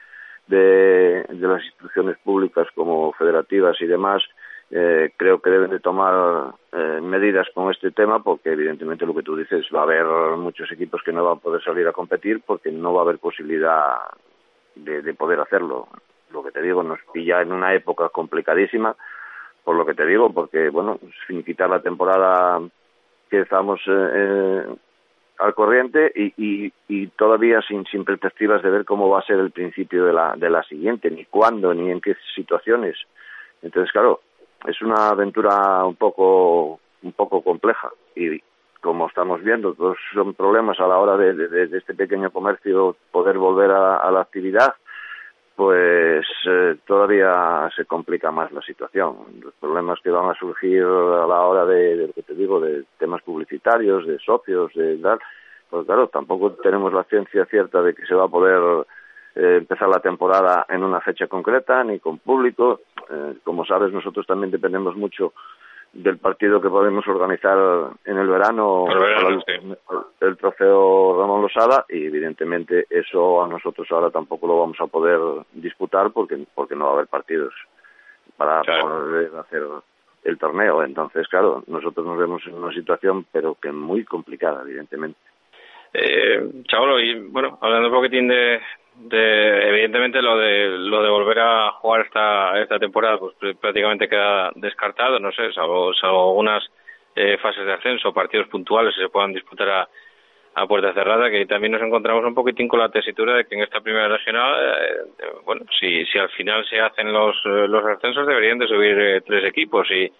de, 0.51 1.27
las 1.31 1.65
instituciones 1.65 2.19
públicas 2.19 2.69
como 2.75 3.13
federativas 3.13 3.81
y 3.81 3.87
demás 3.87 4.23
eh, 4.71 5.13
creo 5.17 5.41
que 5.41 5.51
deben 5.51 5.71
de 5.71 5.81
tomar 5.81 6.55
eh, 6.73 7.01
medidas 7.03 7.49
con 7.55 7.71
este 7.71 7.91
tema 7.91 8.23
porque 8.23 8.53
evidentemente 8.53 9.07
lo 9.07 9.15
que 9.15 9.23
tú 9.23 9.37
dices 9.37 9.67
va 9.75 9.81
a 9.81 9.85
haber 9.85 10.07
muchos 10.37 10.71
equipos 10.71 11.03
que 11.03 11.13
no 11.13 11.25
van 11.25 11.39
a 11.39 11.41
poder 11.41 11.63
salir 11.63 11.89
a 11.89 11.93
competir 11.93 12.41
porque 12.47 12.71
no 12.71 12.93
va 12.93 13.01
a 13.01 13.05
haber 13.05 13.19
posibilidad 13.19 13.97
de, 14.75 15.03
de 15.03 15.15
poder 15.15 15.41
hacerlo. 15.41 15.89
Lo 16.33 16.45
que 16.45 16.53
te 16.53 16.63
digo, 16.63 16.83
nos 16.83 17.01
pilla 17.13 17.43
en 17.43 17.53
una 17.53 17.75
época 17.75 18.09
complicadísima, 18.11 18.95
por 19.65 19.75
lo 19.77 19.85
que 19.85 19.95
te 19.95 20.07
digo, 20.07 20.33
porque, 20.33 20.69
bueno, 20.69 20.99
finiquitar 21.27 21.69
la 21.69 21.83
temporada 21.83 22.61
que 23.31 23.41
estamos 23.41 23.81
eh, 23.87 24.11
eh, 24.15 24.67
al 25.41 25.55
corriente 25.55 26.13
y, 26.15 26.33
y, 26.37 26.73
y, 26.89 27.07
todavía 27.09 27.61
sin, 27.63 27.85
sin 27.87 28.05
perspectivas 28.05 28.63
de 28.63 28.71
ver 28.71 28.85
cómo 28.85 29.09
va 29.09 29.21
a 29.21 29.25
ser 29.25 29.39
el 29.39 29.51
principio 29.51 30.05
de 30.05 30.13
la, 30.13 30.35
de 30.37 30.51
la 30.51 30.63
siguiente, 30.65 31.11
ni 31.11 31.25
cuándo, 31.25 31.73
ni 31.75 31.91
en 31.91 32.01
qué 32.01 32.17
situaciones. 32.35 32.97
Entonces, 33.63 33.91
claro, 33.93 34.21
es 34.67 34.81
una 34.83 35.09
aventura 35.11 35.85
un 35.85 35.97
poco, 35.97 36.81
un 37.03 37.13
poco 37.13 37.43
compleja 37.43 37.91
y 38.15 38.41
como 38.81 39.09
estamos 39.09 39.43
viendo, 39.43 39.75
todos 39.75 39.99
son 40.15 40.35
problemas 40.35 40.81
a 40.81 40.87
la 40.87 40.99
hora 40.99 41.17
de, 41.17 41.35
de, 41.35 41.67
de 41.67 41.79
este 41.79 41.95
pequeño 41.95 42.31
comercio 42.31 42.97
poder 43.11 43.37
volver 43.37 43.71
a, 43.71 43.97
a 43.97 44.11
la 44.11 44.23
actividad 44.23 44.75
pues 45.61 46.25
eh, 46.47 46.77
todavía 46.87 47.69
se 47.77 47.85
complica 47.85 48.31
más 48.31 48.51
la 48.51 48.63
situación. 48.63 49.15
Los 49.43 49.53
problemas 49.61 49.99
que 50.03 50.09
van 50.09 50.31
a 50.31 50.35
surgir 50.35 50.83
a 50.83 51.27
la 51.27 51.41
hora 51.43 51.67
de, 51.67 51.97
lo 51.97 52.13
que 52.15 52.23
te 52.23 52.33
digo, 52.35 52.61
de 52.61 52.85
temas 52.99 53.21
publicitarios, 53.21 54.07
de 54.07 54.19
socios, 54.21 54.73
de 54.73 54.97
tal, 54.97 55.19
pues 55.69 55.85
claro, 55.85 56.09
tampoco 56.09 56.53
tenemos 56.53 56.95
la 56.95 57.05
ciencia 57.05 57.45
cierta 57.45 57.83
de 57.83 57.93
que 57.93 58.07
se 58.07 58.15
va 58.15 58.25
a 58.25 58.29
poder 58.29 58.87
eh, 59.35 59.57
empezar 59.59 59.91
la 59.91 60.01
temporada 60.01 60.65
en 60.71 60.83
una 60.83 61.03
fecha 61.03 61.27
concreta 61.27 61.85
ni 61.85 61.99
con 61.99 62.17
público. 62.17 62.81
Eh, 63.11 63.35
como 63.45 63.67
sabes, 63.67 63.93
nosotros 63.93 64.27
también 64.27 64.51
dependemos 64.51 64.97
mucho 64.97 65.35
del 65.93 66.19
partido 66.19 66.61
que 66.61 66.69
podemos 66.69 67.07
organizar 67.09 67.59
en 68.05 68.17
el 68.17 68.29
verano, 68.29 68.87
el, 70.21 70.37
trofeo 70.37 71.21
Ramón 71.21 71.43
Losada 71.43 71.85
y 71.89 72.07
evidentemente 72.07 72.87
eso 72.89 73.43
a 73.43 73.49
nosotros 73.49 73.89
ahora 73.91 74.11
tampoco 74.11 74.47
lo 74.47 74.61
vamos 74.61 74.77
a 74.81 74.87
poder 74.87 75.19
disputar 75.53 76.13
porque 76.13 76.39
porque 76.55 76.77
no 76.77 76.85
va 76.85 76.91
a 76.93 76.95
haber 76.95 77.07
partidos 77.09 77.53
para 78.37 78.63
poder 78.63 79.33
hacer 79.37 79.63
el 80.23 80.39
torneo. 80.39 80.85
Entonces 80.85 81.27
claro 81.27 81.65
nosotros 81.67 82.07
nos 82.07 82.19
vemos 82.19 82.43
en 82.47 82.55
una 82.55 82.73
situación 82.73 83.27
pero 83.33 83.57
que 83.57 83.73
muy 83.73 84.05
complicada 84.05 84.63
evidentemente. 84.63 85.19
Eh, 85.93 86.63
Chabolo, 86.69 87.01
y 87.01 87.19
bueno, 87.29 87.59
hablando 87.61 87.89
un 87.89 87.95
poquitín 87.95 88.29
de, 88.29 88.61
de 89.09 89.69
evidentemente 89.69 90.21
lo 90.21 90.37
de 90.37 90.69
lo 90.69 91.03
de 91.03 91.09
volver 91.09 91.39
a 91.39 91.71
jugar 91.73 92.03
esta 92.03 92.61
esta 92.61 92.79
temporada 92.79 93.19
pues 93.19 93.35
prácticamente 93.59 94.09
queda 94.09 94.51
descartado. 94.55 95.19
No 95.19 95.33
sé 95.33 95.53
salvo, 95.53 95.95
salvo 95.95 96.31
algunas 96.31 96.63
eh, 97.17 97.39
fases 97.39 97.65
de 97.65 97.73
ascenso 97.73 98.13
partidos 98.13 98.49
puntuales 98.49 98.95
que 98.95 99.03
se 99.03 99.09
puedan 99.09 99.33
disputar 99.33 99.69
a, 99.71 99.89
a 100.55 100.67
puerta 100.67 100.93
cerrada 100.93 101.31
que 101.31 101.47
también 101.47 101.73
nos 101.73 101.83
encontramos 101.83 102.25
un 102.25 102.35
poquitín 102.35 102.69
con 102.69 102.81
la 102.81 102.91
tesitura 102.91 103.35
de 103.35 103.47
que 103.47 103.55
en 103.55 103.63
esta 103.63 103.81
primera 103.81 104.09
regional 104.09 104.55
eh, 104.61 105.25
bueno 105.45 105.65
si 105.79 106.05
si 106.07 106.19
al 106.19 106.29
final 106.31 106.67
se 106.69 106.81
hacen 106.81 107.11
los 107.13 107.37
los 107.45 107.85
ascensos 107.87 108.27
deberían 108.27 108.59
de 108.59 108.69
subir 108.69 108.99
eh, 108.99 109.21
tres 109.23 109.45
equipos. 109.45 109.91
Y, 109.91 110.13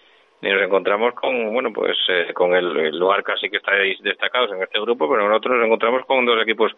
y 0.43 0.49
nos 0.49 0.63
encontramos 0.63 1.13
con 1.15 1.53
bueno 1.53 1.71
pues 1.71 1.99
eh, 2.09 2.33
con 2.33 2.55
el, 2.55 2.75
el, 2.79 2.99
lugar 2.99 3.23
casi 3.23 3.51
que 3.51 3.59
estáis 3.59 4.01
destacados 4.01 4.51
en 4.53 4.63
este 4.63 4.81
grupo 4.81 5.07
pero 5.11 5.29
nosotros 5.29 5.57
nos 5.57 5.67
encontramos 5.67 6.07
con 6.07 6.25
dos 6.25 6.41
equipos 6.43 6.73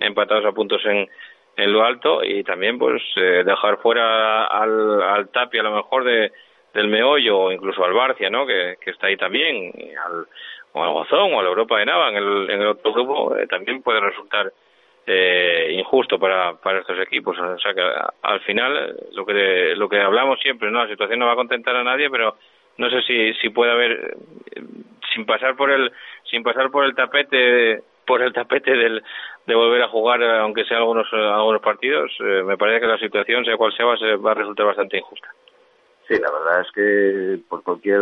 empatados 0.00 0.44
a 0.44 0.52
puntos 0.52 0.84
en 0.84 1.08
en 1.56 1.72
lo 1.72 1.84
alto 1.84 2.24
y 2.24 2.42
también 2.42 2.78
pues 2.78 3.02
eh, 3.16 3.42
dejar 3.44 3.78
fuera 3.78 4.44
al, 4.46 5.02
al 5.02 5.28
Tapi 5.28 5.58
a 5.58 5.62
lo 5.62 5.76
mejor 5.76 6.04
de 6.04 6.32
del 6.74 6.88
meollo 6.88 7.38
o 7.38 7.52
incluso 7.52 7.84
al 7.84 7.92
Barcia 7.92 8.28
no 8.28 8.44
que, 8.44 8.76
que 8.80 8.90
está 8.90 9.06
ahí 9.06 9.16
también 9.16 9.72
al, 10.04 10.26
o 10.72 10.82
al 10.82 10.92
Gozón 10.92 11.32
o 11.32 11.38
a 11.38 11.42
la 11.42 11.48
Europa 11.48 11.78
de 11.78 11.86
Nava 11.86 12.08
en 12.08 12.16
el, 12.16 12.50
en 12.50 12.60
el 12.60 12.66
otro 12.66 12.92
grupo 12.92 13.36
eh, 13.36 13.46
también 13.46 13.80
puede 13.80 14.00
resultar 14.00 14.52
eh, 15.06 15.76
injusto 15.78 16.18
para, 16.18 16.54
para 16.54 16.80
estos 16.80 16.98
equipos. 16.98 17.38
O 17.38 17.58
sea 17.58 17.74
que 17.74 17.82
al 18.22 18.40
final 18.40 18.96
lo 19.12 19.24
que 19.24 19.74
lo 19.76 19.88
que 19.88 20.00
hablamos 20.00 20.40
siempre 20.40 20.70
no 20.70 20.82
la 20.82 20.90
situación 20.90 21.18
no 21.20 21.26
va 21.26 21.32
a 21.32 21.36
contentar 21.36 21.76
a 21.76 21.84
nadie 21.84 22.10
pero 22.10 22.36
no 22.78 22.90
sé 22.90 23.02
si 23.02 23.34
si 23.34 23.50
puede 23.50 23.70
haber 23.70 24.16
eh, 24.56 24.62
sin 25.12 25.26
pasar 25.26 25.54
por 25.54 25.70
el 25.70 25.92
sin 26.28 26.42
pasar 26.42 26.70
por 26.70 26.84
el 26.84 26.94
tapete 26.94 27.82
por 28.06 28.22
el 28.22 28.32
tapete 28.32 28.72
del, 28.72 29.02
de 29.46 29.54
volver 29.54 29.82
a 29.82 29.88
jugar, 29.88 30.22
eh, 30.22 30.38
aunque 30.38 30.64
sea 30.64 30.78
algunos, 30.78 31.06
eh, 31.12 31.16
algunos 31.16 31.60
partidos, 31.60 32.10
eh, 32.20 32.42
me 32.44 32.56
parece 32.56 32.80
que 32.80 32.86
la 32.86 32.98
situación, 32.98 33.44
sea 33.44 33.56
cual 33.56 33.72
sea, 33.72 33.86
va 34.16 34.30
a 34.30 34.34
resultar 34.34 34.66
bastante 34.66 34.98
injusta. 34.98 35.28
Sí, 36.08 36.14
la 36.18 36.30
verdad 36.30 36.60
es 36.60 36.70
que 36.72 37.38
por 37.48 37.62
cualquier 37.62 38.00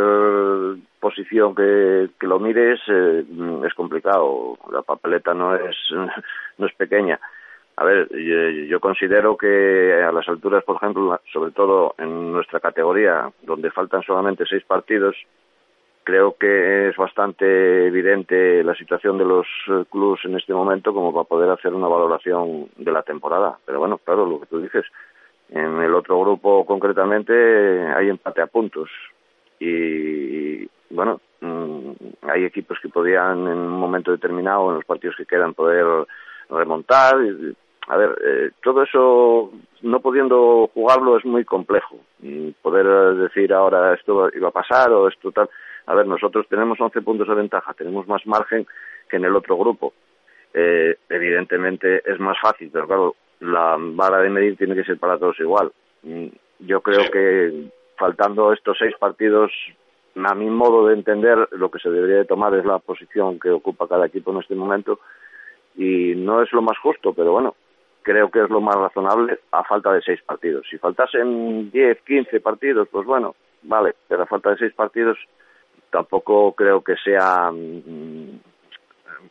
posición 0.99 1.55
que, 1.55 2.09
que 2.19 2.27
lo 2.27 2.41
mires 2.41 2.81
es 2.89 3.75
complicado. 3.75 4.59
La 4.73 4.83
papeleta 4.83 5.33
no 5.35 5.55
es, 5.55 5.77
no 6.59 6.67
es 6.67 6.75
pequeña. 6.75 7.21
A 7.77 7.85
ver, 7.85 8.09
yo, 8.11 8.51
yo, 8.67 8.81
considero 8.81 9.37
que 9.37 10.03
a 10.03 10.11
las 10.11 10.29
alturas, 10.29 10.65
por 10.65 10.77
ejemplo, 10.77 11.19
sobre 11.33 11.53
todo 11.53 11.95
en 11.97 12.33
nuestra 12.33 12.59
categoría, 12.59 13.31
donde 13.43 13.71
faltan 13.71 14.03
solamente 14.03 14.45
seis 14.47 14.65
partidos, 14.65 15.17
creo 16.05 16.37
que 16.39 16.89
es 16.89 16.97
bastante 16.97 17.87
evidente 17.87 18.63
la 18.65 18.75
situación 18.75 19.19
de 19.19 19.25
los 19.25 19.47
eh, 19.69 19.85
clubes 19.91 20.25
en 20.25 20.37
este 20.37 20.53
momento 20.53 20.93
como 20.93 21.13
para 21.13 21.25
poder 21.25 21.51
hacer 21.51 21.73
una 21.75 21.89
valoración 21.89 22.69
de 22.77 22.93
la 22.93 23.03
temporada. 23.03 23.59
Pero 23.65 23.79
bueno, 23.79 23.99
claro, 23.99 24.27
lo 24.27 24.41
que 24.41 24.47
tú 24.47 24.61
dices, 24.61 24.85
en 25.51 25.81
el 25.81 25.95
otro 25.95 26.21
grupo 26.21 26.65
concretamente 26.65 27.33
hay 27.95 28.09
empate 28.09 28.43
a 28.43 28.47
puntos 28.47 28.89
y 29.61 30.67
bueno, 30.91 31.21
mm, 31.41 31.91
hay 32.23 32.45
equipos 32.45 32.79
que 32.81 32.89
podían 32.89 33.47
en 33.47 33.59
un 33.59 33.79
momento 33.79 34.11
determinado, 34.11 34.71
en 34.71 34.77
los 34.77 34.85
partidos 34.85 35.17
que 35.17 35.27
quedan, 35.27 35.55
poder 35.55 36.07
remontar. 36.51 37.17
A 37.89 37.97
ver, 37.97 38.19
eh, 38.25 38.51
todo 38.63 38.83
eso 38.83 39.53
no 39.83 40.01
pudiendo 40.01 40.69
jugarlo 40.75 41.17
es 41.17 41.25
muy 41.25 41.45
complejo. 41.45 41.97
Poder 42.61 43.17
decir 43.17 43.53
ahora 43.53 43.95
esto 43.95 44.31
iba 44.35 44.49
a 44.49 44.53
pasar 44.53 44.91
o 44.91 45.09
esto 45.09 45.33
tal 45.33 45.49
a 45.87 45.95
ver, 45.95 46.07
nosotros 46.07 46.47
tenemos 46.49 46.80
11 46.80 47.03
puntos 47.03 47.28
de 47.28 47.35
ventaja, 47.35 47.74
tenemos 47.74 48.07
más 48.07 48.26
margen 48.26 48.66
que 49.09 49.16
en 49.16 49.24
el 49.24 49.37
otro 49.37 49.57
grupo. 49.57 49.93
Eh, 50.55 50.97
evidentemente 51.09 52.03
es 52.05 52.20
más 52.20 52.37
fácil, 52.41 52.70
pero 52.72 52.87
claro, 52.87 53.16
la 53.41 53.76
vara 53.78 54.18
de 54.18 54.30
medir 54.30 54.57
tiene 54.57 54.74
que 54.74 54.85
ser 54.85 54.99
para 54.99 55.18
todos 55.18 55.39
igual. 55.41 55.72
Mm, 56.03 56.26
yo 56.61 56.80
creo 56.80 57.11
que 57.11 57.70
faltando 57.97 58.53
estos 58.53 58.76
seis 58.78 58.95
partidos, 58.99 59.51
a 60.16 60.35
mi 60.35 60.51
modo 60.51 60.87
de 60.89 60.95
entender, 60.95 61.49
lo 61.53 61.70
que 61.70 61.78
se 61.78 61.91
debería 61.91 62.16
de 62.16 62.24
tomar 62.24 62.55
es 62.55 62.64
la 62.64 62.78
posición 62.78 63.41
que 63.41 63.51
ocupa 63.51 63.89
cada 63.89 64.07
equipo 64.07 64.33
en 64.33 64.39
este 64.39 64.55
momento 64.55 65.01
y 65.76 66.14
no 66.16 66.43
es 66.43 66.53
lo 66.53 66.62
más 66.62 66.78
justo, 66.78 67.14
pero 67.14 67.33
bueno, 67.33 67.55
creo 68.03 68.30
que 68.30 68.41
es 68.43 68.51
lo 68.51 68.61
más 68.61 68.76
razonable 68.76 69.41
a 69.53 69.64
falta 69.64 69.93
de 69.93 70.03
seis 70.03 70.20
partidos. 70.22 70.66
Si 70.70 70.78
faltasen 70.78 71.70
10, 71.70 72.03
15 72.03 72.41
partidos, 72.41 72.89
pues 72.91 73.07
bueno, 73.07 73.35
vale, 73.62 73.95
pero 74.09 74.24
a 74.24 74.26
falta 74.26 74.51
de 74.51 74.59
seis 74.59 74.74
partidos 74.74 75.18
tampoco 75.93 76.53
creo 76.55 76.82
que 76.82 76.97
sea 76.97 77.53
mm, 77.53 78.40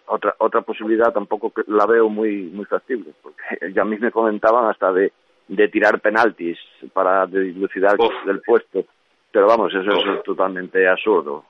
otra 0.06 0.36
otra 0.38 0.62
posibilidad 0.62 1.12
tampoco 1.12 1.52
la 1.68 1.86
veo 1.86 2.08
muy 2.08 2.44
muy 2.44 2.66
factible 2.66 3.12
porque 3.22 3.44
ya 3.74 3.82
a 3.82 3.86
mí 3.86 3.98
me 3.98 4.12
comentaban 4.12 4.70
hasta 4.70 4.94
de 4.94 5.12
de 5.48 5.68
tirar 5.68 6.00
penaltis 6.00 6.58
para 6.94 7.26
dilucidar 7.26 7.98
del 8.26 8.42
puesto 8.42 8.86
pero 9.32 9.48
vamos 9.48 9.74
eso 9.74 9.92
es 9.92 10.24
totalmente 10.24 10.88
absurdo. 10.88 11.46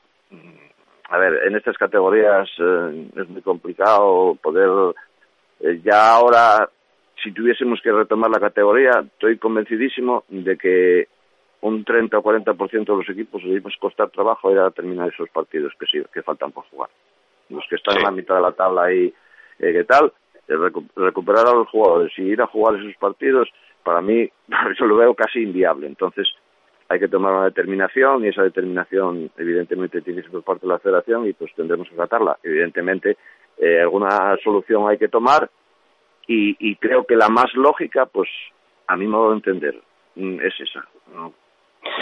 A 1.09 1.17
ver 1.17 1.45
en 1.45 1.55
estas 1.55 1.77
categorías 1.77 2.47
eh, 2.57 3.09
es 3.15 3.29
muy 3.29 3.41
complicado 3.41 4.35
poder 4.41 4.95
eh, 5.59 5.81
ya 5.83 6.13
ahora 6.13 6.69
si 7.21 7.31
tuviésemos 7.31 7.81
que 7.81 7.91
retomar 7.91 8.31
la 8.31 8.39
categoría 8.39 9.03
estoy 9.05 9.37
convencidísimo 9.37 10.23
de 10.29 10.57
que 10.57 11.07
un 11.61 11.83
30 11.83 12.17
o 12.17 12.23
40% 12.23 12.85
de 12.85 12.97
los 12.97 13.09
equipos 13.09 13.43
les 13.43 13.63
a 13.63 13.79
costar 13.79 14.09
trabajo 14.09 14.51
ir 14.51 14.59
a 14.59 14.71
terminar 14.71 15.09
esos 15.09 15.29
partidos 15.29 15.73
que, 15.79 15.85
sí, 15.85 16.03
que 16.13 16.23
faltan 16.23 16.51
por 16.51 16.65
jugar. 16.65 16.89
Los 17.49 17.63
que 17.69 17.75
están 17.75 17.97
en 17.97 18.03
la 18.03 18.11
mitad 18.11 18.35
de 18.35 18.41
la 18.41 18.51
tabla 18.51 18.85
ahí, 18.85 19.13
eh, 19.59 19.73
¿qué 19.73 19.83
tal? 19.83 20.11
recuperar 20.95 21.47
a 21.47 21.53
los 21.53 21.69
jugadores 21.69 22.11
y 22.17 22.23
ir 22.23 22.41
a 22.41 22.47
jugar 22.47 22.75
esos 22.75 22.95
partidos, 22.97 23.47
para 23.83 24.01
mí, 24.01 24.29
yo 24.79 24.85
lo 24.85 24.97
veo 24.97 25.13
casi 25.13 25.39
inviable. 25.39 25.87
Entonces, 25.87 26.27
hay 26.89 26.99
que 26.99 27.07
tomar 27.07 27.33
una 27.33 27.45
determinación 27.45 28.25
y 28.25 28.29
esa 28.29 28.43
determinación, 28.43 29.31
evidentemente, 29.37 30.01
tiene 30.01 30.21
que 30.21 30.29
ser 30.29 30.31
por 30.31 30.43
parte 30.43 30.67
de 30.67 30.73
la 30.73 30.79
federación 30.79 31.27
y 31.27 31.33
pues 31.33 31.53
tendremos 31.55 31.87
que 31.87 31.95
tratarla. 31.95 32.37
Evidentemente, 32.43 33.17
eh, 33.57 33.79
alguna 33.79 34.35
solución 34.43 34.89
hay 34.89 34.97
que 34.97 35.07
tomar 35.07 35.49
y, 36.27 36.57
y 36.59 36.75
creo 36.75 37.05
que 37.05 37.15
la 37.15 37.29
más 37.29 37.53
lógica, 37.53 38.07
pues, 38.07 38.29
a 38.87 38.97
mi 38.97 39.07
modo 39.07 39.29
de 39.29 39.35
entender, 39.35 39.81
mm, 40.15 40.39
es 40.41 40.53
esa. 40.59 40.85
¿no? 41.13 41.33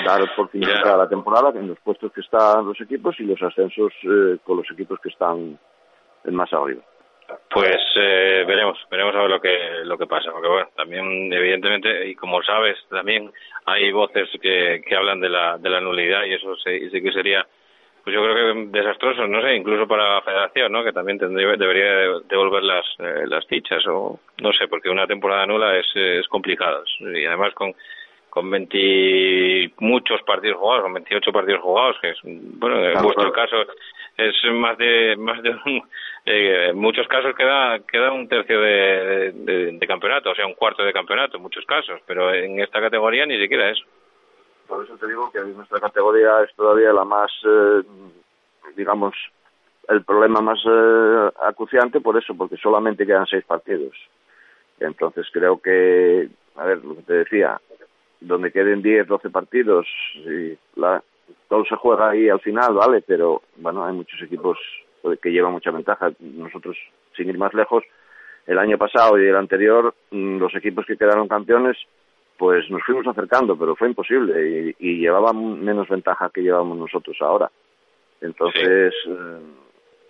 Dar 0.06 0.36
por 0.36 0.50
finalizada 0.50 0.98
la 0.98 1.10
temporada 1.10 1.52
en 1.56 1.68
los 1.68 1.80
puestos 1.80 2.12
que 2.12 2.22
están 2.22 2.66
los 2.66 2.80
equipos 2.82 3.20
y 3.20 3.24
los 3.24 3.42
ascensos 3.42 3.92
eh, 4.04 4.38
con 4.44 4.58
los 4.58 4.72
equipos 4.72 5.00
que 5.00 5.10
están 5.10 5.58
en 6.24 6.36
más 6.36 6.52
arriba. 6.54 6.82
Pues 7.52 7.78
eh, 7.96 8.44
veremos, 8.48 8.78
veremos 8.90 9.16
a 9.16 9.22
ver 9.22 9.30
lo 9.30 9.42
que 9.42 9.58
lo 9.84 9.98
que 9.98 10.08
pasa, 10.08 10.32
porque 10.32 10.48
bueno, 10.48 10.68
también 10.76 11.32
evidentemente 11.32 12.08
y 12.08 12.16
como 12.16 12.42
sabes 12.42 12.78
también 12.90 13.32
hay 13.66 13.92
voces 13.92 14.30
que, 14.42 14.82
que 14.86 14.96
hablan 14.96 15.20
de 15.20 15.30
la 15.30 15.58
de 15.58 15.70
la 15.70 15.80
nulidad 15.80 16.24
y 16.26 16.34
eso 16.34 16.56
sí, 16.58 16.90
sí 16.90 17.02
que 17.02 17.12
sería 17.12 17.46
pues 18.04 18.16
yo 18.16 18.24
creo 18.24 18.54
que 18.54 18.70
desastroso, 18.72 19.28
no 19.28 19.42
sé, 19.42 19.56
incluso 19.56 19.88
para 19.88 20.16
la 20.16 20.22
federación, 20.22 20.72
¿no? 20.72 20.84
Que 20.84 20.94
también 20.94 21.20
tendría, 21.20 21.50
debería 21.58 22.20
devolver 22.28 22.64
las, 22.64 22.86
eh, 22.98 23.26
las 23.28 23.46
fichas 23.46 23.86
o 23.88 24.20
no 24.42 24.54
sé, 24.54 24.68
porque 24.68 24.90
una 24.90 25.06
temporada 25.06 25.46
nula 25.46 25.78
es, 25.78 25.86
es 25.96 26.28
complicado 26.28 26.84
y 27.00 27.26
además 27.26 27.54
con 27.54 27.74
con 28.30 28.50
20 28.50 29.74
muchos 29.80 30.22
partidos 30.24 30.58
jugados, 30.58 30.84
con 30.84 30.94
28 30.94 31.32
partidos 31.32 31.62
jugados, 31.62 31.98
que 32.02 32.10
es, 32.12 32.18
bueno, 32.24 32.84
en 32.84 33.02
vuestro 33.02 33.32
caso 33.32 33.56
es 34.18 34.36
más 34.54 34.78
de 34.78 35.16
más 35.18 35.42
de 35.42 35.50
eh, 36.26 36.70
en 36.70 36.78
muchos 36.78 37.08
casos 37.08 37.36
queda 37.36 37.80
queda 37.80 38.12
un 38.12 38.28
tercio 38.28 38.60
de, 38.62 39.32
de, 39.34 39.88
campeonato, 39.88 40.32
o 40.32 40.36
sea, 40.36 40.46
un 40.46 40.54
cuarto 40.54 40.84
de 40.84 40.94
campeonato 40.94 41.38
en 41.38 41.44
muchos 41.44 41.66
casos, 41.66 42.00
pero 42.06 42.34
en 42.34 42.60
esta 42.60 42.80
categoría 42.80 43.26
ni 43.26 43.40
siquiera 43.40 43.70
eso. 43.70 43.84
Por 44.68 44.84
eso 44.84 44.96
te 44.98 45.08
digo 45.08 45.32
que 45.32 45.40
nuestra 45.40 45.80
categoría 45.80 46.44
es 46.44 46.54
todavía 46.56 46.94
la 46.94 47.04
más, 47.04 47.32
eh, 47.44 47.82
digamos, 48.76 49.16
el 49.88 50.04
problema 50.04 50.42
más 50.42 50.60
eh, 50.64 51.32
acuciante 51.44 52.00
por 52.00 52.16
eso, 52.18 52.36
porque 52.36 52.58
solamente 52.58 53.06
quedan 53.06 53.26
seis 53.26 53.44
partidos. 53.46 53.96
Entonces 54.80 55.28
creo 55.34 55.60
que, 55.60 56.30
a 56.56 56.66
ver, 56.66 56.86
lo 56.86 56.96
que 56.98 57.02
te 57.02 57.14
decía, 57.14 57.60
donde 58.22 58.52
queden 58.52 58.82
10, 58.82 59.08
12 59.08 59.30
partidos, 59.30 59.88
y 60.16 60.58
la, 60.76 61.02
todo 61.48 61.66
se 61.66 61.76
juega 61.76 62.10
ahí 62.10 62.30
al 62.30 62.40
final, 62.40 62.74
¿vale? 62.74 63.04
Pero 63.06 63.42
bueno, 63.58 63.86
hay 63.86 63.94
muchos 63.94 64.22
equipos 64.22 64.58
que 65.22 65.32
llevan 65.32 65.54
mucha 65.54 65.72
ventaja. 65.72 66.12
Nosotros, 66.20 66.78
sin 67.16 67.30
ir 67.30 67.38
más 67.38 67.54
lejos, 67.54 67.84
el 68.46 68.58
año 68.58 68.78
pasado 68.78 69.20
y 69.20 69.28
el 69.28 69.36
anterior, 69.36 69.94
mm, 70.12 70.38
los 70.38 70.54
equipos 70.56 70.86
que 70.86 70.98
quedaron 70.98 71.28
campeones, 71.28 71.78
pues 72.38 72.70
nos 72.70 72.82
fuimos 72.84 73.06
acercando, 73.08 73.58
pero 73.58 73.76
fue 73.76 73.90
imposible 73.90 74.74
y, 74.80 75.00
llevaban 75.00 75.64
menos 75.64 75.90
ventaja 75.90 76.32
que 76.34 76.42
llevamos 76.42 76.78
nosotros 76.78 77.18
ahora. 77.20 77.52
Entonces, 78.22 78.94
eh, 79.08 79.40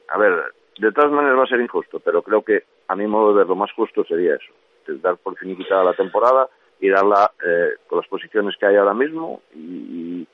a 0.09 0.17
ver, 0.17 0.43
de 0.77 0.91
todas 0.91 1.11
maneras 1.11 1.39
va 1.39 1.43
a 1.43 1.47
ser 1.47 1.59
injusto, 1.59 1.99
pero 1.99 2.21
creo 2.21 2.43
que 2.43 2.63
a 2.87 2.95
mi 2.95 3.07
modo 3.07 3.31
de 3.31 3.39
ver 3.39 3.47
lo 3.47 3.55
más 3.55 3.71
justo 3.71 4.03
sería 4.05 4.35
eso, 4.35 4.53
dar 5.01 5.17
por 5.17 5.37
finiquitada 5.37 5.83
la 5.83 5.93
temporada 5.93 6.47
y 6.79 6.89
darla 6.89 7.31
eh, 7.45 7.75
con 7.87 7.99
las 7.99 8.07
posiciones 8.07 8.55
que 8.57 8.65
hay 8.65 8.75
ahora 8.75 8.93
mismo 8.93 9.41
y, 9.53 10.25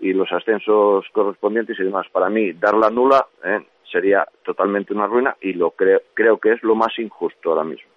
y, 0.00 0.12
los 0.12 0.30
ascensos 0.32 1.04
correspondientes 1.12 1.78
y 1.78 1.84
demás. 1.84 2.06
Para 2.10 2.28
mí, 2.28 2.52
darla 2.52 2.90
nula 2.90 3.26
eh, 3.44 3.60
sería 3.90 4.26
totalmente 4.44 4.94
una 4.94 5.06
ruina 5.06 5.36
y 5.40 5.52
lo 5.52 5.70
creo, 5.72 6.00
creo 6.14 6.38
que 6.38 6.52
es 6.52 6.62
lo 6.62 6.74
más 6.74 6.98
injusto 6.98 7.50
ahora 7.50 7.64
mismo. 7.64 7.88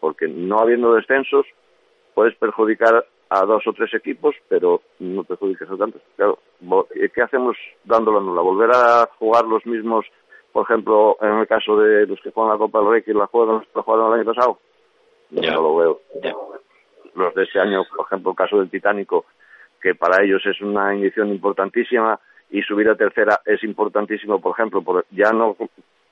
Porque 0.00 0.28
no 0.28 0.58
habiendo 0.58 0.94
descensos, 0.94 1.46
puedes 2.14 2.34
perjudicar 2.36 3.06
a 3.30 3.46
dos 3.46 3.66
o 3.66 3.72
tres 3.72 3.94
equipos, 3.94 4.34
pero 4.48 4.82
no 4.98 5.24
perjudicas 5.24 5.70
a 5.70 5.76
tantos. 5.76 6.02
Claro, 6.16 6.38
¿qué 7.14 7.22
hacemos 7.22 7.56
dándola 7.84 8.20
nula? 8.20 8.42
¿Volver 8.42 8.70
a 8.74 9.08
jugar 9.18 9.44
los 9.44 9.64
mismos, 9.64 10.04
por 10.52 10.64
ejemplo, 10.64 11.16
en 11.20 11.38
el 11.38 11.46
caso 11.46 11.78
de 11.78 12.06
los 12.06 12.20
que 12.20 12.30
juegan 12.30 12.52
la 12.52 12.58
Copa 12.58 12.80
del 12.80 12.90
Rey, 12.90 13.02
que 13.02 13.14
la 13.14 13.26
juegan, 13.26 13.64
la 13.74 13.82
jugaron 13.82 14.12
el 14.12 14.20
año 14.20 14.34
pasado? 14.34 14.58
No 15.30 15.62
lo 15.62 15.76
veo 15.76 16.00
los 17.14 17.34
de 17.34 17.44
ese 17.44 17.58
año, 17.58 17.84
por 17.84 18.06
ejemplo, 18.06 18.30
el 18.30 18.36
caso 18.36 18.58
del 18.58 18.70
Titánico, 18.70 19.26
que 19.80 19.94
para 19.94 20.22
ellos 20.22 20.42
es 20.46 20.60
una 20.60 20.94
inyección 20.94 21.28
importantísima 21.28 22.18
y 22.50 22.62
subir 22.62 22.88
a 22.88 22.94
tercera 22.94 23.40
es 23.44 23.62
importantísimo, 23.64 24.40
por 24.40 24.52
ejemplo, 24.52 24.82
por, 24.82 25.04
ya 25.10 25.32
no 25.32 25.56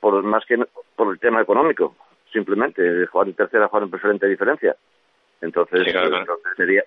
por 0.01 0.23
más 0.23 0.45
que 0.47 0.59
por 0.97 1.13
el 1.13 1.21
tema 1.21 1.43
económico, 1.43 1.95
simplemente 2.33 3.07
jugar 3.07 3.29
en 3.29 3.35
tercera, 3.35 3.69
jugar 3.69 3.85
en 3.85 3.91
preferente 3.91 4.27
diferencia. 4.27 4.75
Entonces, 5.41 5.85
sería 6.57 6.83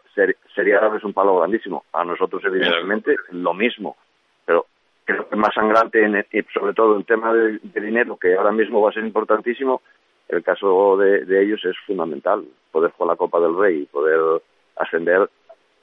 sería 0.53 0.79
darles 0.79 1.03
un 1.03 1.13
palo 1.13 1.37
grandísimo. 1.37 1.85
A 1.93 2.03
nosotros, 2.03 2.43
evidentemente, 2.45 3.15
lo 3.31 3.53
mismo. 3.53 3.97
Pero 4.45 4.67
creo 5.05 5.27
que 5.27 5.35
más 5.35 5.53
sangrante, 5.53 6.03
en 6.03 6.25
y 6.31 6.43
sobre 6.53 6.73
todo 6.73 6.97
el 6.97 7.05
tema 7.05 7.33
de 7.33 7.59
dinero, 7.73 8.17
que 8.17 8.35
ahora 8.35 8.51
mismo 8.51 8.81
va 8.81 8.89
a 8.89 8.93
ser 8.93 9.05
importantísimo, 9.05 9.81
el 10.33 10.43
caso 10.43 10.97
de, 10.97 11.41
ellos 11.41 11.63
es 11.65 11.77
fundamental. 11.85 12.43
Poder 12.71 12.91
jugar 12.91 13.13
la 13.13 13.17
Copa 13.17 13.39
del 13.39 13.57
Rey 13.57 13.81
y 13.81 13.85
poder 13.85 14.41
ascender, 14.75 15.29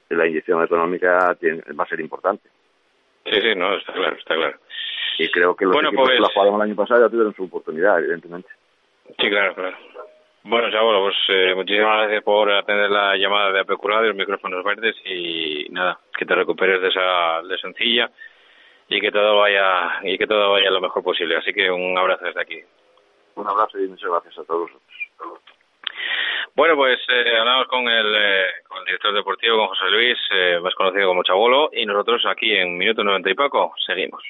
la 0.09 0.27
inyección 0.27 0.63
económica 0.63 1.35
va 1.79 1.83
a 1.83 1.87
ser 1.87 1.99
importante. 1.99 2.49
Sí, 3.25 3.41
sí, 3.41 3.55
no, 3.55 3.75
está 3.75 3.93
claro, 3.93 4.15
está 4.17 4.35
claro. 4.35 4.57
Y 5.17 5.29
creo 5.29 5.55
que 5.55 5.65
los 5.65 5.75
equipos 5.75 6.09
que 6.09 6.15
la 6.15 6.21
pues- 6.21 6.33
jugaron 6.33 6.55
el 6.55 6.61
año 6.61 6.75
pasado 6.75 7.01
ya 7.01 7.09
tuvieron 7.09 7.35
su 7.35 7.43
oportunidad, 7.43 7.99
evidentemente. 7.99 8.49
Sí, 9.19 9.29
claro, 9.29 9.53
claro. 9.53 9.77
Bueno, 10.43 10.71
Chabolo, 10.71 11.01
pues 11.01 11.15
eh, 11.29 11.53
muchísimas 11.53 11.99
gracias 11.99 12.23
por 12.23 12.51
atender 12.51 12.89
la 12.89 13.15
llamada 13.15 13.51
de 13.51 13.59
Apecurado 13.59 14.05
y 14.05 14.07
los 14.07 14.15
micrófonos 14.15 14.63
verdes 14.63 14.95
y 15.05 15.67
nada, 15.69 15.99
que 16.17 16.25
te 16.25 16.33
recuperes 16.33 16.81
de 16.81 16.87
esa 16.87 17.43
de 17.43 17.57
sencilla 17.59 18.09
y 18.89 18.99
que 18.99 19.11
todo 19.11 19.37
vaya 19.37 19.99
y 20.01 20.17
que 20.17 20.25
todo 20.25 20.53
vaya 20.53 20.71
lo 20.71 20.81
mejor 20.81 21.03
posible. 21.03 21.37
Así 21.37 21.53
que 21.53 21.69
un 21.69 21.95
abrazo 21.95 22.25
desde 22.25 22.41
aquí. 22.41 22.59
Un 23.35 23.47
abrazo 23.47 23.79
y 23.79 23.87
muchas 23.87 24.09
gracias 24.09 24.39
a 24.39 24.43
todos 24.43 24.69
Bueno, 26.55 26.75
pues 26.75 26.99
eh, 27.09 27.37
hablamos 27.39 27.67
con 27.67 27.87
el, 27.87 28.15
eh, 28.15 28.45
con 28.67 28.79
el 28.79 28.85
director 28.85 29.13
deportivo, 29.13 29.57
con 29.57 29.67
José 29.67 29.89
Luis, 29.89 30.17
eh, 30.31 30.59
más 30.61 30.75
conocido 30.75 31.07
como 31.07 31.23
Chabolo, 31.23 31.69
y 31.73 31.85
nosotros 31.85 32.23
aquí 32.29 32.53
en 32.53 32.77
Minuto 32.77 33.03
90 33.03 33.29
y 33.29 33.33
poco 33.35 33.73
seguimos. 33.85 34.21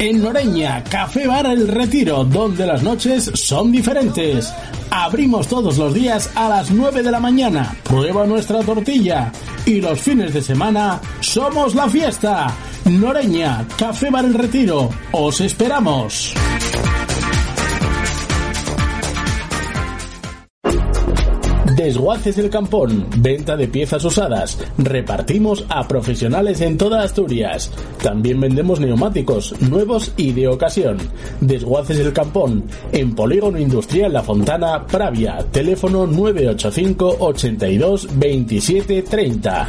En 0.00 0.22
Noreña, 0.22 0.84
Café 0.84 1.26
Bar 1.26 1.46
El 1.46 1.66
Retiro, 1.66 2.22
donde 2.22 2.66
las 2.66 2.84
noches 2.84 3.32
son 3.34 3.72
diferentes. 3.72 4.77
Abrimos 4.90 5.48
todos 5.48 5.78
los 5.78 5.94
días 5.94 6.30
a 6.34 6.48
las 6.48 6.70
9 6.70 7.02
de 7.02 7.10
la 7.10 7.20
mañana. 7.20 7.76
Prueba 7.84 8.26
nuestra 8.26 8.60
tortilla. 8.60 9.32
Y 9.66 9.80
los 9.80 10.00
fines 10.00 10.32
de 10.34 10.42
semana 10.42 11.00
somos 11.20 11.74
la 11.74 11.88
fiesta. 11.88 12.52
Noreña, 12.84 13.66
Café 13.76 14.10
Bar 14.10 14.24
El 14.24 14.34
Retiro. 14.34 14.90
Os 15.12 15.40
esperamos. 15.40 16.34
Desguaces 21.78 22.34
del 22.34 22.50
Campón, 22.50 23.06
venta 23.18 23.56
de 23.56 23.68
piezas 23.68 24.04
usadas. 24.04 24.58
Repartimos 24.78 25.64
a 25.68 25.86
profesionales 25.86 26.60
en 26.60 26.76
toda 26.76 27.04
Asturias. 27.04 27.70
También 28.02 28.40
vendemos 28.40 28.80
neumáticos, 28.80 29.54
nuevos 29.62 30.12
y 30.16 30.32
de 30.32 30.48
ocasión. 30.48 30.98
Desguaces 31.40 31.98
del 31.98 32.12
Campón, 32.12 32.64
en 32.90 33.14
Polígono 33.14 33.60
Industrial 33.60 34.12
La 34.12 34.24
Fontana, 34.24 34.84
Pravia. 34.86 35.38
Teléfono 35.52 36.04
985 36.04 37.18
82 37.20 38.08
27 38.18 39.02
30. 39.02 39.68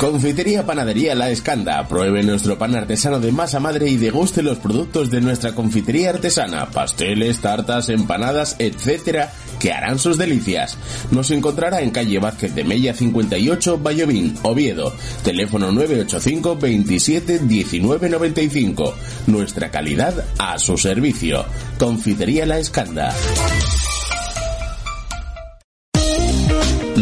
Confitería 0.00 0.66
Panadería 0.66 1.14
La 1.14 1.30
Escanda. 1.30 1.88
Pruebe 1.88 2.22
nuestro 2.22 2.58
pan 2.58 2.76
artesano 2.76 3.18
de 3.18 3.32
masa 3.32 3.60
madre 3.60 3.88
y 3.88 3.96
deguste 3.96 4.42
los 4.42 4.58
productos 4.58 5.10
de 5.10 5.22
nuestra 5.22 5.54
confitería 5.54 6.10
artesana. 6.10 6.66
Pasteles, 6.66 7.40
tartas, 7.40 7.88
empanadas, 7.88 8.56
etcétera, 8.58 9.32
que 9.58 9.72
harán 9.72 9.98
sus 9.98 10.18
delicias. 10.18 10.76
Nos 11.10 11.30
encontrará 11.30 11.80
en 11.80 11.90
calle 11.90 12.18
Vázquez 12.18 12.54
de 12.54 12.64
Mella 12.64 12.92
58, 12.92 13.78
Vallovín, 13.78 14.34
Oviedo. 14.42 14.92
Teléfono 15.24 15.72
985 15.72 16.56
27 16.56 17.38
19 17.38 18.10
95. 18.10 18.94
Nuestra 19.28 19.70
calidad 19.70 20.26
a 20.36 20.58
su 20.58 20.76
servicio. 20.76 21.46
Confitería 21.78 22.44
La 22.44 22.58
Escanda. 22.58 23.14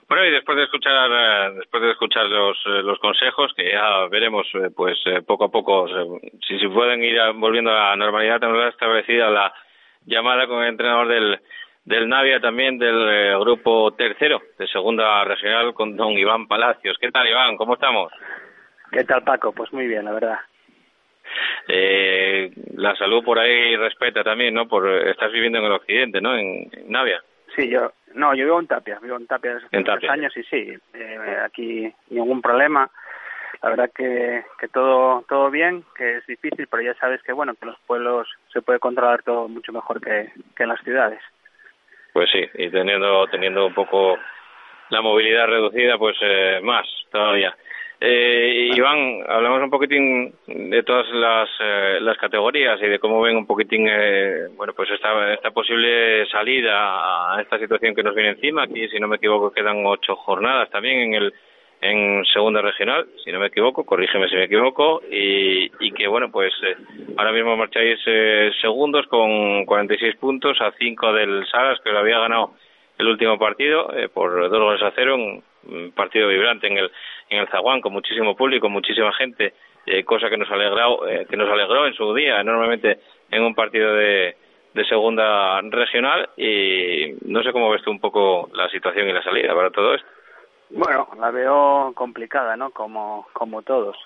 Bueno, 0.09 0.25
y 0.25 0.31
después 0.31 0.57
de 0.57 0.63
escuchar, 0.65 1.11
eh, 1.11 1.51
después 1.59 1.83
de 1.83 1.91
escuchar 1.91 2.27
los, 2.27 2.57
eh, 2.67 2.81
los 2.85 2.97
consejos, 3.01 3.53
que 3.57 3.73
ya 3.73 4.07
veremos, 4.09 4.47
eh, 4.55 4.71
pues 4.75 4.97
poco 5.27 5.47
a 5.47 5.51
poco, 5.51 5.89
si, 6.47 6.61
si 6.61 6.69
pueden 6.69 7.03
ir 7.03 7.19
volviendo 7.35 7.73
a 7.73 7.91
la 7.91 7.97
normalidad, 7.97 8.39
establecida 8.69 9.29
la 9.31 9.53
llamada 10.07 10.47
con 10.47 10.63
el 10.63 10.71
entrenador 10.71 11.09
del, 11.09 11.41
del 11.85 12.09
Navia, 12.09 12.41
también 12.41 12.79
del 12.79 13.39
grupo 13.41 13.93
tercero 13.95 14.41
de 14.59 14.67
segunda 14.69 15.25
regional, 15.25 15.75
con 15.75 15.97
don 15.97 16.13
Iván 16.13 16.47
Palacios. 16.47 16.97
¿Qué 17.01 17.11
tal, 17.11 17.29
Iván? 17.29 17.57
¿Cómo 17.57 17.75
estamos? 17.75 18.13
¿Qué 18.91 19.05
tal, 19.05 19.23
Paco? 19.23 19.53
Pues 19.53 19.73
muy 19.73 19.87
bien, 19.87 20.05
la 20.05 20.13
verdad. 20.13 20.39
Eh, 21.69 22.51
la 22.75 22.95
salud 22.97 23.25
por 23.25 23.39
ahí 23.39 23.77
respeta 23.77 24.23
también, 24.23 24.55
¿no? 24.55 24.69
Por 24.69 24.89
estás 24.89 25.33
viviendo 25.33 25.59
en 25.59 25.65
el 25.65 25.73
occidente, 25.73 26.21
¿no? 26.21 26.37
En, 26.37 26.71
Navia. 26.87 27.23
Sí, 27.55 27.69
yo 27.69 27.93
no, 28.15 28.35
yo 28.35 28.45
vivo 28.45 28.61
en 28.61 28.67
Tapia, 28.67 28.99
vivo 29.03 29.17
en 29.17 29.27
Tapia 29.27 29.55
desde 29.55 29.67
hace 29.67 29.79
muchos 29.79 30.11
años 30.11 30.37
y 30.37 30.43
sí, 30.45 30.75
eh, 30.95 31.37
aquí 31.45 31.93
ningún 32.11 32.41
problema. 32.41 32.91
La 33.67 33.71
verdad 33.71 33.91
que, 33.93 34.45
que 34.61 34.69
todo 34.69 35.25
todo 35.29 35.51
bien, 35.51 35.83
que 35.97 36.19
es 36.19 36.27
difícil, 36.29 36.69
pero 36.71 36.85
ya 36.85 36.95
sabes 37.01 37.21
que 37.25 37.33
bueno, 37.33 37.53
que 37.57 37.67
los 37.67 37.77
pueblos 37.85 38.29
se 38.53 38.63
puede 38.63 38.79
controlar 38.79 39.25
todo 39.25 39.49
mucho 39.49 39.73
mejor 39.73 40.01
que, 40.01 40.31
que 40.55 40.63
en 40.63 40.69
las 40.69 40.81
ciudades. 40.83 41.19
Pues 42.13 42.31
sí, 42.31 42.49
y 42.55 42.71
teniendo 42.71 43.27
teniendo 43.27 43.67
un 43.67 43.75
poco 43.75 44.19
la 44.91 45.01
movilidad 45.01 45.49
reducida, 45.49 45.99
pues 45.99 46.17
eh, 46.21 46.61
más 46.63 46.87
todavía. 47.11 47.57
Eh, 48.01 48.71
Iván, 48.73 49.25
hablamos 49.27 49.61
un 49.61 49.71
poquitín 49.71 50.33
de 50.47 50.83
todas 50.85 51.09
las, 51.11 51.49
eh, 51.59 51.99
las 52.03 52.17
categorías 52.19 52.81
y 52.81 52.87
de 52.87 53.01
cómo 53.01 53.21
ven 53.21 53.37
un 53.37 53.49
poquitín, 53.49 53.89
eh, 53.91 54.47
bueno, 54.55 54.75
pues 54.75 54.91
esta, 54.91 55.35
esta 55.35 55.51
posible 55.51 56.25
salida 56.27 57.35
a 57.35 57.43
esta 57.43 57.59
situación 57.59 57.97
que 57.97 58.05
nos 58.05 58.15
viene 58.15 58.31
encima. 58.31 58.63
Aquí, 58.63 58.87
si 58.91 59.01
no 59.01 59.09
me 59.09 59.17
equivoco, 59.17 59.51
quedan 59.51 59.85
ocho 59.85 60.15
jornadas 60.15 60.71
también 60.71 61.01
en 61.01 61.15
el 61.15 61.35
en 61.81 62.25
segunda 62.25 62.63
regional, 62.63 63.07
si 63.25 63.31
no 63.31 63.39
me 63.39 63.47
equivoco, 63.47 63.85
corrígeme 63.85 64.29
si 64.29 64.37
me 64.37 64.45
equivoco, 64.45 65.03
y, 65.11 65.69
que 65.93 66.09
bueno, 66.09 66.31
pues 66.31 66.53
eh, 66.63 66.77
ahora 67.17 67.33
mismo 67.33 67.57
marcháis 67.57 67.99
eh, 68.07 68.51
segundos 68.61 69.07
con 69.07 69.65
46 69.65 70.17
puntos 70.17 70.61
a 70.61 70.73
5 70.73 71.13
del 71.13 71.47
Salas, 71.47 71.81
que 71.83 71.91
lo 71.91 71.99
había 71.99 72.19
ganado 72.19 72.55
el 72.99 73.07
último 73.09 73.39
partido 73.39 73.93
eh, 73.95 74.09
por 74.09 74.49
dos 74.49 74.61
goles 74.61 74.83
a 74.83 74.93
cero, 74.95 75.17
un 75.17 75.93
partido 75.93 76.29
vibrante 76.29 76.67
en 76.67 76.79
el 76.79 76.91
en 77.29 77.41
el 77.41 77.49
Zaguán 77.49 77.81
con 77.81 77.93
muchísimo 77.93 78.37
público, 78.37 78.69
muchísima 78.69 79.13
gente, 79.13 79.55
eh, 79.85 80.05
cosa 80.05 80.31
que 80.31 80.37
nos 80.37 80.51
alegró, 80.51 81.09
eh, 81.09 81.27
que 81.29 81.37
nos 81.37 81.51
alegró 81.51 81.87
en 81.87 81.95
su 81.95 82.15
día 82.15 82.41
enormemente 82.41 83.01
en 83.31 83.43
un 83.43 83.55
partido 83.55 83.95
de, 83.95 84.37
de 84.75 84.85
segunda 84.85 85.61
regional 85.63 86.29
y 86.37 87.15
no 87.27 87.43
sé 87.43 87.53
cómo 87.53 87.71
ves 87.71 87.83
tú 87.83 87.91
un 87.91 88.01
poco 88.01 88.49
la 88.55 88.69
situación 88.69 89.09
y 89.09 89.13
la 89.13 89.23
salida 89.23 89.55
para 89.55 89.71
todo 89.71 89.95
esto. 89.95 90.09
Bueno, 90.71 91.09
la 91.19 91.31
veo 91.31 91.93
complicada, 91.95 92.57
¿no? 92.57 92.71
Como, 92.71 93.27
como 93.33 93.63
todos. 93.63 93.97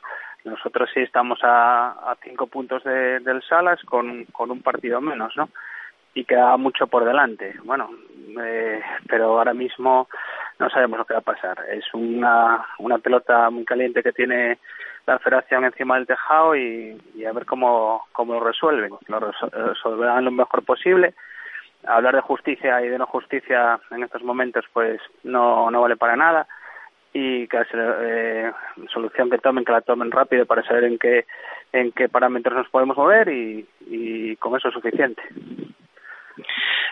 Nosotros 0.44 0.88
sí 0.92 1.00
estamos 1.00 1.38
a, 1.42 2.16
cinco 2.22 2.46
puntos 2.46 2.82
de, 2.84 3.20
del 3.20 3.42
Salas 3.42 3.82
con, 3.84 4.24
con 4.26 4.50
un 4.50 4.62
partido 4.62 5.00
menos, 5.00 5.36
¿no? 5.36 5.48
Y 6.14 6.24
queda 6.24 6.56
mucho 6.56 6.86
por 6.86 7.04
delante. 7.04 7.54
Bueno, 7.64 7.90
eh, 8.42 8.80
pero 9.08 9.38
ahora 9.38 9.54
mismo 9.54 10.08
no 10.58 10.70
sabemos 10.70 10.98
lo 10.98 11.04
que 11.04 11.14
va 11.14 11.20
a 11.20 11.22
pasar. 11.22 11.64
Es 11.70 11.84
una, 11.94 12.64
una 12.78 12.98
pelota 12.98 13.48
muy 13.50 13.64
caliente 13.64 14.02
que 14.02 14.12
tiene 14.12 14.58
la 15.06 15.18
federación 15.18 15.64
encima 15.64 15.96
del 15.96 16.06
tejado 16.06 16.56
y, 16.56 16.98
a 17.26 17.32
ver 17.32 17.46
cómo, 17.46 18.06
cómo 18.12 18.34
lo 18.34 18.40
resuelven. 18.40 18.92
Lo 19.08 19.20
resolverán 19.20 20.24
lo 20.24 20.30
mejor 20.30 20.64
posible. 20.64 21.14
Hablar 21.86 22.14
de 22.14 22.20
justicia 22.20 22.82
y 22.82 22.88
de 22.88 22.98
no 22.98 23.06
justicia 23.06 23.80
en 23.90 24.02
estos 24.02 24.22
momentos 24.22 24.64
pues 24.72 25.00
no, 25.22 25.70
no 25.70 25.80
vale 25.80 25.96
para 25.96 26.16
nada 26.16 26.46
y 27.12 27.48
que 27.48 27.56
la 27.56 27.66
eh, 28.02 28.52
solución 28.92 29.30
que 29.30 29.38
tomen, 29.38 29.64
que 29.64 29.72
la 29.72 29.80
tomen 29.80 30.10
rápido 30.10 30.46
para 30.46 30.62
saber 30.62 30.84
en 30.84 30.98
qué, 30.98 31.26
en 31.72 31.90
qué 31.92 32.08
parámetros 32.08 32.56
nos 32.56 32.68
podemos 32.68 32.96
mover 32.96 33.28
y, 33.28 33.66
y 33.88 34.36
con 34.36 34.56
eso 34.56 34.68
es 34.68 34.74
suficiente. 34.74 35.22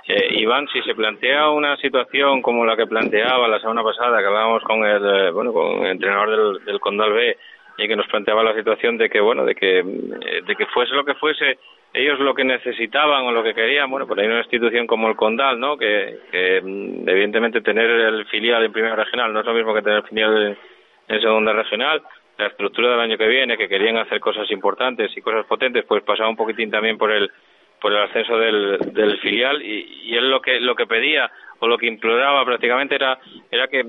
Eh, 0.08 0.40
Iván, 0.40 0.66
si 0.68 0.82
se 0.82 0.94
plantea 0.94 1.50
una 1.50 1.76
situación 1.76 2.42
como 2.42 2.64
la 2.64 2.76
que 2.76 2.86
planteaba 2.86 3.46
la 3.46 3.60
semana 3.60 3.82
pasada, 3.82 4.18
que 4.18 4.26
hablábamos 4.26 4.62
con 4.64 4.84
el, 4.84 5.04
eh, 5.04 5.30
bueno, 5.30 5.52
con 5.52 5.84
el 5.84 5.92
entrenador 5.92 6.30
del, 6.30 6.64
del 6.64 6.80
Condal 6.80 7.12
B 7.12 7.36
y 7.76 7.86
que 7.86 7.96
nos 7.96 8.08
planteaba 8.08 8.42
la 8.42 8.54
situación 8.54 8.98
de 8.98 9.08
que, 9.08 9.20
bueno, 9.20 9.44
de 9.44 9.54
que, 9.54 9.78
eh, 9.78 10.42
de 10.44 10.56
que 10.56 10.66
fuese 10.66 10.94
lo 10.94 11.04
que 11.04 11.14
fuese, 11.14 11.58
ellos 11.92 12.18
lo 12.20 12.34
que 12.34 12.44
necesitaban 12.44 13.24
o 13.24 13.32
lo 13.32 13.42
que 13.42 13.54
querían, 13.54 13.90
bueno, 13.90 14.06
pues 14.06 14.20
hay 14.20 14.26
una 14.26 14.40
institución 14.40 14.86
como 14.86 15.08
el 15.08 15.16
Condal, 15.16 15.58
¿no? 15.58 15.76
Que, 15.76 16.18
que 16.30 16.60
mm, 16.62 17.08
evidentemente 17.08 17.60
tener 17.60 17.88
el 17.90 18.26
filial 18.26 18.64
en 18.64 18.72
primera 18.72 18.96
regional 18.96 19.32
no 19.32 19.40
es 19.40 19.46
lo 19.46 19.54
mismo 19.54 19.74
que 19.74 19.82
tener 19.82 19.98
el 19.98 20.08
filial 20.08 20.56
en, 21.08 21.20
segunda 21.20 21.52
regional 21.52 22.02
la 22.36 22.46
estructura 22.46 22.90
del 22.90 23.00
año 23.00 23.18
que 23.18 23.26
viene, 23.26 23.56
que 23.56 23.68
querían 23.68 23.96
hacer 23.96 24.20
cosas 24.20 24.48
importantes 24.50 25.10
y 25.16 25.20
cosas 25.20 25.44
potentes, 25.46 25.84
pues 25.86 26.04
pasaba 26.04 26.28
un 26.28 26.36
poquitín 26.36 26.70
también 26.70 26.96
por 26.98 27.10
el 27.10 27.30
por 27.80 27.92
el 27.92 27.98
ascenso 27.98 28.36
del, 28.36 28.78
del 28.92 29.18
filial 29.18 29.62
y, 29.62 30.02
y, 30.04 30.16
él 30.16 30.30
lo 30.30 30.40
que 30.40 30.60
lo 30.60 30.74
que 30.74 30.86
pedía 30.86 31.30
o 31.60 31.66
lo 31.66 31.78
que 31.78 31.86
imploraba 31.86 32.44
prácticamente 32.44 32.96
era 32.96 33.18
era 33.50 33.68
que, 33.68 33.84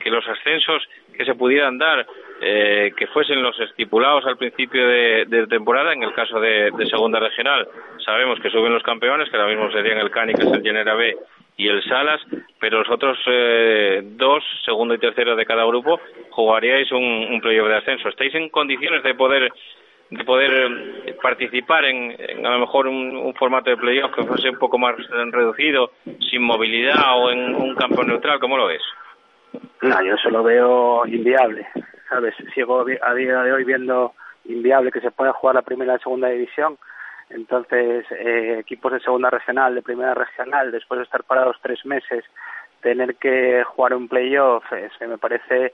que, 0.00 0.10
los 0.10 0.26
ascensos 0.26 0.82
que 1.16 1.24
se 1.24 1.34
pudieran 1.34 1.78
dar 1.78 2.06
eh, 2.40 2.92
que 2.96 3.06
fuesen 3.08 3.42
los 3.42 3.58
estipulados 3.60 4.26
al 4.26 4.36
principio 4.36 4.86
de, 4.86 5.24
de 5.26 5.46
temporada 5.46 5.92
en 5.92 6.02
el 6.02 6.12
caso 6.12 6.40
de, 6.40 6.70
de, 6.76 6.86
segunda 6.86 7.20
regional 7.20 7.66
sabemos 8.04 8.40
que 8.40 8.50
suben 8.50 8.72
los 8.72 8.82
campeones 8.82 9.28
que 9.30 9.36
ahora 9.36 9.48
mismo 9.48 9.70
serían 9.70 9.98
el 9.98 10.10
es 10.30 10.52
el 10.52 10.62
Genera 10.62 10.94
B 10.94 11.16
y 11.56 11.68
el 11.68 11.82
Salas 11.84 12.20
pero 12.58 12.80
los 12.80 12.90
otros 12.90 13.18
eh, 13.26 14.02
dos 14.02 14.42
segundo 14.64 14.94
y 14.94 14.98
tercero 14.98 15.36
de 15.36 15.46
cada 15.46 15.64
grupo 15.64 16.00
jugaríais 16.30 16.90
un, 16.92 17.02
un 17.02 17.40
playoff 17.40 17.68
de 17.68 17.76
ascenso 17.76 18.08
estáis 18.08 18.34
en 18.34 18.48
condiciones 18.48 19.02
de 19.02 19.14
poder 19.14 19.52
de 20.10 20.24
poder 20.24 20.50
eh, 21.06 21.14
participar 21.20 21.84
en, 21.84 22.46
a 22.46 22.50
lo 22.50 22.60
mejor 22.60 22.86
un, 22.86 23.34
formato 23.34 23.70
de 23.70 23.76
playoff 23.76 24.14
que 24.14 24.22
fuese 24.24 24.50
un 24.50 24.58
poco 24.58 24.78
más 24.78 24.94
reducido, 25.32 25.92
sin 26.30 26.42
movilidad 26.42 27.18
o 27.18 27.30
en 27.30 27.54
un 27.54 27.74
campo 27.74 28.04
neutral, 28.04 28.38
¿cómo 28.38 28.56
lo 28.56 28.66
ves? 28.66 28.82
No, 29.82 30.02
yo 30.02 30.14
eso 30.14 30.30
lo 30.30 30.42
veo 30.42 31.06
inviable, 31.06 31.66
¿sabes? 32.08 32.34
Sigo 32.54 32.84
a 33.02 33.14
día 33.14 33.42
de 33.42 33.52
hoy 33.52 33.64
viendo 33.64 34.14
inviable 34.44 34.90
que 34.90 35.00
se 35.00 35.10
pueda 35.10 35.32
jugar 35.32 35.56
la 35.56 35.62
primera 35.62 35.96
y 35.96 35.98
segunda 35.98 36.28
división. 36.28 36.78
Entonces, 37.30 38.04
eh, 38.12 38.58
equipos 38.60 38.92
de 38.92 39.00
segunda 39.00 39.30
regional, 39.30 39.74
de 39.74 39.82
primera 39.82 40.14
regional, 40.14 40.70
después 40.70 40.98
de 40.98 41.04
estar 41.04 41.24
parados 41.24 41.56
tres 41.62 41.84
meses, 41.86 42.24
tener 42.80 43.16
que 43.16 43.64
jugar 43.64 43.94
un 43.94 44.08
playoff, 44.08 44.64
se 44.98 45.06
me 45.06 45.18
parece 45.18 45.72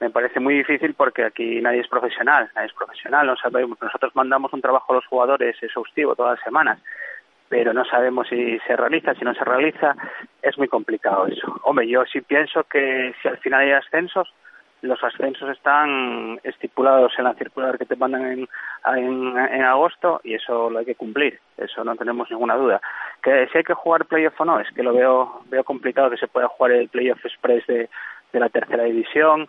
me 0.00 0.10
parece 0.10 0.40
muy 0.40 0.54
difícil 0.54 0.94
porque 0.94 1.24
aquí 1.24 1.60
nadie 1.60 1.80
es 1.80 1.88
profesional, 1.88 2.50
nadie 2.54 2.68
es 2.68 2.74
profesional, 2.74 3.26
no 3.26 3.36
sabemos, 3.36 3.78
nosotros 3.80 4.16
mandamos 4.16 4.52
un 4.52 4.62
trabajo 4.62 4.92
a 4.92 4.96
los 4.96 5.06
jugadores 5.06 5.62
exhaustivo 5.62 6.16
todas 6.16 6.38
las 6.38 6.44
semanas, 6.44 6.78
pero 7.50 7.74
no 7.74 7.84
sabemos 7.84 8.28
si 8.28 8.60
se 8.60 8.76
realiza, 8.76 9.12
si 9.14 9.24
no 9.24 9.34
se 9.34 9.44
realiza, 9.44 9.96
es 10.40 10.56
muy 10.56 10.68
complicado 10.68 11.26
eso. 11.26 11.60
Hombre, 11.64 11.88
yo 11.88 12.04
sí 12.06 12.20
pienso 12.20 12.62
que 12.62 13.12
si 13.20 13.26
al 13.26 13.38
final 13.38 13.62
hay 13.62 13.72
ascensos, 13.72 14.32
los 14.82 15.02
ascensos 15.02 15.50
están 15.50 16.38
estipulados 16.44 17.12
en 17.18 17.24
la 17.24 17.34
circular 17.34 17.76
que 17.76 17.86
te 17.86 17.96
mandan 17.96 18.22
en, 18.22 18.48
en, 18.86 19.62
agosto 19.64 20.20
y 20.22 20.34
eso 20.34 20.70
lo 20.70 20.78
hay 20.78 20.84
que 20.84 20.94
cumplir, 20.94 21.40
eso 21.58 21.82
no 21.82 21.96
tenemos 21.96 22.30
ninguna 22.30 22.54
duda. 22.54 22.80
Que 23.20 23.48
si 23.48 23.58
hay 23.58 23.64
que 23.64 23.74
jugar 23.74 24.06
playoff 24.06 24.40
o 24.40 24.44
no, 24.44 24.60
es 24.60 24.70
que 24.70 24.84
lo 24.84 24.94
veo, 24.94 25.42
veo 25.46 25.64
complicado 25.64 26.08
que 26.08 26.18
se 26.18 26.28
pueda 26.28 26.46
jugar 26.46 26.70
el 26.70 26.88
playoff 26.88 27.26
express 27.26 27.66
de, 27.66 27.90
de 28.32 28.40
la 28.40 28.48
tercera 28.48 28.84
división, 28.84 29.48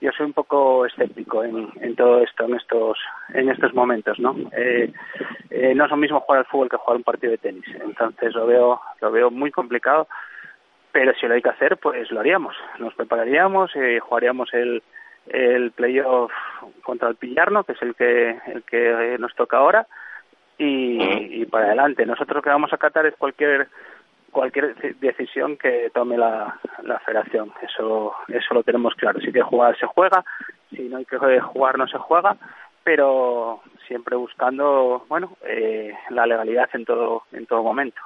yo 0.00 0.10
soy 0.12 0.26
un 0.26 0.32
poco 0.32 0.86
escéptico 0.86 1.44
en, 1.44 1.70
en 1.80 1.96
todo 1.96 2.20
esto 2.20 2.44
en 2.44 2.54
estos 2.54 2.98
en 3.32 3.48
estos 3.48 3.74
momentos 3.74 4.18
no 4.18 4.36
eh, 4.56 4.92
eh, 5.50 5.74
no 5.74 5.84
es 5.84 5.90
lo 5.90 5.96
mismo 5.96 6.20
jugar 6.20 6.40
al 6.40 6.46
fútbol 6.46 6.68
que 6.68 6.76
jugar 6.76 6.96
un 6.96 7.04
partido 7.04 7.30
de 7.32 7.38
tenis. 7.38 7.64
Entonces 7.82 8.34
lo 8.34 8.46
veo 8.46 8.80
lo 9.00 9.10
veo 9.10 9.30
muy 9.30 9.50
complicado 9.50 10.08
pero 10.92 11.12
si 11.14 11.26
lo 11.26 11.34
hay 11.34 11.42
que 11.42 11.50
hacer 11.50 11.76
pues 11.78 12.10
lo 12.10 12.20
haríamos. 12.20 12.54
Nos 12.78 12.94
prepararíamos 12.94 13.70
y 13.76 13.98
jugaríamos 13.98 14.52
el 14.52 14.82
el 15.26 15.70
playoff 15.70 16.32
contra 16.82 17.08
el 17.08 17.16
Pillarno 17.16 17.64
que 17.64 17.72
es 17.72 17.82
el 17.82 17.94
que 17.94 18.38
el 18.46 18.62
que 18.64 19.16
nos 19.18 19.34
toca 19.34 19.58
ahora 19.58 19.86
y, 20.58 21.42
y 21.42 21.46
para 21.46 21.66
adelante. 21.66 22.04
Nosotros 22.06 22.36
lo 22.36 22.42
que 22.42 22.50
vamos 22.50 22.72
a 22.72 22.76
acatar 22.76 23.06
es 23.06 23.16
cualquier 23.16 23.68
cualquier 24.34 24.74
decisión 24.98 25.56
que 25.56 25.90
tome 25.94 26.18
la, 26.18 26.60
la 26.82 26.98
federación. 26.98 27.52
Eso, 27.62 28.14
eso 28.28 28.54
lo 28.54 28.62
tenemos 28.62 28.94
claro. 28.96 29.18
Si 29.20 29.30
hay 29.34 29.40
jugar, 29.40 29.78
se 29.78 29.86
juega. 29.86 30.22
Si 30.70 30.82
no 30.82 30.98
hay 30.98 31.06
que 31.06 31.16
jugar, 31.40 31.78
no 31.78 31.86
se 31.86 31.96
juega. 31.96 32.36
Pero 32.82 33.62
siempre 33.86 34.16
buscando, 34.16 35.06
bueno, 35.08 35.38
eh, 35.46 35.94
la 36.10 36.26
legalidad 36.26 36.68
en 36.74 36.84
todo, 36.84 37.22
en 37.32 37.46
todo 37.46 37.62
momento. 37.62 38.00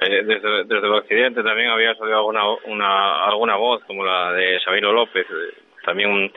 Eh, 0.00 0.22
desde, 0.24 0.64
desde 0.64 0.86
el 0.86 0.94
occidente 0.94 1.42
también 1.42 1.70
había 1.70 1.94
salido 1.94 2.18
alguna, 2.18 2.42
una, 2.66 3.24
alguna 3.24 3.56
voz, 3.56 3.82
como 3.84 4.04
la 4.04 4.32
de 4.32 4.60
Sabino 4.60 4.92
López, 4.92 5.26
eh, 5.30 5.54
también 5.84 6.10
un, 6.10 6.32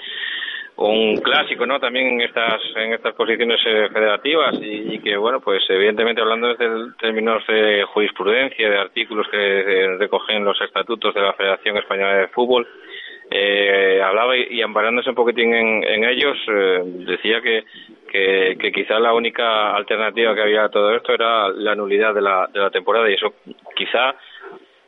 un 0.77 1.17
clásico, 1.17 1.65
¿no? 1.65 1.79
También 1.79 2.07
en 2.07 2.21
estas 2.21 2.61
en 2.75 2.93
estas 2.93 3.13
posiciones 3.13 3.59
eh, 3.65 3.89
federativas 3.93 4.55
y, 4.61 4.99
que 4.99 5.15
bueno, 5.17 5.39
pues 5.39 5.63
evidentemente 5.69 6.21
hablando 6.21 6.47
desde 6.47 6.93
términos 6.99 7.45
de 7.47 7.83
jurisprudencia, 7.93 8.69
de 8.69 8.77
artículos 8.77 9.27
que 9.29 9.97
recogen 9.99 10.43
los 10.43 10.59
estatutos 10.61 11.13
de 11.13 11.21
la 11.21 11.33
Federación 11.33 11.77
Española 11.77 12.15
de 12.15 12.27
Fútbol, 12.29 12.67
eh, 13.33 14.01
hablaba 14.03 14.35
y, 14.35 14.61
amparándose 14.61 15.09
un 15.09 15.15
poquitín 15.15 15.53
en, 15.53 16.03
ellos, 16.03 16.37
eh, 16.49 16.81
decía 16.83 17.39
que, 17.41 17.63
que, 18.11 18.57
que, 18.59 18.71
quizá 18.73 18.99
la 18.99 19.13
única 19.13 19.73
alternativa 19.73 20.35
que 20.35 20.41
había 20.41 20.65
a 20.65 20.69
todo 20.69 20.93
esto 20.93 21.13
era 21.13 21.47
la 21.47 21.73
nulidad 21.73 22.13
de 22.13 22.21
la, 22.21 22.49
de 22.51 22.59
la 22.59 22.69
temporada 22.69 23.09
y 23.09 23.13
eso 23.13 23.35
quizá 23.73 24.15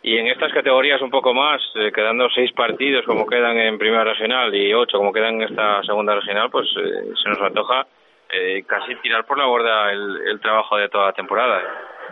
y 0.04 0.18
en 0.18 0.28
estas 0.28 0.52
categorías 0.52 1.02
un 1.02 1.10
poco 1.10 1.34
más, 1.34 1.62
eh, 1.76 1.92
quedando 1.94 2.30
seis 2.30 2.52
partidos 2.52 3.06
como 3.06 3.26
quedan 3.26 3.58
en 3.58 3.78
Primera 3.78 4.04
Regional 4.04 4.54
y 4.54 4.74
ocho 4.74 4.98
como 4.98 5.14
quedan 5.14 5.36
en 5.36 5.44
esta 5.44 5.82
Segunda 5.84 6.14
Regional, 6.14 6.50
pues 6.52 6.68
eh, 6.78 7.14
se 7.24 7.30
nos 7.30 7.42
antoja 7.42 7.88
eh, 8.30 8.64
casi 8.68 8.96
tirar 8.96 9.26
por 9.26 9.38
la 9.38 9.46
borda 9.46 9.94
el, 9.94 10.28
el, 10.28 10.42
trabajo 10.42 10.76
de 10.76 10.90
toda 10.90 11.06
la 11.06 11.14
temporada. 11.14 11.62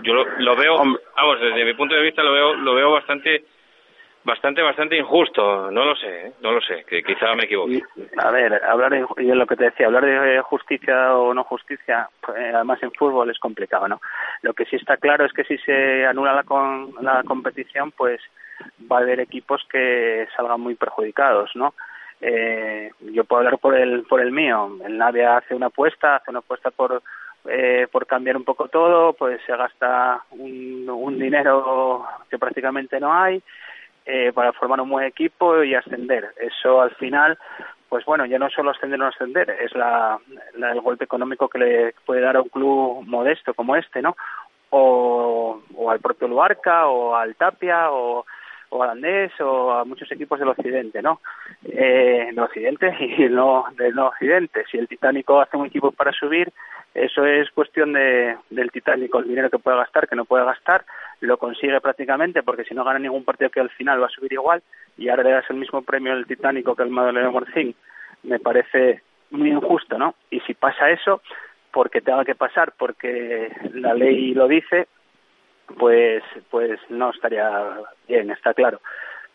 Yo 0.03 0.13
lo, 0.13 0.25
lo 0.39 0.55
veo, 0.55 0.77
vamos, 0.77 1.41
desde 1.41 1.65
mi 1.65 1.73
punto 1.73 1.93
de 1.93 2.01
vista 2.01 2.23
lo 2.23 2.31
veo, 2.31 2.53
lo 2.53 2.73
veo 2.75 2.91
bastante 2.91 3.43
bastante, 4.23 4.61
bastante 4.61 4.97
injusto, 4.97 5.71
no 5.71 5.85
lo 5.85 5.95
sé, 5.95 6.27
¿eh? 6.27 6.31
no 6.41 6.51
lo 6.51 6.61
sé, 6.61 6.83
que 6.87 7.03
quizá 7.03 7.33
me 7.35 7.45
equivoque. 7.45 7.81
A 8.17 8.31
ver, 8.31 8.63
hablar 8.63 8.91
de, 8.91 9.05
lo 9.35 9.47
que 9.47 9.55
te 9.55 9.65
decía, 9.65 9.87
hablar 9.87 10.05
de 10.05 10.41
justicia 10.41 11.15
o 11.15 11.33
no 11.33 11.43
justicia, 11.43 12.09
pues, 12.21 12.37
además 12.53 12.81
en 12.83 12.91
fútbol 12.91 13.29
es 13.29 13.39
complicado, 13.39 13.87
¿no? 13.87 14.01
Lo 14.41 14.53
que 14.53 14.65
sí 14.65 14.75
está 14.75 14.97
claro 14.97 15.25
es 15.25 15.33
que 15.33 15.43
si 15.43 15.57
se 15.59 16.05
anula 16.05 16.33
la, 16.33 16.43
con, 16.43 16.93
la 17.01 17.23
competición, 17.23 17.91
pues 17.91 18.21
va 18.91 18.97
a 18.97 19.01
haber 19.01 19.19
equipos 19.19 19.65
que 19.69 20.27
salgan 20.35 20.61
muy 20.61 20.75
perjudicados, 20.75 21.51
¿no? 21.55 21.73
Eh, 22.21 22.91
yo 23.13 23.23
puedo 23.23 23.39
hablar 23.39 23.57
por 23.57 23.75
el, 23.75 24.03
por 24.03 24.21
el 24.21 24.31
mío, 24.31 24.77
el 24.85 24.97
Navia 24.97 25.37
hace 25.37 25.55
una 25.55 25.67
apuesta, 25.67 26.17
hace 26.17 26.29
una 26.29 26.39
apuesta 26.39 26.69
por 26.69 27.01
eh, 27.49 27.87
por 27.91 28.05
cambiar 28.05 28.37
un 28.37 28.43
poco 28.43 28.67
todo, 28.67 29.13
pues 29.13 29.41
se 29.47 29.55
gasta 29.57 30.21
un, 30.29 30.87
un 30.87 31.17
dinero 31.17 32.05
que 32.29 32.37
prácticamente 32.37 32.99
no 32.99 33.11
hay, 33.11 33.41
eh, 34.05 34.31
para 34.33 34.53
formar 34.53 34.81
un 34.81 34.89
buen 34.89 35.05
equipo 35.05 35.63
y 35.63 35.75
ascender. 35.75 36.33
Eso 36.39 36.81
al 36.81 36.91
final, 36.95 37.37
pues 37.89 38.05
bueno, 38.05 38.25
ya 38.25 38.39
no 38.39 38.49
solo 38.49 38.71
ascender 38.71 38.99
o 38.99 39.03
no 39.03 39.09
ascender, 39.09 39.49
es 39.49 39.73
la, 39.75 40.19
el 40.55 40.81
golpe 40.81 41.05
económico 41.05 41.47
que 41.47 41.59
le 41.59 41.95
puede 42.05 42.21
dar 42.21 42.37
a 42.37 42.41
un 42.41 42.49
club 42.49 43.03
modesto 43.05 43.53
como 43.53 43.75
este, 43.75 44.01
¿no? 44.01 44.15
O, 44.69 45.61
o 45.75 45.91
al 45.91 45.99
propio 45.99 46.27
Luarca, 46.27 46.87
o 46.87 47.15
al 47.15 47.35
Tapia, 47.35 47.91
o, 47.91 48.25
o 48.71 48.83
al 48.83 48.91
Andés, 48.91 49.31
o 49.41 49.71
a 49.71 49.85
muchos 49.85 50.11
equipos 50.11 50.39
del 50.39 50.49
Occidente, 50.49 51.01
¿no? 51.01 51.21
Eh, 51.63 52.27
del 52.27 52.39
Occidente 52.39 52.95
y 53.17 53.29
no 53.29 53.65
del 53.77 53.93
no 53.93 54.07
Occidente. 54.07 54.63
Si 54.71 54.77
el 54.77 54.87
Titánico 54.87 55.39
hace 55.39 55.57
un 55.57 55.67
equipo 55.67 55.91
para 55.91 56.11
subir, 56.11 56.51
eso 56.93 57.25
es 57.25 57.49
cuestión 57.51 57.93
de, 57.93 58.37
del 58.49 58.71
Titánico, 58.71 59.19
el 59.19 59.27
dinero 59.27 59.49
que 59.49 59.59
puede 59.59 59.77
gastar, 59.77 60.07
que 60.07 60.15
no 60.15 60.25
puede 60.25 60.45
gastar, 60.45 60.85
lo 61.19 61.37
consigue 61.37 61.79
prácticamente 61.79 62.43
porque 62.43 62.63
si 62.63 62.73
no 62.73 62.83
gana 62.83 62.99
ningún 62.99 63.23
partido 63.23 63.49
que 63.49 63.59
al 63.59 63.69
final 63.69 64.01
va 64.01 64.07
a 64.07 64.09
subir 64.09 64.33
igual 64.33 64.61
y 64.97 65.09
ahora 65.09 65.23
le 65.23 65.31
das 65.31 65.49
el 65.49 65.57
mismo 65.57 65.81
premio 65.81 66.13
al 66.13 66.25
Titánico 66.25 66.75
que 66.75 66.83
al 66.83 66.89
Madeleine 66.89 67.29
Morcín, 67.29 67.75
me 68.23 68.39
parece 68.39 69.01
muy 69.31 69.49
injusto, 69.49 69.97
¿no? 69.97 70.15
Y 70.29 70.39
si 70.41 70.53
pasa 70.53 70.89
eso, 70.89 71.21
porque 71.71 72.01
tenga 72.01 72.25
que 72.25 72.35
pasar, 72.35 72.73
porque 72.77 73.51
la 73.73 73.93
ley 73.93 74.33
lo 74.33 74.47
dice, 74.47 74.87
pues, 75.77 76.23
pues 76.49 76.79
no 76.89 77.11
estaría 77.11 77.79
bien, 78.07 78.31
está 78.31 78.53
claro. 78.53 78.81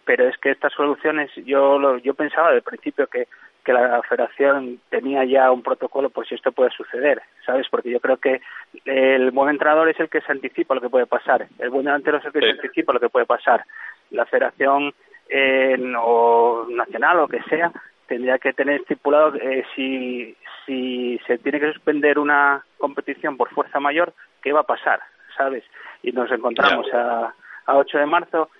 Pero 0.05 0.29
es 0.29 0.39
que 0.39 0.51
estas 0.51 0.73
soluciones, 0.73 1.31
yo, 1.45 1.79
lo, 1.79 1.99
yo 1.99 2.15
pensaba 2.15 2.49
al 2.49 2.63
principio 2.63 3.07
que 3.09 3.27
que 3.67 3.73
la 3.73 4.01
federación 4.09 4.79
tenía 4.91 5.25
ya 5.25 5.51
un 5.51 5.65
protocolo 5.65 6.09
por 6.09 6.25
si 6.25 6.37
esto 6.37 6.53
puede 6.53 6.71
suceder, 6.71 7.21
¿sabes? 7.45 7.67
Porque 7.69 7.91
yo 7.91 7.99
creo 7.99 8.17
que 8.17 8.41
el 8.85 9.33
buen 9.33 9.51
entrenador 9.51 9.89
es 9.89 9.99
el 9.99 10.09
que 10.09 10.21
se 10.21 10.31
anticipa 10.31 10.77
lo 10.77 10.81
que 10.81 10.89
puede 10.89 11.07
pasar, 11.07 11.49
el 11.59 11.71
buen 11.71 11.85
delantero 11.85 12.19
es 12.19 12.25
el 12.25 12.33
que 12.33 12.43
se 12.43 12.51
anticipa 12.51 12.93
lo 12.93 13.01
que 13.01 13.09
puede 13.09 13.27
pasar. 13.27 13.65
La 14.13 14.25
federación 14.25 14.95
eh, 15.29 15.77
o 16.01 16.65
nacional 16.71 17.19
o 17.19 17.27
que 17.27 17.43
sea 17.51 17.73
tendría 18.07 18.39
que 18.39 18.53
tener 18.53 18.83
estipulado 18.83 19.35
eh, 19.35 19.65
si, 19.75 20.37
si 20.65 21.19
se 21.27 21.37
tiene 21.39 21.59
que 21.59 21.73
suspender 21.73 22.21
una 22.21 22.65
competición 22.79 23.37
por 23.37 23.51
fuerza 23.51 23.81
mayor, 23.81 24.13
qué 24.43 24.53
va 24.53 24.61
a 24.61 24.73
pasar, 24.75 25.01
¿sabes? 25.37 25.65
Y 26.03 26.13
nos 26.13 26.31
encontramos 26.31 26.87
a, 26.93 27.35
a 27.67 27.77
8 27.77 27.99
de 27.99 28.07
marzo 28.07 28.51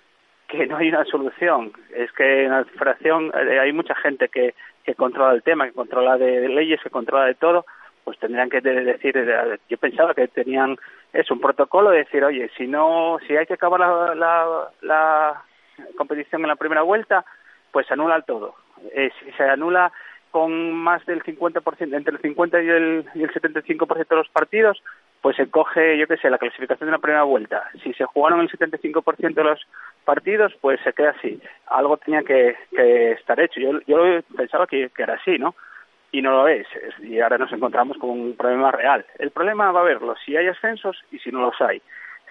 que 0.47 0.65
no 0.65 0.77
hay 0.77 0.89
una 0.89 1.05
solución. 1.05 1.73
Es 1.93 2.11
que 2.13 2.45
en 2.45 2.51
la 2.51 2.63
federación 2.65 3.31
eh, 3.35 3.59
hay 3.59 3.73
mucha 3.73 3.95
gente 3.95 4.29
que, 4.29 4.55
que 4.83 4.95
controla 4.95 5.33
el 5.33 5.43
tema, 5.43 5.65
que 5.65 5.73
controla 5.73 6.17
de, 6.17 6.47
leyes, 6.47 6.81
que 6.81 6.89
controla 6.89 7.25
de 7.25 7.35
todo, 7.35 7.65
pues 8.03 8.17
tendrían 8.19 8.49
que 8.49 8.61
decir, 8.61 9.15
yo 9.67 9.77
pensaba 9.77 10.13
que 10.13 10.29
tenían 10.29 10.77
es 11.11 11.29
un 11.29 11.41
protocolo 11.41 11.89
de 11.89 11.99
decir, 11.99 12.23
oye, 12.23 12.49
si 12.57 12.67
no, 12.67 13.17
si 13.27 13.35
hay 13.35 13.45
que 13.45 13.55
acabar 13.55 13.81
la, 13.81 14.15
la, 14.15 14.69
la 14.81 15.43
competición 15.97 16.41
en 16.41 16.47
la 16.47 16.55
primera 16.55 16.83
vuelta, 16.83 17.25
pues 17.71 17.85
se 17.87 17.93
anula 17.93 18.21
todo. 18.21 18.55
Eh, 18.93 19.11
si 19.19 19.31
se 19.31 19.43
anula 19.43 19.91
con 20.31 20.71
más 20.71 21.05
del 21.05 21.23
50%, 21.23 21.95
entre 21.95 22.15
el 22.15 22.21
50 22.21 22.61
y 22.61 22.69
el, 22.69 23.05
y 23.15 23.23
el 23.23 23.33
75% 23.33 24.07
de 24.07 24.15
los 24.15 24.29
partidos, 24.29 24.81
pues 25.21 25.35
se 25.35 25.49
coge, 25.49 25.97
yo 25.97 26.07
qué 26.07 26.17
sé, 26.17 26.29
la 26.29 26.37
clasificación 26.37 26.87
de 26.87 26.91
la 26.91 26.99
primera 26.99 27.23
vuelta. 27.23 27.69
Si 27.83 27.93
se 27.93 28.05
jugaron 28.05 28.41
el 28.41 28.49
75% 28.49 29.33
de 29.33 29.43
los 29.43 29.59
partidos, 30.05 30.53
pues 30.61 30.79
se 30.83 30.93
queda 30.93 31.11
así. 31.11 31.41
Algo 31.67 31.97
tenía 31.97 32.23
que, 32.23 32.55
estar 33.13 33.39
hecho. 33.39 33.59
Yo, 33.59 33.79
yo 33.87 34.21
pensaba 34.35 34.67
que, 34.67 34.91
era 34.97 35.15
así, 35.15 35.37
¿no? 35.37 35.55
Y 36.11 36.21
no 36.21 36.31
lo 36.31 36.47
es. 36.47 36.67
Y 36.99 37.19
ahora 37.19 37.37
nos 37.37 37.51
encontramos 37.51 37.97
con 37.97 38.11
un 38.11 38.35
problema 38.35 38.71
real. 38.71 39.05
El 39.19 39.31
problema 39.31 39.71
va 39.71 39.79
a 39.79 39.83
haberlo 39.83 40.15
si 40.25 40.37
hay 40.37 40.47
ascensos 40.47 40.97
y 41.11 41.19
si 41.19 41.31
no 41.31 41.41
los 41.41 41.59
hay. 41.61 41.81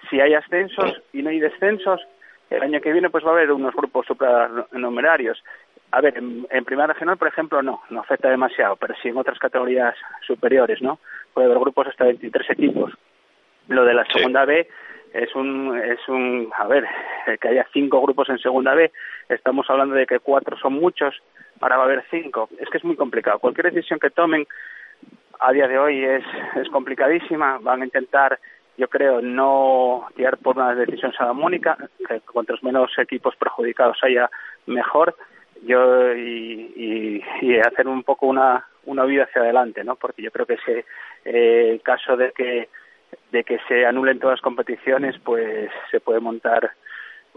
Si 0.09 0.19
hay 0.19 0.33
ascensos 0.33 1.01
y 1.13 1.21
no 1.21 1.29
hay 1.29 1.39
descensos, 1.39 2.01
el 2.49 2.63
año 2.63 2.81
que 2.81 2.91
viene 2.93 3.09
pues 3.09 3.25
va 3.25 3.29
a 3.29 3.33
haber 3.33 3.51
unos 3.51 3.75
grupos 3.75 4.05
supranumerarios. 4.07 5.43
A 5.91 6.01
ver, 6.01 6.17
en, 6.17 6.47
en 6.49 6.65
primera 6.65 6.93
regional, 6.93 7.17
por 7.17 7.27
ejemplo, 7.27 7.61
no, 7.61 7.81
no 7.89 8.01
afecta 8.01 8.29
demasiado, 8.29 8.75
pero 8.75 8.93
sí 9.01 9.09
en 9.09 9.17
otras 9.17 9.39
categorías 9.39 9.95
superiores, 10.25 10.81
¿no? 10.81 10.99
Puede 11.37 11.45
haber 11.45 11.59
grupos 11.59 11.85
hasta 11.85 12.05
23 12.05 12.49
equipos. 12.49 12.91
Lo 13.67 13.85
de 13.85 13.93
la 13.93 14.05
segunda 14.05 14.43
B 14.43 14.67
es 15.13 15.35
un, 15.35 15.77
es 15.77 15.99
un, 16.07 16.49
a 16.57 16.65
ver, 16.65 16.83
que 17.39 17.47
haya 17.47 17.63
cinco 17.71 18.01
grupos 18.01 18.27
en 18.29 18.39
segunda 18.39 18.73
B, 18.73 18.91
estamos 19.29 19.69
hablando 19.69 19.93
de 19.93 20.07
que 20.07 20.17
cuatro 20.19 20.57
son 20.57 20.73
muchos, 20.73 21.13
ahora 21.61 21.77
va 21.77 21.83
a 21.83 21.85
haber 21.85 22.03
cinco. 22.09 22.49
Es 22.57 22.67
que 22.71 22.79
es 22.79 22.83
muy 22.83 22.95
complicado. 22.95 23.37
Cualquier 23.37 23.71
decisión 23.71 23.99
que 23.99 24.09
tomen 24.09 24.47
a 25.39 25.51
día 25.51 25.67
de 25.67 25.77
hoy 25.77 26.03
es, 26.03 26.23
es 26.55 26.67
complicadísima. 26.69 27.59
Van 27.59 27.83
a 27.83 27.85
intentar, 27.85 28.39
yo 28.75 28.87
creo, 28.87 29.21
no 29.21 30.07
tirar 30.15 30.39
por 30.39 30.57
una 30.57 30.73
decisión 30.73 31.13
salamónica, 31.13 31.77
que 32.07 32.19
cuantos 32.21 32.63
menos 32.63 32.89
equipos 32.97 33.35
perjudicados 33.35 33.99
haya, 34.01 34.27
mejor. 34.65 35.15
Yo 35.65 36.13
y, 36.15 37.23
y 37.41 37.59
hacer 37.59 37.87
un 37.87 38.03
poco 38.03 38.27
una, 38.27 38.65
una 38.85 39.05
vida 39.05 39.23
hacia 39.23 39.41
adelante, 39.41 39.83
¿no? 39.83 39.95
Porque 39.95 40.21
yo 40.21 40.31
creo 40.31 40.45
que 40.45 40.55
ese 40.55 40.85
eh, 41.25 41.79
caso 41.83 42.17
de 42.17 42.31
que 42.31 42.69
de 43.31 43.43
que 43.43 43.59
se 43.67 43.85
anulen 43.85 44.19
todas 44.19 44.35
las 44.35 44.41
competiciones, 44.41 45.15
pues 45.23 45.69
se 45.91 45.99
puede 45.99 46.19
montar 46.19 46.71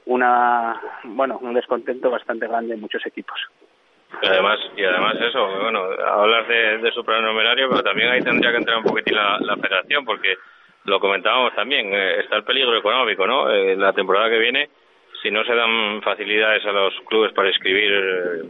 una 0.07 0.81
bueno 1.05 1.39
un 1.43 1.55
descontento 1.55 2.11
bastante 2.11 2.47
grande 2.47 2.75
en 2.75 2.81
muchos 2.81 3.05
equipos. 3.07 3.39
Y 4.23 4.27
además, 4.27 4.59
y 4.77 4.85
además 4.85 5.15
eso, 5.21 5.47
bueno, 5.63 5.85
hablar 6.05 6.47
de, 6.49 6.79
de 6.79 6.91
supranumerario, 6.91 7.69
pero 7.69 7.83
también 7.83 8.09
ahí 8.09 8.21
tendría 8.21 8.51
que 8.51 8.57
entrar 8.57 8.79
un 8.79 8.85
poquitín 8.85 9.15
la, 9.15 9.39
la 9.41 9.57
federación, 9.57 10.05
porque 10.05 10.35
lo 10.85 10.99
comentábamos 10.99 11.55
también, 11.55 11.95
eh, 11.95 12.21
está 12.21 12.37
el 12.37 12.45
peligro 12.45 12.77
económico, 12.77 13.25
¿no? 13.27 13.49
Eh, 13.51 13.77
la 13.77 13.93
temporada 13.93 14.29
que 14.29 14.39
viene 14.39 14.69
si 15.23 15.31
no 15.31 15.45
se 15.45 15.55
dan 15.55 16.01
facilidades 16.03 16.65
a 16.65 16.73
los 16.73 16.95
clubes 17.07 17.33
para 17.33 17.51
escribir 17.51 17.93
eh, 17.93 18.43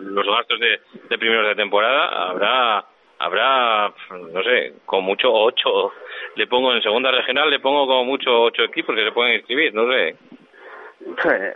los 0.00 0.26
gastos 0.26 0.60
de, 0.60 0.80
de 1.08 1.18
primeros 1.18 1.46
de 1.48 1.54
temporada, 1.54 2.30
habrá 2.30 2.84
habrá 3.22 3.92
no 4.10 4.42
sé 4.42 4.74
con 4.84 5.04
mucho 5.04 5.32
ocho 5.32 5.92
le 6.34 6.46
pongo 6.48 6.74
en 6.74 6.82
segunda 6.82 7.10
regional 7.12 7.48
le 7.48 7.60
pongo 7.60 7.86
como 7.86 8.04
mucho 8.04 8.42
ocho 8.42 8.64
equipos 8.64 8.96
que 8.96 9.04
se 9.04 9.12
pueden 9.12 9.34
inscribir 9.34 9.72
no 9.72 9.86
sé. 9.92 10.16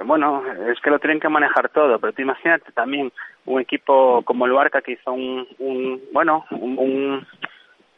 Bueno 0.05 0.45
es 0.71 0.81
que 0.81 0.91
lo 0.91 1.01
tienen 1.01 1.19
que 1.19 1.29
manejar 1.29 1.69
todo 1.71 1.99
pero 1.99 2.13
tú 2.13 2.23
imagínate 2.23 2.71
también 2.71 3.13
un 3.47 3.61
equipo 3.61 4.23
como 4.23 4.47
el 4.47 4.53
Barca 4.53 4.81
que 4.81 4.93
hizo 4.93 5.13
un, 5.13 5.47
un 5.59 6.01
bueno 6.13 6.45
un, 6.53 6.79
un, 6.79 7.27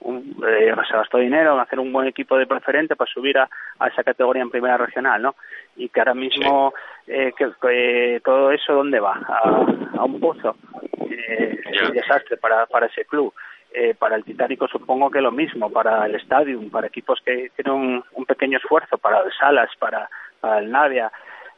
eh, 0.05 0.75
se 0.89 0.97
gastó 0.97 1.19
dinero 1.19 1.55
en 1.55 1.61
hacer 1.61 1.81
un 1.81 1.93
buen 1.93 2.07
equipo 2.07 2.37
de 2.37 2.47
preferente 2.47 2.97
para 2.97 3.11
subir 3.11 3.39
a, 3.39 3.49
a 3.79 3.89
esa 3.89 4.05
categoría 4.05 4.43
en 4.43 4.51
primera 4.51 4.77
regional, 4.77 5.23
¿no? 5.23 5.35
Y 5.77 5.89
que 5.89 6.01
ahora 6.01 6.15
mismo 6.15 6.73
eh, 7.07 7.33
que, 7.37 8.21
todo 8.25 8.51
eso 8.51 8.75
dónde 8.75 9.01
va 9.01 9.15
a, 9.15 9.67
a 9.99 10.05
un 10.05 10.21
pozo 10.21 10.57
eh, 11.11 11.59
es 11.71 11.83
un 11.83 11.95
desastre 11.95 12.37
para 12.37 12.67
para 12.67 12.87
ese 12.87 13.05
club. 13.05 13.33
Eh, 13.71 13.95
para 13.95 14.17
el 14.17 14.25
Titánico 14.25 14.67
supongo 14.67 15.11
que 15.11 15.21
lo 15.21 15.31
mismo, 15.31 15.71
para 15.71 16.07
el 16.07 16.15
Stadium, 16.15 16.71
para 16.71 16.87
equipos 16.87 17.21
que 17.23 17.51
tienen 17.55 17.75
un, 17.75 18.05
un 18.15 18.25
pequeño 18.25 18.57
esfuerzo, 18.57 18.97
para 18.97 19.21
el 19.21 19.31
Salas, 19.39 19.69
para, 19.79 20.09
para 20.41 20.61
el 20.61 20.71
Navia, 20.71 21.13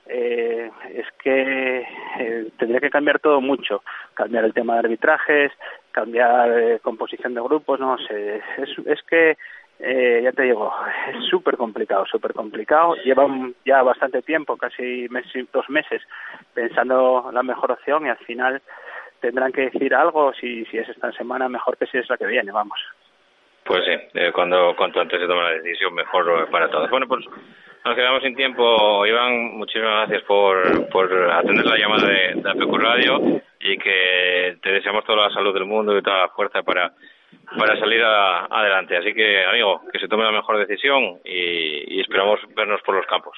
eh, 0.06 0.70
es 0.94 1.06
que 1.22 1.86
eh, 2.18 2.48
tendría 2.58 2.80
que 2.80 2.90
cambiar 2.90 3.20
todo 3.20 3.40
mucho, 3.40 3.82
cambiar 4.14 4.44
el 4.44 4.54
tema 4.54 4.74
de 4.74 4.78
arbitrajes, 4.80 5.52
cambiar 5.92 6.58
eh, 6.58 6.80
composición 6.82 7.34
de 7.34 7.40
grupos, 7.40 7.78
no 7.78 7.96
sé, 7.98 8.42
es, 8.58 8.70
es 8.86 9.02
que 9.04 9.36
eh, 9.82 10.20
ya 10.22 10.32
te 10.32 10.42
digo, 10.42 10.72
es 11.08 11.24
súper 11.24 11.56
complicado, 11.56 12.04
súper 12.04 12.34
complicado. 12.34 12.96
Llevan 12.96 13.54
ya 13.64 13.82
bastante 13.82 14.20
tiempo, 14.20 14.58
casi 14.58 15.08
dos 15.52 15.70
meses, 15.70 16.02
pensando 16.52 17.30
la 17.32 17.42
mejor 17.42 17.72
opción 17.72 18.04
y 18.04 18.10
al 18.10 18.18
final 18.18 18.60
tendrán 19.20 19.52
que 19.52 19.70
decir 19.70 19.94
algo. 19.94 20.34
Si, 20.34 20.66
si 20.66 20.76
es 20.76 20.88
esta 20.88 21.12
semana, 21.12 21.48
mejor 21.48 21.78
que 21.78 21.86
si 21.86 21.96
es 21.96 22.10
la 22.10 22.18
que 22.18 22.26
viene, 22.26 22.52
vamos. 22.52 22.78
Pues 23.64 23.82
sí, 23.84 24.20
cuando 24.34 24.74
cuanto 24.76 25.00
antes 25.00 25.18
se 25.18 25.26
tome 25.26 25.42
la 25.42 25.62
decisión, 25.62 25.94
mejor 25.94 26.50
para 26.50 26.68
todos. 26.70 26.90
Bueno, 26.90 27.06
pues 27.06 27.24
nos 27.84 27.94
quedamos 27.94 28.22
sin 28.22 28.36
tiempo. 28.36 29.06
Iván, 29.06 29.56
muchísimas 29.56 30.08
gracias 30.08 30.22
por, 30.26 30.88
por 30.90 31.12
atender 31.32 31.66
la 31.66 31.78
llamada 31.78 32.08
de, 32.08 32.34
de 32.34 32.50
APQ 32.50 32.74
Radio 32.78 33.40
y 33.60 33.78
que 33.78 34.58
te 34.62 34.70
deseamos 34.72 35.04
toda 35.04 35.28
la 35.28 35.34
salud 35.34 35.54
del 35.54 35.64
mundo 35.64 35.96
y 35.96 36.02
toda 36.02 36.22
la 36.22 36.28
fuerza 36.28 36.62
para 36.62 36.92
para 37.58 37.78
salir 37.78 38.02
a, 38.02 38.46
adelante. 38.46 38.96
Así 38.96 39.12
que, 39.14 39.44
amigo, 39.44 39.82
que 39.92 39.98
se 39.98 40.08
tome 40.08 40.24
la 40.24 40.32
mejor 40.32 40.58
decisión 40.58 41.20
y, 41.24 41.96
y 41.96 42.00
esperamos 42.00 42.40
vernos 42.54 42.80
por 42.82 42.94
los 42.94 43.06
campos. 43.06 43.36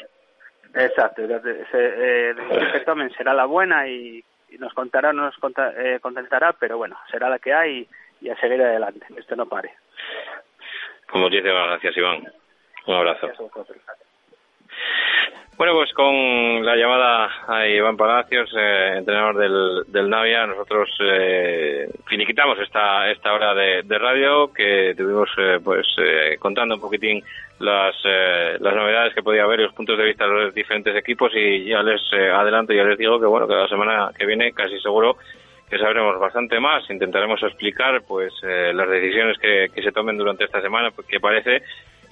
Exacto, 0.74 1.22
eh, 1.22 2.34
que 2.72 2.80
tomen 2.86 3.10
será 3.14 3.34
la 3.34 3.44
buena 3.44 3.86
y, 3.86 4.24
y 4.50 4.58
nos 4.58 4.72
contará, 4.72 5.12
no 5.12 5.22
nos 5.22 5.36
conta, 5.36 5.72
eh, 5.76 6.00
contentará, 6.00 6.54
pero 6.54 6.78
bueno, 6.78 6.98
será 7.10 7.28
la 7.28 7.38
que 7.38 7.52
hay 7.52 7.88
y, 8.20 8.26
y 8.26 8.30
a 8.30 8.36
seguir 8.36 8.62
adelante, 8.62 9.06
esto 9.16 9.36
no 9.36 9.46
pare. 9.46 9.74
Como 11.10 11.24
muchísimas 11.24 11.68
gracias, 11.68 11.96
Iván. 11.96 12.32
Un 12.86 12.94
abrazo. 12.94 13.30
Bueno, 15.56 15.74
pues 15.74 15.92
con 15.92 16.64
la 16.64 16.74
llamada 16.76 17.30
a 17.46 17.68
Iván 17.68 17.96
Palacios, 17.96 18.50
eh, 18.56 18.94
entrenador 18.96 19.36
del, 19.36 19.92
del 19.92 20.08
Navia, 20.08 20.46
nosotros 20.46 20.88
eh, 21.00 21.88
finiquitamos 22.06 22.58
esta 22.58 23.10
esta 23.10 23.32
hora 23.32 23.54
de, 23.54 23.98
radio 23.98 24.52
que 24.52 24.94
tuvimos 24.96 25.28
eh, 25.36 25.60
pues 25.62 25.86
eh, 25.98 26.36
contando 26.38 26.76
un 26.76 26.80
poquitín 26.80 27.22
las 27.60 27.94
eh, 28.04 28.56
las 28.60 28.74
novedades 28.74 29.14
que 29.14 29.22
podía 29.22 29.44
haber 29.44 29.60
y 29.60 29.64
los 29.64 29.74
puntos 29.74 29.96
de 29.98 30.04
vista 30.04 30.26
de 30.26 30.32
los 30.32 30.54
diferentes 30.54 30.96
equipos. 30.96 31.30
Y 31.34 31.64
ya 31.64 31.82
les 31.82 32.00
eh, 32.12 32.30
adelanto, 32.30 32.72
ya 32.72 32.84
les 32.84 32.98
digo 32.98 33.20
que 33.20 33.26
bueno 33.26 33.46
que 33.46 33.54
la 33.54 33.68
semana 33.68 34.10
que 34.18 34.26
viene 34.26 34.52
casi 34.52 34.80
seguro 34.80 35.16
que 35.68 35.78
sabremos 35.78 36.18
bastante 36.18 36.60
más, 36.60 36.88
intentaremos 36.90 37.42
explicar 37.42 38.02
pues 38.06 38.32
eh, 38.42 38.72
las 38.74 38.88
decisiones 38.88 39.38
que, 39.38 39.68
que 39.74 39.82
se 39.82 39.92
tomen 39.92 40.18
durante 40.18 40.44
esta 40.44 40.60
semana, 40.60 40.90
porque 40.90 41.18
parece 41.18 41.62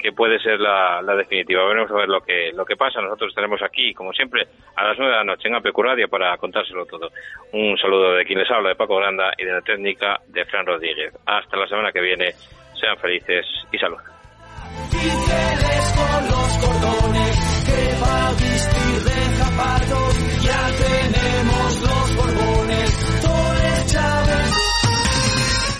que 0.01 0.13
puede 0.13 0.39
ser 0.41 0.59
la, 0.61 1.03
definitiva. 1.17 1.67
Veremos 1.67 1.91
a 1.91 1.95
ver 1.95 2.09
lo 2.09 2.21
que, 2.21 2.53
lo 2.53 2.65
que 2.65 2.77
pasa. 2.77 3.01
Nosotros 3.01 3.31
estaremos 3.31 3.63
aquí, 3.63 3.95
como 3.95 4.13
siempre, 4.13 4.47
a 4.77 4.85
las 4.85 4.99
nueve 4.99 5.13
de 5.13 5.19
la 5.19 5.25
noche 5.25 5.49
en 5.49 5.55
APQ 5.55 5.79
Radio 5.79 6.09
para 6.09 6.37
contárselo 6.39 6.87
todo. 6.87 7.11
Un 7.53 7.77
saludo 7.79 8.15
de 8.15 8.25
quien 8.25 8.39
les 8.39 8.51
habla, 8.51 8.71
de 8.71 8.75
Paco 8.77 8.97
Granda, 8.97 9.33
y 9.37 9.45
de 9.45 9.53
la 9.53 9.61
técnica 9.61 10.21
de 10.27 10.45
Fran 10.45 10.67
Rodríguez. 10.67 11.15
Hasta 11.27 11.57
la 11.57 11.67
semana 11.67 11.93
que 11.93 12.01
viene. 12.01 12.33
Sean 12.81 12.97
felices 12.97 13.47
y 13.71 13.79
salud. 13.79 13.99